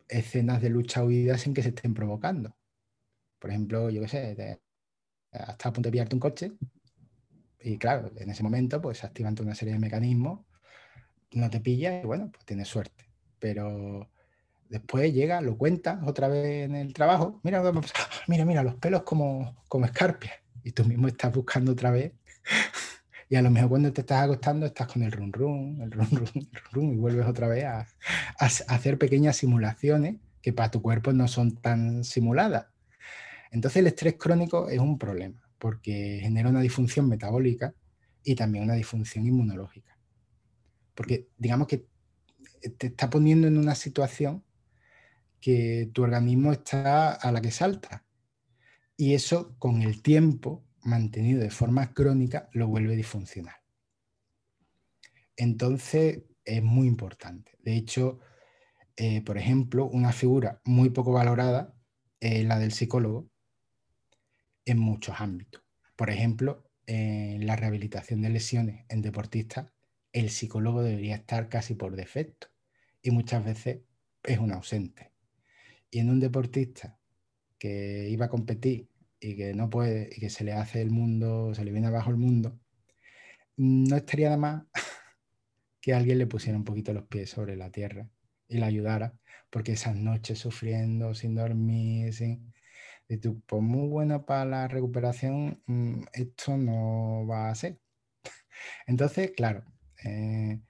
escenas 0.09 0.63
de 0.63 0.71
lucha 0.71 1.05
huida 1.05 1.39
sin 1.39 1.55
que 1.55 1.63
se 1.63 1.71
estén 1.71 1.95
provocando. 1.95 2.57
Por 3.39 3.51
ejemplo, 3.51 3.91
yo 3.91 4.01
qué 4.03 4.09
sé, 4.09 4.61
hasta 5.33 5.69
a 5.69 5.73
punto 5.73 5.89
de 5.89 5.93
pillarte 5.93 6.17
un 6.17 6.21
coche 6.21 6.53
y 7.65 7.79
claro, 7.79 8.13
en 8.17 8.29
ese 8.29 8.43
momento 8.43 8.81
pues 8.81 8.99
se 8.99 9.07
activan 9.07 9.35
toda 9.35 9.47
una 9.47 9.55
serie 9.55 9.73
de 9.73 9.81
mecanismos, 9.81 10.41
no 11.33 11.49
te 11.49 11.61
pilla 11.61 12.03
y 12.03 12.05
bueno, 12.05 12.31
pues 12.31 12.45
tienes 12.45 12.69
suerte. 12.69 13.07
Pero 13.39 14.11
después 14.69 15.13
llega, 15.15 15.41
lo 15.41 15.57
cuentas 15.57 16.01
otra 16.07 16.29
vez 16.29 16.67
en 16.67 16.75
el 16.75 16.93
trabajo, 16.93 17.41
mira, 17.43 17.63
mira, 18.29 18.45
mira, 18.45 18.63
los 18.63 18.75
pelos 18.75 19.03
como, 19.03 19.65
como 19.69 19.87
escarpias. 19.87 20.35
Y 20.63 20.73
tú 20.73 20.85
mismo 20.85 21.09
estás 21.09 21.33
buscando 21.33 21.73
otra 21.73 21.91
vez. 21.91 22.13
Y 23.31 23.37
a 23.37 23.43
lo 23.43 23.51
mejor 23.51 23.71
cuando 23.71 23.91
te 23.91 24.03
estás 24.03 24.23
acostando 24.23 24.67
estás 24.67 24.87
con 24.87 25.03
el 25.03 25.11
run 25.11 25.33
run, 25.33 25.81
el 25.81 25.91
run 25.91 26.09
run, 26.11 26.29
el 26.35 26.61
run, 26.73 26.93
y 26.93 26.97
vuelves 26.99 27.27
otra 27.27 27.49
vez 27.49 27.65
a, 27.65 27.81
a 28.39 28.47
hacer 28.47 28.99
pequeñas 28.99 29.39
simulaciones 29.39 30.17
que 30.43 30.53
para 30.53 30.71
tu 30.71 30.83
cuerpo 30.83 31.11
no 31.15 31.27
son 31.27 31.57
tan 31.57 32.05
simuladas. 32.05 32.67
Entonces 33.51 33.79
el 33.79 33.87
estrés 33.87 34.17
crónico 34.19 34.69
es 34.69 34.79
un 34.79 34.99
problema 34.99 35.41
porque 35.59 36.19
genera 36.21 36.51
una 36.51 36.61
disfunción 36.61 37.09
metabólica 37.09 37.75
y 38.23 38.35
también 38.35 38.65
una 38.65 38.75
disfunción 38.75 39.27
inmunológica. 39.27 39.97
Porque 40.95 41.29
digamos 41.39 41.67
que 41.67 41.87
te 42.77 42.89
está 42.89 43.09
poniendo 43.09 43.47
en 43.47 43.57
una 43.57 43.75
situación 43.75 44.45
que 45.41 45.89
tu 45.93 46.03
organismo 46.03 46.53
está 46.53 47.13
a 47.13 47.33
la 47.33 47.41
que 47.41 47.51
salta. 47.51 48.05
Y 48.97 49.15
eso 49.15 49.57
con 49.59 49.83
el 49.83 50.03
tiempo, 50.03 50.63
mantenido 50.85 51.41
de 51.41 51.51
forma 51.51 51.93
crónica, 51.93 52.49
lo 52.53 52.69
vuelve 52.69 52.97
disfuncional. 52.97 53.57
Entonces 55.37 56.23
es 56.45 56.63
muy 56.63 56.87
importante. 56.87 57.53
De 57.63 57.77
hecho, 57.77 58.21
eh, 58.97 59.23
por 59.23 59.39
ejemplo, 59.39 59.87
una 59.87 60.13
figura 60.13 60.61
muy 60.65 60.91
poco 60.91 61.13
valorada 61.13 61.75
es 62.21 62.45
la 62.45 62.59
del 62.59 62.73
psicólogo 62.73 63.31
en 64.65 64.79
muchos 64.79 65.21
ámbitos. 65.21 65.63
Por 65.97 66.11
ejemplo, 66.11 66.71
en 66.87 67.47
la 67.47 67.57
rehabilitación 67.57 68.23
de 68.23 68.31
lesiones 68.31 68.85
en 68.89 69.03
deportistas, 69.03 69.71
el 70.13 70.31
psicólogo 70.31 70.83
debería 70.83 71.17
estar 71.17 71.49
casi 71.49 71.75
por 71.75 71.97
defecto 71.97 72.49
y 73.03 73.11
muchas 73.11 73.45
veces 73.45 73.81
es 74.23 74.39
un 74.39 74.53
ausente. 74.53 75.13
Y 75.91 75.99
en 75.99 76.11
un 76.11 76.21
deportista 76.21 76.99
que 77.59 78.09
iba 78.11 78.27
a 78.27 78.31
competir 78.31 78.89
y 79.25 79.37
que 79.37 79.55
no 79.55 79.71
puede 79.71 80.11
y 80.15 80.21
que 80.21 80.29
se 80.29 80.45
le 80.45 80.53
hace 80.53 80.83
el 80.83 80.91
mundo, 80.91 81.55
se 81.55 81.65
le 81.65 81.73
viene 81.73 81.87
abajo 81.87 82.11
el 82.11 82.19
mundo, 82.19 82.61
no 83.57 83.97
estaría 83.97 84.27
nada 84.27 84.37
más 84.37 84.65
que 85.81 85.95
alguien 85.95 86.19
le 86.19 86.27
pusiera 86.27 86.59
un 86.59 86.65
poquito 86.65 86.93
los 86.93 87.05
pies 87.05 87.31
sobre 87.31 87.57
la 87.57 87.71
tierra 87.71 88.07
y 88.49 88.59
le 88.59 88.67
ayudara, 88.67 89.15
porque 89.49 89.73
esas 89.73 89.97
noches 89.97 90.39
sufriendo, 90.39 91.15
sin 91.15 91.35
dormir, 91.35 92.13
sin... 92.13 92.53
Y 93.09 93.19
tú, 93.19 93.43
pues 93.47 93.63
muy 93.63 93.89
bueno 93.89 94.25
para 94.27 94.45
la 94.45 94.69
recuperación, 94.69 95.63
mm, 95.67 96.03
esto 96.13 96.57
no 96.57 97.27
va 97.27 97.51
a 97.51 97.55
ser. 97.55 97.79
Entonces, 98.87 99.33
claro, 99.37 99.65
eh, 100.05 100.61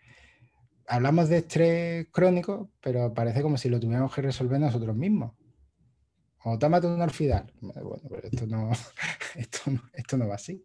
hablamos 0.86 1.28
de 1.28 1.38
estrés 1.38 2.06
crónico, 2.12 2.70
pero 2.80 3.14
parece 3.14 3.42
como 3.42 3.56
si 3.56 3.68
lo 3.68 3.80
tuviéramos 3.80 4.14
que 4.14 4.22
resolver 4.22 4.60
nosotros 4.60 4.96
mismos. 4.96 5.32
O 6.46 6.58
tómate 6.58 6.86
un 6.86 7.00
orfidal. 7.00 7.50
Bueno, 7.60 8.02
pero 8.08 8.28
esto 8.32 8.46
no, 8.46 8.70
esto 9.94 10.16
no, 10.18 10.28
va 10.28 10.34
así. 10.34 10.64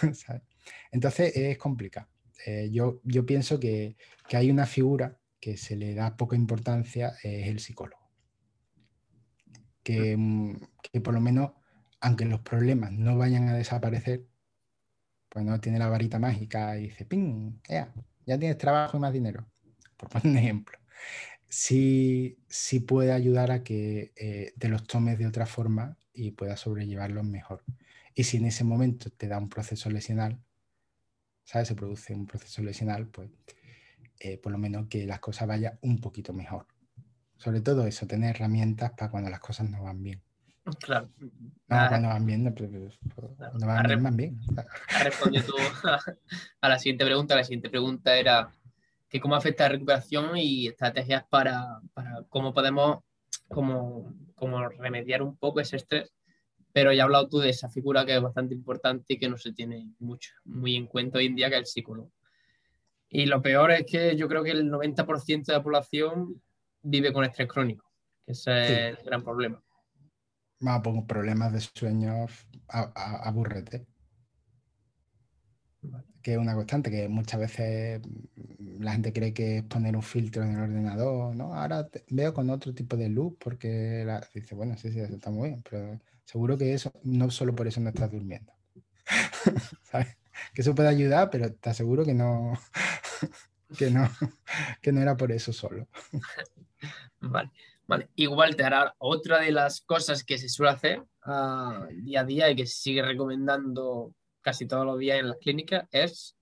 Entonces 0.92 1.36
es 1.36 1.58
complicado. 1.58 2.08
Eh, 2.46 2.70
yo, 2.70 3.00
yo 3.02 3.26
pienso 3.26 3.58
que, 3.58 3.96
que 4.28 4.36
hay 4.36 4.50
una 4.50 4.64
figura 4.64 5.18
que 5.40 5.56
se 5.56 5.76
le 5.76 5.94
da 5.94 6.16
poca 6.16 6.36
importancia, 6.36 7.14
es 7.22 7.48
el 7.48 7.58
psicólogo. 7.58 8.08
Que, 9.82 10.16
mm, 10.16 10.56
que 10.82 11.00
por 11.00 11.14
lo 11.14 11.20
menos, 11.20 11.50
aunque 12.00 12.24
los 12.24 12.40
problemas 12.40 12.92
no 12.92 13.16
vayan 13.18 13.48
a 13.48 13.56
desaparecer, 13.56 14.24
pues 15.28 15.44
no 15.44 15.60
tiene 15.60 15.80
la 15.80 15.88
varita 15.88 16.20
mágica 16.20 16.78
y 16.78 16.84
dice, 16.84 17.04
¡ping! 17.04 17.58
Ya, 17.68 17.92
ya 18.24 18.38
tienes 18.38 18.56
trabajo 18.56 18.96
y 18.96 19.00
más 19.00 19.12
dinero. 19.12 19.48
Por 19.96 20.08
poner 20.10 20.28
un 20.28 20.38
ejemplo. 20.38 20.78
Sí, 21.48 22.38
sí 22.48 22.80
puede 22.80 23.12
ayudar 23.12 23.50
a 23.50 23.62
que 23.62 24.12
eh, 24.16 24.52
te 24.58 24.68
los 24.68 24.84
tomes 24.86 25.18
de 25.18 25.26
otra 25.26 25.46
forma 25.46 25.96
y 26.12 26.32
puedas 26.32 26.60
sobrellevarlos 26.60 27.24
mejor. 27.24 27.64
Y 28.14 28.24
si 28.24 28.36
en 28.36 28.46
ese 28.46 28.64
momento 28.64 29.10
te 29.10 29.28
da 29.28 29.38
un 29.38 29.48
proceso 29.48 29.88
lesional, 29.88 30.38
¿sabes? 31.44 31.68
Se 31.68 31.74
produce 31.74 32.14
un 32.14 32.26
proceso 32.26 32.62
lesional, 32.62 33.06
pues 33.06 33.30
eh, 34.20 34.36
por 34.36 34.52
lo 34.52 34.58
menos 34.58 34.88
que 34.88 35.06
las 35.06 35.20
cosas 35.20 35.48
vayan 35.48 35.78
un 35.82 36.00
poquito 36.00 36.32
mejor. 36.32 36.66
Sobre 37.36 37.60
todo 37.60 37.86
eso, 37.86 38.06
tener 38.06 38.36
herramientas 38.36 38.90
para 38.92 39.10
cuando 39.10 39.30
las 39.30 39.40
cosas 39.40 39.70
no 39.70 39.84
van 39.84 40.02
bien. 40.02 40.20
Claro. 40.80 41.08
No, 41.18 41.88
cuando 41.88 42.08
van 42.08 42.26
bien, 42.26 42.44
no, 42.44 42.54
pues, 42.54 42.70
cuando 43.14 43.66
van 43.66 43.86
bien, 43.86 44.02
van 44.02 44.16
bien. 44.16 44.40
Respondió 45.02 45.44
tú 45.44 45.54
a 46.60 46.68
la 46.68 46.78
siguiente 46.78 47.04
pregunta. 47.04 47.36
La 47.36 47.44
siguiente 47.44 47.70
pregunta 47.70 48.16
era 48.16 48.52
que 49.08 49.20
cómo 49.20 49.34
afecta 49.34 49.64
la 49.64 49.70
recuperación 49.70 50.36
y 50.36 50.68
estrategias 50.68 51.24
para, 51.28 51.80
para 51.94 52.24
cómo 52.28 52.52
podemos 52.52 52.98
como, 53.48 54.14
como 54.34 54.68
remediar 54.68 55.22
un 55.22 55.36
poco 55.36 55.60
ese 55.60 55.76
estrés. 55.76 56.12
Pero 56.72 56.92
ya 56.92 57.02
has 57.02 57.06
hablado 57.06 57.28
tú 57.28 57.38
de 57.38 57.48
esa 57.48 57.68
figura 57.68 58.04
que 58.04 58.14
es 58.14 58.22
bastante 58.22 58.54
importante 58.54 59.14
y 59.14 59.18
que 59.18 59.28
no 59.28 59.38
se 59.38 59.52
tiene 59.52 59.90
mucho, 59.98 60.32
muy 60.44 60.76
en 60.76 60.86
cuenta 60.86 61.18
hoy 61.18 61.26
en 61.26 61.34
día, 61.34 61.48
que 61.48 61.56
es 61.56 61.60
el 61.60 61.66
psicólogo. 61.66 62.12
Y 63.08 63.24
lo 63.24 63.40
peor 63.40 63.70
es 63.70 63.86
que 63.86 64.16
yo 64.16 64.28
creo 64.28 64.44
que 64.44 64.50
el 64.50 64.70
90% 64.70 65.46
de 65.46 65.52
la 65.54 65.62
población 65.62 66.42
vive 66.82 67.12
con 67.12 67.24
estrés 67.24 67.48
crónico, 67.48 67.90
que 68.24 68.32
ese 68.32 68.90
es 68.90 68.98
el 68.98 69.04
gran 69.04 69.22
problema. 69.22 69.62
Más 70.60 70.80
pongo 70.82 71.06
problemas 71.06 71.52
de 71.52 71.60
sueño, 71.60 72.26
aburrete. 72.68 73.86
Que 76.28 76.34
es 76.34 76.38
una 76.38 76.54
constante, 76.54 76.90
que 76.90 77.08
muchas 77.08 77.40
veces 77.40 78.02
la 78.80 78.92
gente 78.92 79.14
cree 79.14 79.32
que 79.32 79.56
es 79.56 79.62
poner 79.62 79.96
un 79.96 80.02
filtro 80.02 80.42
en 80.42 80.56
el 80.56 80.60
ordenador, 80.60 81.34
¿no? 81.34 81.54
Ahora 81.54 81.88
veo 82.10 82.34
con 82.34 82.50
otro 82.50 82.74
tipo 82.74 82.98
de 82.98 83.08
luz 83.08 83.32
porque 83.38 84.06
dice, 84.34 84.54
bueno, 84.54 84.76
sí, 84.76 84.92
sí, 84.92 85.00
eso 85.00 85.14
está 85.14 85.30
muy 85.30 85.48
bien, 85.48 85.64
pero 85.70 85.98
seguro 86.26 86.58
que 86.58 86.74
eso, 86.74 86.92
no 87.02 87.30
solo 87.30 87.54
por 87.54 87.66
eso 87.66 87.80
no 87.80 87.88
estás 87.88 88.12
durmiendo. 88.12 88.52
¿Sabes? 89.90 90.18
Que 90.52 90.60
eso 90.60 90.74
puede 90.74 90.90
ayudar, 90.90 91.30
pero 91.30 91.50
te 91.50 91.70
aseguro 91.70 92.04
que 92.04 92.12
no, 92.12 92.52
que 93.78 93.90
no, 93.90 94.06
que 94.82 94.92
no 94.92 95.00
era 95.00 95.16
por 95.16 95.32
eso 95.32 95.54
solo. 95.54 95.88
Vale, 97.22 97.50
vale. 97.86 98.10
Igual 98.16 98.54
te 98.54 98.64
hará 98.64 98.94
otra 98.98 99.40
de 99.40 99.50
las 99.50 99.80
cosas 99.80 100.24
que 100.24 100.36
se 100.36 100.50
suele 100.50 100.72
hacer 100.72 101.00
uh, 101.24 101.86
día 102.02 102.20
a 102.20 102.24
día 102.24 102.50
y 102.50 102.56
que 102.56 102.66
se 102.66 102.76
sigue 102.76 103.00
recomendando 103.00 104.12
casi 104.48 104.64
todos 104.64 104.86
los 104.86 104.98
días 104.98 105.20
en 105.20 105.28
las 105.28 105.36
clínicas 105.36 105.86
es 105.92 106.34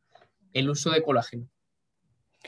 el 0.52 0.70
uso 0.70 0.92
de 0.92 1.02
colágeno. 1.02 1.50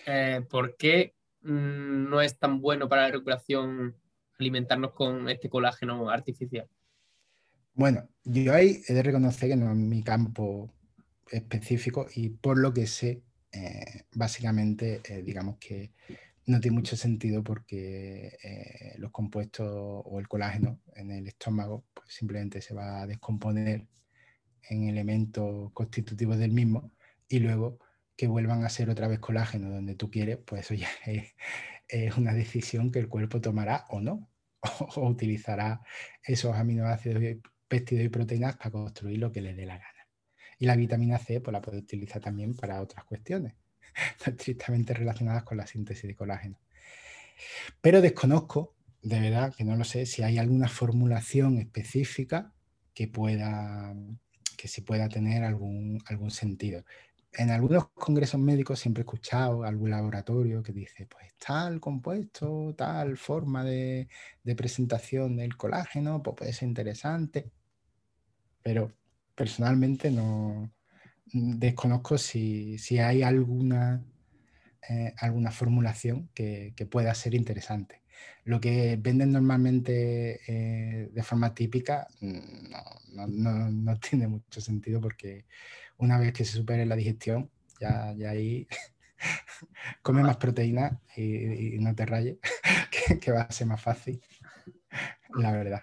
Eh, 0.06 0.40
¿Por 0.48 0.76
qué 0.76 1.16
mm, 1.40 2.08
no 2.08 2.20
es 2.20 2.38
tan 2.38 2.60
bueno 2.60 2.88
para 2.88 3.02
la 3.02 3.10
recuperación 3.10 3.96
alimentarnos 4.38 4.92
con 4.92 5.28
este 5.28 5.48
colágeno 5.48 6.10
artificial? 6.10 6.68
Bueno, 7.74 8.08
yo 8.22 8.54
ahí 8.54 8.82
he 8.86 8.94
de 8.94 9.02
reconocer 9.02 9.48
que 9.48 9.56
no 9.56 9.72
es 9.72 9.76
mi 9.76 10.04
campo 10.04 10.72
específico 11.28 12.06
y 12.14 12.28
por 12.28 12.56
lo 12.56 12.72
que 12.72 12.86
sé, 12.86 13.24
eh, 13.50 14.04
básicamente, 14.14 15.00
eh, 15.08 15.22
digamos 15.22 15.58
que 15.58 15.90
no 16.46 16.60
tiene 16.60 16.76
mucho 16.76 16.96
sentido 16.96 17.42
porque 17.42 18.38
eh, 18.44 18.94
los 18.98 19.10
compuestos 19.10 19.66
o 19.68 20.20
el 20.20 20.28
colágeno 20.28 20.80
en 20.94 21.10
el 21.10 21.26
estómago 21.26 21.84
pues 21.92 22.14
simplemente 22.14 22.60
se 22.60 22.74
va 22.74 23.02
a 23.02 23.06
descomponer 23.08 23.88
en 24.68 24.88
elementos 24.88 25.72
constitutivos 25.72 26.38
del 26.38 26.52
mismo 26.52 26.92
y 27.28 27.40
luego 27.40 27.78
que 28.16 28.26
vuelvan 28.26 28.64
a 28.64 28.68
ser 28.68 28.90
otra 28.90 29.06
vez 29.06 29.20
colágeno 29.20 29.70
donde 29.70 29.94
tú 29.94 30.10
quieres, 30.10 30.38
pues 30.38 30.62
eso 30.62 30.74
ya 30.74 30.88
es, 31.88 32.16
una 32.16 32.34
decisión 32.34 32.90
que 32.90 32.98
el 32.98 33.08
cuerpo 33.08 33.40
tomará 33.40 33.84
o 33.90 34.00
no, 34.00 34.28
o, 34.96 35.08
utilizará 35.08 35.80
esos 36.22 36.54
aminoácidos, 36.56 37.22
péptidos 37.68 38.04
y 38.04 38.08
proteínas 38.08 38.56
para 38.56 38.72
construir 38.72 39.18
lo 39.18 39.30
que 39.30 39.40
le 39.40 39.54
dé 39.54 39.66
la 39.66 39.78
gana. 39.78 40.08
Y 40.58 40.66
la 40.66 40.74
vitamina 40.74 41.18
C 41.18 41.40
pues, 41.40 41.52
la 41.52 41.62
puede 41.62 41.78
utilizar 41.78 42.20
también 42.20 42.56
para 42.56 42.82
otras 42.82 43.04
cuestiones, 43.04 43.54
estrictamente 44.26 44.94
relacionadas 44.94 45.44
con 45.44 45.56
la 45.56 45.66
síntesis 45.66 46.08
de 46.08 46.16
colágeno. 46.16 46.58
Pero 47.80 48.00
desconozco, 48.00 48.74
de 49.00 49.20
verdad 49.20 49.54
que 49.54 49.64
no 49.64 49.76
lo 49.76 49.84
sé, 49.84 50.06
si 50.06 50.24
hay 50.24 50.38
alguna 50.38 50.68
formulación 50.68 51.58
específica 51.58 52.52
que 52.94 53.06
pueda 53.06 53.94
que 54.58 54.68
sí 54.68 54.82
pueda 54.82 55.08
tener 55.08 55.44
algún, 55.44 56.02
algún 56.06 56.30
sentido. 56.30 56.84
En 57.32 57.50
algunos 57.50 57.88
congresos 57.94 58.40
médicos 58.40 58.80
siempre 58.80 59.02
he 59.02 59.04
escuchado 59.04 59.64
algún 59.64 59.90
laboratorio 59.90 60.62
que 60.62 60.72
dice, 60.72 61.06
pues 61.06 61.34
tal 61.36 61.80
compuesto, 61.80 62.74
tal 62.76 63.16
forma 63.16 63.64
de, 63.64 64.08
de 64.42 64.54
presentación 64.56 65.36
del 65.36 65.56
colágeno, 65.56 66.22
pues 66.22 66.36
puede 66.36 66.52
ser 66.52 66.68
interesante. 66.68 67.50
Pero 68.62 68.92
personalmente 69.34 70.10
no 70.10 70.72
desconozco 71.32 72.18
si, 72.18 72.76
hay 72.98 73.22
alguna, 73.22 74.04
eh, 74.88 75.14
alguna 75.18 75.50
formulación 75.50 76.28
que, 76.34 76.74
pueda 76.90 77.14
ser 77.14 77.34
interesante. 77.34 78.02
Lo 78.44 78.60
que 78.60 78.96
venden 78.98 79.32
normalmente 79.32 80.40
eh, 80.46 81.08
de 81.12 81.22
forma 81.22 81.54
típica 81.54 82.08
mm, 82.20 82.70
no, 83.14 83.98
tiene 84.00 84.28
mucho 84.28 84.60
sentido 84.60 85.00
porque 85.00 85.46
una 85.98 86.18
vez 86.18 86.32
que 86.32 86.44
se 86.44 86.56
supere 86.56 86.86
la 86.86 86.96
digestión, 86.96 87.50
ya, 87.80 88.14
ya 88.16 88.30
ahí 88.30 88.66
come 90.02 90.22
más 90.22 90.36
proteína 90.36 91.00
y, 91.16 91.78
no 91.78 91.94
te 91.94 92.06
rayes, 92.06 92.38
que 93.20 93.32
va 93.32 93.42
a 93.42 93.52
ser 93.52 93.66
más 93.66 93.82
fácil, 93.82 94.20
la 95.34 95.52
verdad. 95.52 95.82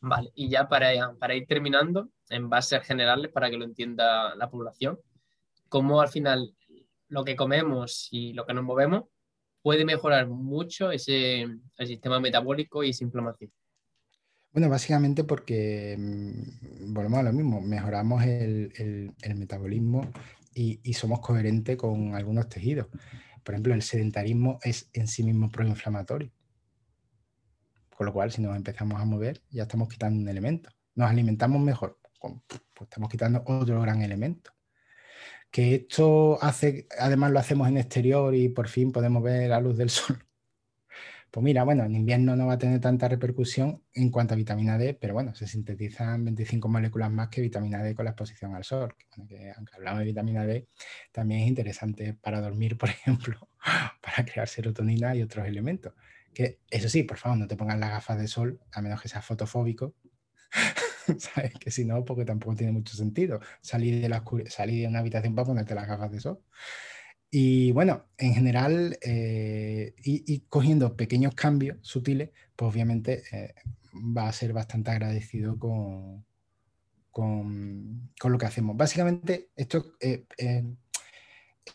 Vale, 0.00 0.30
y 0.34 0.48
ya 0.48 0.68
para, 0.68 0.90
para 1.18 1.34
ir 1.34 1.46
terminando, 1.46 2.10
en 2.30 2.48
bases 2.48 2.82
generales, 2.84 3.30
para 3.30 3.50
que 3.50 3.58
lo 3.58 3.64
entienda 3.64 4.34
la 4.34 4.48
población, 4.48 4.98
cómo 5.68 6.00
al 6.00 6.08
final 6.08 6.56
lo 7.08 7.24
que 7.24 7.36
comemos 7.36 8.08
y 8.10 8.32
lo 8.32 8.46
que 8.46 8.54
nos 8.54 8.64
movemos 8.64 9.04
puede 9.62 9.84
mejorar 9.84 10.28
mucho 10.28 10.90
ese, 10.90 11.42
el 11.42 11.86
sistema 11.86 12.20
metabólico 12.20 12.82
y 12.82 12.90
esa 12.90 13.04
inflamación. 13.04 13.50
Bueno, 14.52 14.68
básicamente 14.68 15.22
porque 15.24 15.96
mm, 15.98 16.92
volvemos 16.92 17.20
a 17.20 17.22
lo 17.24 17.32
mismo, 17.32 17.60
mejoramos 17.60 18.24
el, 18.24 19.12
metabolismo 19.36 20.10
y, 20.54 20.80
y, 20.82 20.94
somos 20.94 21.20
coherentes 21.20 21.76
con 21.76 22.14
algunos 22.14 22.48
tejidos. 22.48 22.88
Por 23.44 23.54
ejemplo, 23.54 23.74
el 23.74 23.82
sedentarismo 23.82 24.58
es 24.62 24.90
en 24.92 25.06
sí 25.06 25.22
mismo 25.22 25.50
proinflamatorio. 25.50 26.30
Con 27.96 28.06
lo 28.06 28.12
cual, 28.12 28.32
si 28.32 28.42
nos 28.42 28.56
empezamos 28.56 29.00
a 29.00 29.04
mover, 29.04 29.42
ya 29.50 29.64
estamos 29.64 29.88
quitando 29.88 30.20
un 30.20 30.28
elemento. 30.28 30.70
Nos 30.94 31.10
alimentamos 31.10 31.60
mejor, 31.60 31.98
pues 32.18 32.34
estamos 32.80 33.08
quitando 33.08 33.42
otro 33.46 33.80
gran 33.80 34.02
elemento. 34.02 34.52
Que 35.50 35.74
esto 35.74 36.42
hace, 36.42 36.86
además 36.98 37.32
lo 37.32 37.38
hacemos 37.40 37.68
en 37.68 37.76
exterior 37.78 38.34
y 38.34 38.48
por 38.48 38.68
fin 38.68 38.92
podemos 38.92 39.22
ver 39.22 39.50
la 39.50 39.60
luz 39.60 39.76
del 39.76 39.90
sol. 39.90 40.24
Pues 41.30 41.44
mira, 41.44 41.62
bueno, 41.62 41.84
en 41.84 41.94
invierno 41.94 42.34
no 42.34 42.46
va 42.46 42.54
a 42.54 42.58
tener 42.58 42.80
tanta 42.80 43.06
repercusión 43.08 43.84
en 43.94 44.10
cuanto 44.10 44.34
a 44.34 44.36
vitamina 44.36 44.76
D, 44.78 44.94
pero 44.94 45.14
bueno, 45.14 45.32
se 45.34 45.46
sintetizan 45.46 46.24
25 46.24 46.68
moléculas 46.68 47.10
más 47.12 47.28
que 47.28 47.40
vitamina 47.40 47.82
D 47.84 47.94
con 47.94 48.04
la 48.04 48.10
exposición 48.10 48.56
al 48.56 48.64
sol. 48.64 48.92
Que, 49.28 49.52
aunque 49.56 49.76
hablamos 49.76 50.00
de 50.00 50.06
vitamina 50.06 50.44
D, 50.44 50.66
también 51.12 51.42
es 51.42 51.48
interesante 51.48 52.14
para 52.14 52.40
dormir, 52.40 52.76
por 52.78 52.88
ejemplo, 52.88 53.48
para 54.00 54.24
crear 54.24 54.48
serotonina 54.48 55.14
y 55.14 55.22
otros 55.22 55.46
elementos. 55.46 55.94
Que 56.34 56.58
eso 56.68 56.88
sí, 56.88 57.04
por 57.04 57.18
favor, 57.18 57.38
no 57.38 57.46
te 57.46 57.56
pongas 57.56 57.78
las 57.78 57.90
gafas 57.90 58.18
de 58.18 58.26
sol, 58.26 58.60
a 58.72 58.82
menos 58.82 59.00
que 59.00 59.08
seas 59.08 59.24
fotofóbico. 59.24 59.94
Que 61.60 61.70
si 61.70 61.84
no, 61.84 62.04
porque 62.04 62.24
tampoco 62.24 62.56
tiene 62.56 62.72
mucho 62.72 62.96
sentido 62.96 63.40
salir 63.60 64.00
de, 64.00 64.08
la 64.08 64.24
salir 64.48 64.82
de 64.82 64.88
una 64.88 65.00
habitación 65.00 65.34
para 65.34 65.46
ponerte 65.46 65.74
las 65.74 65.86
gafas 65.86 66.10
de 66.10 66.20
sol. 66.20 66.40
Y 67.30 67.70
bueno, 67.72 68.06
en 68.18 68.34
general, 68.34 68.98
eh, 69.02 69.94
y, 70.02 70.40
cogiendo 70.48 70.96
pequeños 70.96 71.34
cambios 71.34 71.78
sutiles, 71.80 72.30
pues 72.56 72.72
obviamente 72.72 73.22
eh, 73.30 73.54
va 73.94 74.28
a 74.28 74.32
ser 74.32 74.52
bastante 74.52 74.90
agradecido 74.90 75.56
con, 75.56 76.24
con, 77.12 78.10
lo 78.24 78.38
que 78.38 78.46
hacemos. 78.46 78.76
Básicamente, 78.76 79.50
esto 79.54 79.92
eh, 80.00 80.26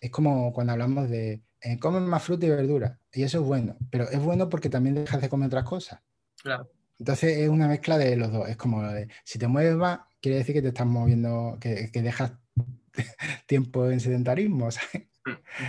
es 0.02 0.12
como 0.12 0.52
cuando 0.52 0.74
hablamos 0.74 1.10
de 1.10 1.42
comer 1.80 2.02
más 2.02 2.24
fruta 2.24 2.46
y 2.46 2.50
verdura, 2.50 3.00
y 3.14 3.24
eso 3.24 3.40
es 3.40 3.46
bueno, 3.46 3.78
pero 3.90 4.10
es 4.10 4.20
bueno 4.20 4.50
porque 4.50 4.70
también 4.70 4.96
dejas 4.96 5.22
de 5.22 5.30
comer 5.30 5.48
otras 5.48 5.64
cosas. 5.64 6.02
Claro. 6.44 6.70
Entonces 7.00 7.38
es 7.38 7.50
una 7.50 7.68
mezcla 7.68 7.98
de 7.98 8.16
los 8.16 8.32
dos. 8.32 8.48
Es 8.50 8.58
como 8.58 8.84
de, 8.84 9.08
si 9.24 9.38
te 9.38 9.48
mueves 9.48 9.76
más, 9.76 10.00
quiere 10.22 10.38
decir 10.38 10.56
que 10.56 10.62
te 10.62 10.70
estás 10.70 10.88
moviendo, 10.88 11.58
que, 11.60 11.92
que 11.92 12.02
dejas 12.02 12.34
tiempo 13.48 13.90
en 13.90 14.00
sedentarismo. 14.00 14.72
¿sabes? 14.72 15.08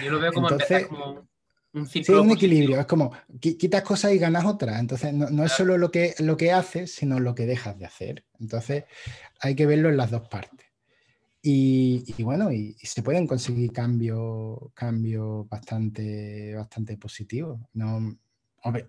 Yo 0.03 0.13
lo 0.13 0.21
veo 0.21 0.33
como, 0.33 0.51
Entonces, 0.51 0.87
un. 0.91 1.29
Sí, 1.85 2.03
un 2.11 2.31
equilibrio. 2.31 2.81
Es 2.81 2.87
como 2.87 3.13
quitas 3.39 3.83
cosas 3.83 4.15
y 4.15 4.19
ganas 4.19 4.47
otras. 4.47 4.81
Entonces, 4.81 5.13
no, 5.13 5.45
es 5.45 5.53
solo 5.53 5.77
lo 5.77 5.91
que, 5.91 6.15
lo 6.21 6.37
que 6.37 6.51
haces, 6.51 6.95
sino 6.95 7.21
lo 7.21 7.35
que 7.35 7.45
dejas 7.45 7.79
de 7.79 7.85
hacer. 7.85 8.25
Entonces, 8.41 8.85
hay 9.41 9.55
que 9.55 9.67
verlo 9.67 9.91
en 9.91 9.99
las 9.99 10.11
dos 10.11 10.27
partes. 10.27 10.67
Y, 11.43 12.23
bueno, 12.23 12.51
y, 12.51 12.77
se 12.83 13.03
pueden 13.03 13.27
conseguir 13.27 13.73
cambios 13.73 14.59
cambio 14.75 15.45
bastante, 15.45 16.55
bastante 16.55 16.97
positivos. 16.97 17.61
No, 17.75 18.17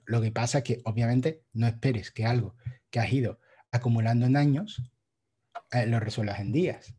lo 0.05 0.21
que 0.21 0.31
pasa 0.31 0.59
es 0.59 0.63
que 0.63 0.81
obviamente 0.85 1.43
no 1.53 1.67
esperes 1.67 2.11
que 2.11 2.25
algo 2.25 2.55
que 2.89 2.99
has 2.99 3.11
ido 3.11 3.39
acumulando 3.71 4.25
en 4.25 4.37
años 4.37 4.81
eh, 5.71 5.85
lo 5.85 5.99
resuelvas 5.99 6.39
en 6.39 6.51
días. 6.51 6.93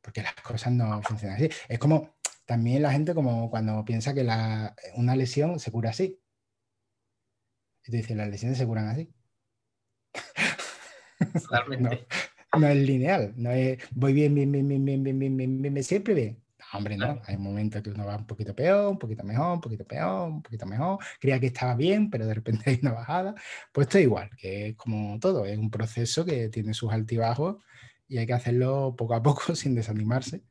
Porque 0.00 0.22
las 0.22 0.34
cosas 0.34 0.72
no 0.72 1.00
funcionan 1.02 1.36
así. 1.36 1.48
Es 1.68 1.78
como 1.78 2.14
también 2.44 2.82
la 2.82 2.92
gente 2.92 3.14
como 3.14 3.50
cuando 3.50 3.84
piensa 3.84 4.12
que 4.14 4.26
una 4.94 5.16
lesión 5.16 5.58
se 5.58 5.70
cura 5.70 5.90
así. 5.90 6.20
Y 7.86 7.90
te 7.90 7.96
dice, 7.98 8.14
las 8.14 8.28
lesiones 8.28 8.58
se 8.58 8.66
curan 8.66 8.88
así. 8.88 9.12
no, 11.80 11.90
no, 12.58 12.68
es 12.68 12.76
lineal, 12.76 13.32
no 13.36 13.50
es 13.50 13.78
voy 13.92 14.12
bien, 14.12 14.34
bien, 14.34 14.52
bien, 14.52 14.68
bien, 14.68 14.84
bien, 14.84 15.02
bien, 15.02 15.18
bien, 15.18 15.36
bien, 15.36 15.62
bien, 15.62 15.74
bien 15.74 15.84
siempre 15.84 16.14
bien. 16.14 16.43
Hombre, 16.74 16.96
no. 16.96 17.22
Hay 17.26 17.36
momentos 17.36 17.82
que 17.82 17.90
uno 17.90 18.04
va 18.04 18.16
un 18.16 18.26
poquito 18.26 18.54
peor, 18.54 18.90
un 18.90 18.98
poquito 18.98 19.22
mejor, 19.22 19.54
un 19.54 19.60
poquito 19.60 19.84
peor, 19.84 20.28
un 20.28 20.42
poquito 20.42 20.66
mejor. 20.66 20.98
Creía 21.20 21.38
que 21.38 21.46
estaba 21.46 21.76
bien, 21.76 22.10
pero 22.10 22.26
de 22.26 22.34
repente 22.34 22.64
hay 22.70 22.78
una 22.82 22.92
bajada. 22.92 23.34
Pues 23.72 23.86
esto 23.86 23.98
es 23.98 24.04
igual, 24.04 24.30
que 24.36 24.68
es 24.68 24.76
como 24.76 25.18
todo, 25.20 25.46
es 25.46 25.56
un 25.56 25.70
proceso 25.70 26.24
que 26.24 26.48
tiene 26.48 26.74
sus 26.74 26.92
altibajos 26.92 27.56
y 28.08 28.18
hay 28.18 28.26
que 28.26 28.32
hacerlo 28.32 28.94
poco 28.96 29.14
a 29.14 29.22
poco 29.22 29.54
sin 29.54 29.74
desanimarse 29.74 30.42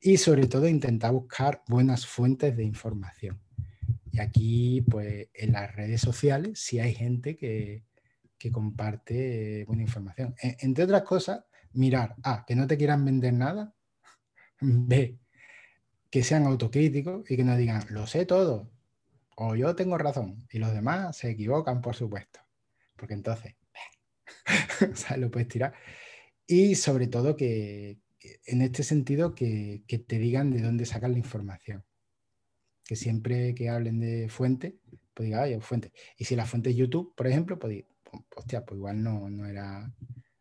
y 0.00 0.16
sobre 0.16 0.46
todo 0.48 0.68
intentar 0.68 1.12
buscar 1.12 1.62
buenas 1.68 2.06
fuentes 2.06 2.56
de 2.56 2.64
información. 2.64 3.40
Y 4.10 4.20
aquí, 4.20 4.82
pues 4.82 5.28
en 5.32 5.52
las 5.52 5.74
redes 5.74 6.00
sociales, 6.00 6.60
sí 6.60 6.80
hay 6.80 6.94
gente 6.94 7.36
que, 7.36 7.84
comparte 8.50 9.64
buena 9.68 9.82
información. 9.82 10.34
E, 10.42 10.56
entre 10.60 10.82
otras 10.82 11.02
cosas, 11.02 11.44
mirar, 11.74 12.16
A, 12.24 12.44
que 12.44 12.56
no 12.56 12.66
te 12.66 12.76
quieran 12.76 13.04
vender 13.04 13.32
nada, 13.34 13.72
B, 14.60 15.21
que 16.12 16.22
sean 16.22 16.44
autocríticos 16.46 17.28
y 17.30 17.36
que 17.36 17.42
no 17.42 17.56
digan, 17.56 17.86
lo 17.88 18.06
sé 18.06 18.26
todo, 18.26 18.70
o 19.34 19.56
yo 19.56 19.74
tengo 19.74 19.96
razón, 19.96 20.46
y 20.52 20.58
los 20.58 20.72
demás 20.74 21.16
se 21.16 21.30
equivocan, 21.30 21.80
por 21.80 21.96
supuesto, 21.96 22.40
porque 22.96 23.14
entonces, 23.14 23.56
¿sabes? 24.94 25.18
Lo 25.18 25.30
puedes 25.30 25.48
tirar. 25.48 25.72
Y 26.46 26.74
sobre 26.74 27.06
todo 27.06 27.34
que, 27.34 27.98
en 28.46 28.60
este 28.60 28.82
sentido, 28.82 29.34
que, 29.34 29.84
te 29.88 30.18
digan 30.18 30.50
de 30.50 30.60
dónde 30.60 30.84
sacan 30.84 31.12
la 31.12 31.18
información. 31.18 31.82
Que 32.84 32.94
siempre 32.94 33.54
que 33.54 33.70
hablen 33.70 33.98
de 33.98 34.28
fuente, 34.28 34.76
pues 35.14 35.28
diga, 35.28 35.42
oye, 35.42 35.60
fuente. 35.62 35.92
Y 36.18 36.26
si 36.26 36.36
la 36.36 36.44
fuente 36.44 36.70
es 36.70 36.76
YouTube, 36.76 37.14
por 37.16 37.26
ejemplo, 37.26 37.58
pues, 37.58 37.84
hostia, 38.36 38.66
pues 38.66 38.76
igual 38.76 39.02
no, 39.02 39.30
no, 39.30 39.46
era, 39.46 39.90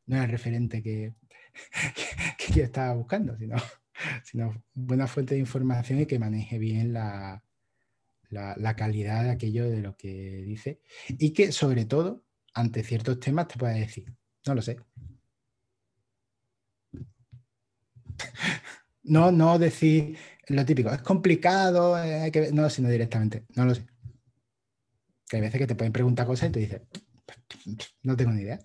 no 0.06 0.16
era 0.16 0.26
el 0.26 0.32
referente 0.32 0.84
que, 0.84 1.14
que, 2.38 2.54
yo 2.54 2.64
estaba 2.64 2.94
buscando, 2.94 3.38
sino, 3.38 3.56
sino 4.24 4.64
buena 4.74 5.08
fuente 5.08 5.36
de 5.36 5.40
información 5.40 6.00
y 6.00 6.06
que 6.06 6.20
maneje 6.20 6.60
bien 6.60 6.94
la, 6.94 7.44
la, 8.30 8.76
calidad 8.76 9.24
de 9.24 9.32
aquello 9.32 9.70
de 9.70 9.82
lo 9.82 9.98
que 9.98 10.44
dice. 10.46 10.82
Y 11.10 11.32
que 11.32 11.52
sobre 11.52 11.86
todo, 11.86 12.26
ante 12.54 12.84
ciertos 12.84 13.20
temas, 13.20 13.48
te 13.48 13.58
pueda 13.58 13.74
decir, 13.74 14.14
no 14.46 14.56
lo 14.56 14.62
sé, 14.62 14.78
No, 19.04 19.32
no 19.32 19.58
decir 19.58 20.18
lo 20.48 20.66
típico, 20.66 20.92
es 20.92 21.02
complicado, 21.02 21.96
hay 21.96 22.32
que... 22.32 22.52
no, 22.52 22.70
sino 22.70 22.90
directamente, 22.90 23.46
no 23.56 23.66
lo 23.66 23.76
sé. 23.76 23.86
Que 25.28 25.38
hay 25.38 25.42
veces 25.42 25.60
que 25.60 25.68
te 25.68 25.76
pueden 25.76 25.94
preguntar 25.94 26.28
cosas 26.28 26.50
y 26.50 26.52
tú 26.52 26.60
dices, 26.60 26.82
no 28.04 28.16
tengo 28.16 28.32
ni 28.32 28.42
idea. 28.42 28.60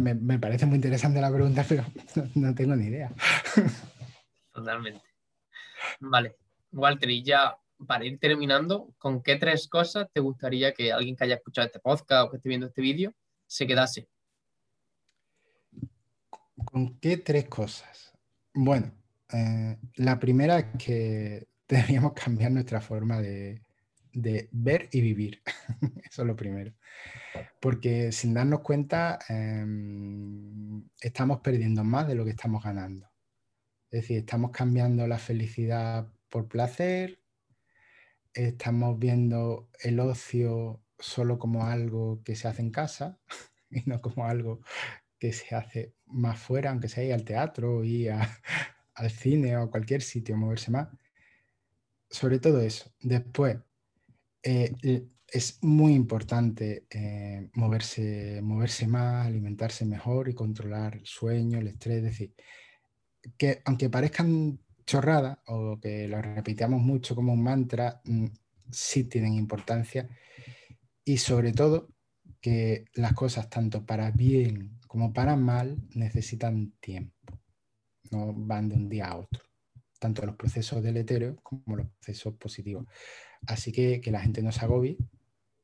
me, 0.00 0.38
parece 0.38 0.66
muy 0.66 0.76
interesante 0.76 1.20
la 1.20 1.32
pregunta, 1.32 1.64
pero 1.68 1.84
no, 2.34 2.54
tengo 2.54 2.76
ni 2.76 2.86
idea. 2.86 3.12
Totalmente. 4.54 5.02
Vale, 5.98 6.36
Walter, 6.70 7.10
y 7.10 7.24
ya 7.24 7.58
para 7.86 8.04
ir 8.04 8.18
terminando, 8.20 8.94
¿con 8.98 9.20
qué 9.20 9.36
tres 9.36 9.68
cosas 9.68 10.08
te 10.12 10.20
gustaría 10.20 10.72
que 10.72 10.92
alguien 10.92 11.16
que 11.16 11.24
haya 11.24 11.34
escuchado 11.34 11.66
este 11.66 11.80
podcast 11.80 12.26
o 12.26 12.30
que 12.30 12.36
esté 12.36 12.48
viendo 12.48 12.68
este 12.68 12.80
vídeo 12.80 13.12
se 13.46 13.66
quedase? 13.66 14.08
¿Con 16.64 16.98
qué 17.00 17.16
tres 17.16 17.48
cosas? 17.48 18.16
Bueno, 18.54 18.92
eh, 19.32 19.76
la 19.96 20.20
primera 20.20 20.58
es 20.60 20.66
que 20.78 21.48
deberíamos 21.68 22.12
cambiar 22.12 22.52
nuestra 22.52 22.80
forma 22.80 23.20
de, 23.20 23.60
ver 24.52 24.88
y 24.92 25.00
vivir. 25.00 25.42
Eso 26.08 26.22
es 26.22 26.28
lo 26.28 26.36
primero. 26.36 26.72
Porque 27.60 28.12
sin 28.12 28.32
darnos 28.32 28.60
cuenta, 28.60 29.18
em, 29.28 30.88
estamos 31.00 31.40
perdiendo 31.40 31.82
más 31.82 32.06
de 32.06 32.14
lo 32.14 32.24
que 32.24 32.30
estamos 32.30 32.62
ganando. 32.62 33.13
Es 33.94 34.00
decir, 34.00 34.18
estamos 34.18 34.50
cambiando 34.50 35.06
la 35.06 35.18
felicidad 35.18 36.12
por 36.28 36.48
placer, 36.48 37.20
estamos 38.32 38.98
viendo 38.98 39.70
el 39.84 40.00
ocio 40.00 40.82
solo 40.98 41.38
como 41.38 41.64
algo 41.64 42.20
que 42.24 42.34
se 42.34 42.48
hace 42.48 42.62
en 42.62 42.72
casa 42.72 43.20
y 43.70 43.82
no 43.86 44.00
como 44.00 44.26
algo 44.26 44.62
que 45.16 45.32
se 45.32 45.54
hace 45.54 45.94
más 46.06 46.40
fuera, 46.40 46.70
aunque 46.70 46.88
sea 46.88 47.04
ir 47.04 47.12
al 47.12 47.24
teatro, 47.24 47.84
ir 47.84 48.10
al 48.94 49.10
cine 49.12 49.56
o 49.56 49.62
a 49.62 49.70
cualquier 49.70 50.02
sitio, 50.02 50.36
moverse 50.36 50.72
más. 50.72 50.88
Sobre 52.10 52.40
todo 52.40 52.60
eso. 52.62 52.92
Después, 52.98 53.58
eh, 54.42 54.72
es 55.28 55.62
muy 55.62 55.94
importante 55.94 56.84
eh, 56.90 57.48
moverse, 57.54 58.40
moverse 58.42 58.88
más, 58.88 59.24
alimentarse 59.28 59.84
mejor 59.84 60.28
y 60.28 60.34
controlar 60.34 60.96
el 60.96 61.06
sueño, 61.06 61.60
el 61.60 61.68
estrés. 61.68 61.98
Es 61.98 62.02
decir, 62.02 62.34
que 63.36 63.62
aunque 63.64 63.90
parezcan 63.90 64.58
chorradas 64.86 65.38
o 65.46 65.78
que 65.80 66.08
lo 66.08 66.20
repitamos 66.20 66.80
mucho 66.80 67.14
como 67.14 67.32
un 67.32 67.42
mantra, 67.42 68.00
mm, 68.04 68.26
sí 68.70 69.04
tienen 69.04 69.34
importancia. 69.34 70.08
Y 71.04 71.18
sobre 71.18 71.52
todo 71.52 71.88
que 72.40 72.86
las 72.94 73.14
cosas 73.14 73.48
tanto 73.48 73.86
para 73.86 74.10
bien 74.10 74.78
como 74.86 75.12
para 75.12 75.36
mal 75.36 75.78
necesitan 75.94 76.72
tiempo, 76.80 77.40
no 78.10 78.32
van 78.34 78.68
de 78.68 78.76
un 78.76 78.88
día 78.88 79.08
a 79.08 79.16
otro, 79.16 79.42
tanto 79.98 80.24
los 80.26 80.36
procesos 80.36 80.82
deleterios 80.82 81.36
como 81.42 81.76
los 81.76 81.86
procesos 81.88 82.34
positivos. 82.34 82.86
Así 83.46 83.72
que 83.72 84.00
que 84.00 84.10
la 84.10 84.20
gente 84.20 84.42
no 84.42 84.52
se 84.52 84.64
agobie, 84.64 84.98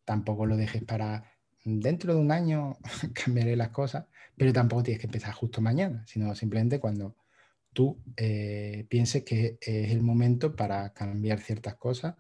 tampoco 0.04 0.46
lo 0.46 0.56
dejes 0.56 0.82
para 0.84 1.24
dentro 1.64 2.14
de 2.14 2.20
un 2.20 2.32
año 2.32 2.76
cambiaré 3.14 3.56
las 3.56 3.70
cosas, 3.70 4.06
pero 4.36 4.52
tampoco 4.52 4.82
tienes 4.82 5.00
que 5.00 5.06
empezar 5.06 5.34
justo 5.34 5.61
mañana, 5.61 6.04
sino 6.06 6.34
simplemente 6.34 6.80
cuando 6.80 7.16
tú 7.72 8.02
eh, 8.16 8.86
pienses 8.88 9.24
que 9.24 9.58
es 9.60 9.90
el 9.90 10.02
momento 10.02 10.54
para 10.54 10.92
cambiar 10.92 11.40
ciertas 11.40 11.76
cosas 11.76 12.16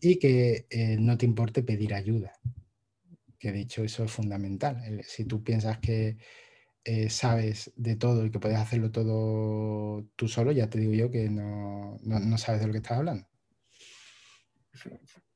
y 0.00 0.18
que 0.18 0.66
eh, 0.70 0.96
no 0.98 1.18
te 1.18 1.26
importe 1.26 1.62
pedir 1.62 1.94
ayuda, 1.94 2.32
que 3.38 3.52
de 3.52 3.60
hecho 3.60 3.84
eso 3.84 4.04
es 4.04 4.10
fundamental. 4.10 5.02
si 5.04 5.24
tú 5.24 5.42
piensas 5.42 5.78
que 5.78 6.16
eh, 6.84 7.10
sabes 7.10 7.72
de 7.76 7.96
todo 7.96 8.24
y 8.24 8.30
que 8.30 8.38
puedes 8.38 8.58
hacerlo 8.58 8.90
todo 8.90 10.06
tú 10.16 10.28
solo, 10.28 10.52
ya 10.52 10.70
te 10.70 10.78
digo 10.78 10.94
yo 10.94 11.10
que 11.10 11.28
no, 11.28 11.98
no 12.02 12.38
sabes 12.38 12.60
de 12.60 12.66
lo 12.66 12.72
que 12.72 12.78
estás 12.78 12.98
hablando. 12.98 13.26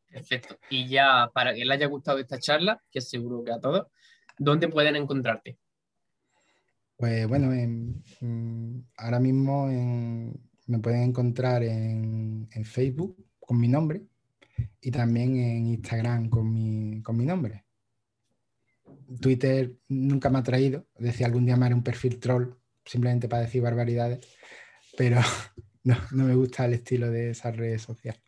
Perfecto. 0.09 0.59
Y 0.71 0.89
ya 0.89 1.31
para 1.35 1.53
que 1.55 1.65
les 1.65 1.77
haya 1.77 1.87
gustado 1.87 2.19
esta 2.19 2.39
charla, 2.39 2.83
que 2.91 3.01
seguro 3.01 3.43
que 3.45 3.53
a 3.53 3.61
todos, 3.61 3.89
¿dónde 4.39 4.69
pueden 4.69 4.97
encontrarte? 4.97 5.59
Pues 6.97 7.27
bueno, 7.27 7.51
ahora 8.97 9.21
mismo 9.21 9.67
me 10.67 10.79
pueden 10.79 11.03
encontrar 11.03 11.63
en, 11.63 12.49
Facebook 12.65 13.17
con 13.41 13.59
mi 13.59 13.69
nombre 13.69 14.07
y 14.81 14.91
también 14.91 15.37
en 15.37 15.67
Instagram 15.67 16.29
con 16.29 16.53
mi, 16.53 17.27
nombre. 17.27 17.65
Twitter 19.21 19.75
nunca 19.89 20.31
me 20.31 20.39
ha 20.39 20.43
traído. 20.43 20.87
Decía 20.99 21.27
algún 21.27 21.47
día 21.47 21.57
me 21.57 21.67
haré 21.67 21.75
un 21.75 21.83
perfil 21.83 22.19
troll 22.19 22.55
simplemente 22.85 23.29
para 23.29 23.43
decir 23.43 23.63
barbaridades, 23.63 24.27
pero 24.97 25.21
no, 25.85 25.97
no 26.13 26.25
me 26.25 26.35
gusta 26.35 26.67
el 26.67 26.75
estilo 26.75 27.11
de 27.11 27.31
esa 27.31 27.51
red 27.51 27.79
social. 27.79 28.21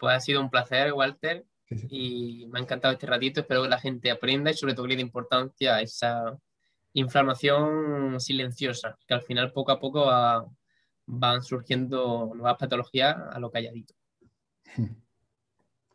Pues 0.00 0.16
ha 0.16 0.20
sido 0.20 0.40
un 0.40 0.50
placer, 0.50 0.92
Walter, 0.92 1.46
y 1.70 2.46
me 2.50 2.58
ha 2.58 2.62
encantado 2.62 2.92
este 2.92 3.06
ratito. 3.06 3.40
Espero 3.40 3.62
que 3.62 3.68
la 3.68 3.78
gente 3.78 4.10
aprenda 4.10 4.50
y 4.50 4.54
sobre 4.54 4.74
todo 4.74 4.84
que 4.84 4.90
le 4.90 4.96
dé 4.96 5.02
importancia 5.02 5.76
a 5.76 5.82
esa 5.82 6.38
inflamación 6.92 8.20
silenciosa, 8.20 8.96
que 9.06 9.14
al 9.14 9.22
final 9.22 9.52
poco 9.52 9.72
a 9.72 9.80
poco 9.80 10.06
van 11.06 11.42
surgiendo 11.42 12.32
nuevas 12.34 12.56
patologías 12.58 13.16
a 13.32 13.38
lo 13.38 13.50
calladito. 13.50 13.94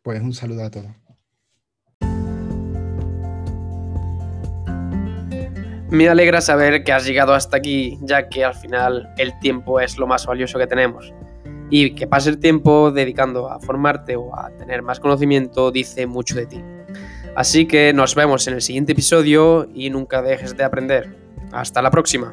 Pues 0.02 0.20
un 0.20 0.34
saludo 0.34 0.64
a 0.64 0.70
todos. 0.70 0.90
Me 5.90 6.08
alegra 6.10 6.42
saber 6.42 6.84
que 6.84 6.92
has 6.92 7.06
llegado 7.06 7.32
hasta 7.32 7.56
aquí, 7.56 7.98
ya 8.02 8.28
que 8.28 8.44
al 8.44 8.54
final 8.54 9.14
el 9.16 9.38
tiempo 9.38 9.80
es 9.80 9.96
lo 9.96 10.06
más 10.06 10.26
valioso 10.26 10.58
que 10.58 10.66
tenemos. 10.66 11.14
Y 11.70 11.94
que 11.94 12.06
pase 12.06 12.30
el 12.30 12.38
tiempo 12.38 12.90
dedicando 12.90 13.50
a 13.50 13.58
formarte 13.58 14.16
o 14.16 14.38
a 14.38 14.50
tener 14.50 14.82
más 14.82 15.00
conocimiento 15.00 15.70
dice 15.70 16.06
mucho 16.06 16.34
de 16.34 16.46
ti. 16.46 16.60
Así 17.34 17.66
que 17.66 17.92
nos 17.92 18.14
vemos 18.14 18.46
en 18.46 18.54
el 18.54 18.62
siguiente 18.62 18.92
episodio 18.92 19.68
y 19.74 19.90
nunca 19.90 20.22
dejes 20.22 20.56
de 20.56 20.64
aprender. 20.64 21.16
Hasta 21.52 21.82
la 21.82 21.90
próxima. 21.90 22.32